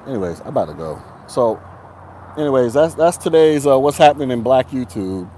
Anyways, 0.07 0.41
I'm 0.41 0.49
about 0.49 0.67
to 0.67 0.75
go. 0.75 1.03
So, 1.29 1.61
anyways, 2.39 2.75
that's 2.75 2.95
that's 2.95 3.19
today's 3.19 3.67
uh, 3.67 3.79
what's 3.79 3.99
happening 3.99 4.31
in 4.33 4.43
Black 4.43 4.71
YouTube. 4.71 5.31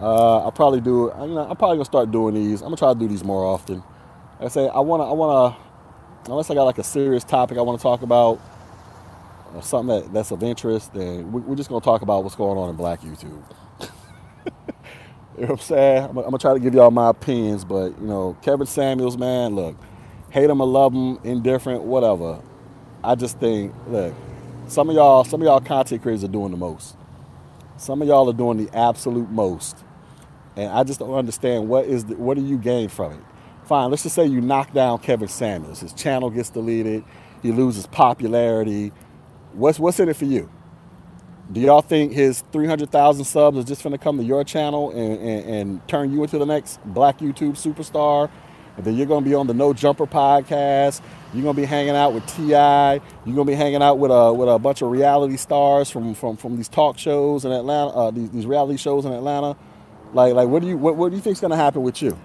Uh, 0.00 0.38
I'll 0.44 0.52
probably 0.52 0.80
do. 0.80 1.12
You 1.20 1.28
know, 1.28 1.46
I'm 1.50 1.56
probably 1.56 1.76
gonna 1.78 1.84
start 1.86 2.10
doing 2.12 2.34
these. 2.34 2.62
I'm 2.62 2.68
gonna 2.68 2.76
try 2.78 2.94
to 2.94 2.98
do 3.00 3.08
these 3.08 3.24
more 3.24 3.44
often. 3.44 3.82
I 4.42 4.48
say 4.48 4.68
I 4.68 4.80
want 4.80 5.02
to, 5.02 5.04
I 5.04 5.12
want 5.12 5.54
to, 5.54 6.30
unless 6.30 6.50
I 6.50 6.54
got 6.54 6.64
like 6.64 6.78
a 6.78 6.84
serious 6.84 7.22
topic 7.22 7.58
I 7.58 7.60
want 7.60 7.78
to 7.78 7.82
talk 7.82 8.02
about, 8.02 8.40
or 9.54 9.62
something 9.62 10.02
that, 10.02 10.12
that's 10.12 10.30
of 10.32 10.42
interest, 10.42 10.92
then 10.94 11.30
we're 11.30 11.54
just 11.54 11.68
going 11.68 11.80
to 11.80 11.84
talk 11.84 12.02
about 12.02 12.24
what's 12.24 12.34
going 12.34 12.58
on 12.58 12.70
in 12.70 12.76
Black 12.76 13.02
YouTube. 13.02 13.42
you 13.80 13.86
know 15.42 15.46
what 15.46 15.50
I'm 15.50 15.58
saying? 15.58 16.04
I'm, 16.04 16.18
I'm 16.18 16.32
to 16.32 16.38
try 16.38 16.54
to 16.54 16.60
give 16.60 16.74
y'all 16.74 16.90
my 16.90 17.10
opinions, 17.10 17.64
but 17.64 17.98
you 18.00 18.06
know, 18.06 18.36
Kevin 18.42 18.66
Samuels, 18.66 19.16
man, 19.16 19.54
look, 19.54 19.76
hate 20.30 20.50
him 20.50 20.60
or 20.60 20.66
love 20.66 20.92
him, 20.92 21.18
indifferent, 21.22 21.82
whatever. 21.82 22.40
I 23.04 23.14
just 23.14 23.38
think, 23.38 23.72
look, 23.88 24.14
some 24.66 24.88
of 24.88 24.96
y'all, 24.96 25.22
some 25.24 25.40
of 25.42 25.46
y'all 25.46 25.60
content 25.60 26.02
creators 26.02 26.24
are 26.24 26.28
doing 26.28 26.50
the 26.50 26.56
most. 26.56 26.96
Some 27.76 28.02
of 28.02 28.08
y'all 28.08 28.28
are 28.28 28.34
doing 28.34 28.64
the 28.64 28.76
absolute 28.76 29.30
most, 29.30 29.76
and 30.56 30.72
I 30.72 30.82
just 30.84 30.98
don't 30.98 31.14
understand 31.14 31.68
what 31.68 31.86
is 31.86 32.06
the, 32.06 32.16
what 32.16 32.36
do 32.36 32.44
you 32.44 32.58
gain 32.58 32.88
from 32.88 33.12
it? 33.12 33.31
Fine, 33.72 33.90
let's 33.90 34.02
just 34.02 34.14
say 34.14 34.26
you 34.26 34.42
knock 34.42 34.70
down 34.74 34.98
Kevin 34.98 35.28
Samuels. 35.28 35.80
His 35.80 35.94
channel 35.94 36.28
gets 36.28 36.50
deleted. 36.50 37.02
He 37.42 37.52
loses 37.52 37.86
popularity. 37.86 38.92
What's, 39.54 39.78
what's 39.78 39.98
in 39.98 40.10
it 40.10 40.16
for 40.16 40.26
you? 40.26 40.50
Do 41.50 41.58
y'all 41.58 41.80
think 41.80 42.12
his 42.12 42.44
300,000 42.52 43.24
subs 43.24 43.56
is 43.56 43.64
just 43.64 43.82
going 43.82 43.92
to 43.92 43.98
come 43.98 44.18
to 44.18 44.24
your 44.24 44.44
channel 44.44 44.90
and, 44.90 45.18
and, 45.18 45.48
and, 45.48 45.88
turn 45.88 46.12
you 46.12 46.22
into 46.22 46.36
the 46.36 46.44
next 46.44 46.80
black 46.84 47.20
YouTube 47.20 47.52
superstar? 47.52 48.30
And 48.76 48.84
then 48.84 48.94
you're 48.94 49.06
going 49.06 49.24
to 49.24 49.30
be 49.30 49.34
on 49.34 49.46
the 49.46 49.54
No 49.54 49.72
Jumper 49.72 50.06
podcast. 50.06 51.00
You're 51.32 51.42
going 51.42 51.56
to 51.56 51.62
be 51.62 51.66
hanging 51.66 51.96
out 51.96 52.12
with 52.12 52.26
T.I. 52.26 52.92
You're 53.24 53.34
going 53.34 53.46
to 53.46 53.52
be 53.52 53.54
hanging 53.54 53.82
out 53.82 53.98
with 53.98 54.10
a, 54.10 54.34
with 54.34 54.50
a 54.50 54.58
bunch 54.58 54.82
of 54.82 54.90
reality 54.90 55.38
stars 55.38 55.88
from, 55.88 56.14
from, 56.14 56.36
from 56.36 56.58
these 56.58 56.68
talk 56.68 56.98
shows 56.98 57.46
in 57.46 57.52
Atlanta, 57.52 57.90
uh, 57.90 58.10
these, 58.10 58.30
these 58.32 58.44
reality 58.44 58.76
shows 58.76 59.06
in 59.06 59.12
Atlanta. 59.12 59.56
Like, 60.12 60.34
like 60.34 60.48
what 60.48 60.60
do 60.60 60.68
you 60.68 60.76
what, 60.76 60.96
what 60.96 61.08
do 61.08 61.16
you 61.16 61.22
think 61.22 61.36
is 61.36 61.40
going 61.40 61.52
to 61.52 61.56
happen 61.56 61.82
with 61.82 62.02
you? 62.02 62.18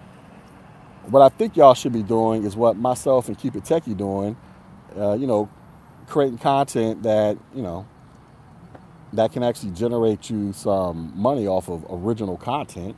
What 1.08 1.22
I 1.24 1.30
think 1.30 1.58
y'all 1.58 1.76
should 1.76 1.94
be 1.94 2.04
doing 2.04 2.46
is 2.46 2.56
what 2.58 2.78
myself 2.78 3.28
and 3.30 3.38
Keep 3.38 3.56
It 3.58 3.64
Techie 3.66 3.98
doing. 3.98 4.38
Uh, 4.98 5.14
you 5.14 5.28
know, 5.28 5.50
creating 6.08 6.40
content 6.40 7.04
that 7.04 7.38
you 7.56 7.64
know 7.64 7.88
that 9.14 9.32
can 9.34 9.44
actually 9.44 9.72
generate 9.72 10.30
you 10.30 10.54
some 10.54 11.14
money 11.16 11.48
off 11.48 11.70
of 11.70 11.86
original 11.90 12.38
content. 12.38 12.96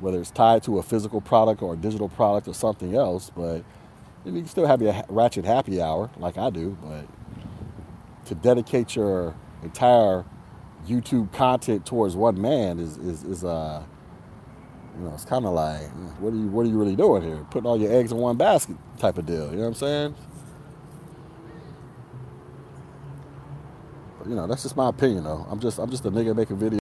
whether 0.00 0.20
it's 0.20 0.30
tied 0.30 0.62
to 0.64 0.78
a 0.78 0.84
physical 0.84 1.20
product 1.20 1.62
or 1.62 1.74
a 1.74 1.76
digital 1.76 2.08
product 2.08 2.48
or 2.48 2.54
something 2.54 2.94
else. 2.96 3.30
But 3.36 3.64
you 4.24 4.32
can 4.32 4.46
still 4.46 4.66
have 4.66 4.82
your 4.82 5.02
ratchet 5.08 5.44
happy 5.46 5.82
hour 5.82 6.10
like 6.18 6.38
I 6.38 6.50
do, 6.50 6.78
but 6.82 7.06
to 8.26 8.34
dedicate 8.36 8.96
your 8.96 9.34
entire 9.62 10.24
YouTube 10.88 11.32
content 11.32 11.86
towards 11.86 12.16
one 12.16 12.40
man 12.40 12.78
is 12.80 12.98
is, 12.98 13.24
is 13.24 13.44
uh 13.44 13.84
you 14.98 15.04
know, 15.04 15.12
it's 15.14 15.24
kind 15.24 15.44
of 15.44 15.52
like, 15.52 15.82
what 16.20 16.32
are 16.32 16.36
you 16.36 16.46
what 16.48 16.64
are 16.64 16.68
you 16.68 16.78
really 16.78 16.96
doing 16.96 17.22
here? 17.22 17.46
Putting 17.50 17.66
all 17.66 17.78
your 17.78 17.92
eggs 17.92 18.12
in 18.12 18.18
one 18.18 18.36
basket 18.36 18.76
type 18.98 19.18
of 19.18 19.26
deal. 19.26 19.50
You 19.50 19.56
know 19.56 19.62
what 19.62 19.68
I'm 19.68 19.74
saying? 19.74 20.14
But, 24.18 24.28
you 24.28 24.34
know, 24.34 24.46
that's 24.46 24.62
just 24.62 24.76
my 24.76 24.88
opinion 24.88 25.24
though. 25.24 25.46
I'm 25.50 25.60
just 25.60 25.78
I'm 25.78 25.90
just 25.90 26.04
a 26.06 26.10
nigga 26.10 26.34
making 26.34 26.56
videos. 26.56 26.85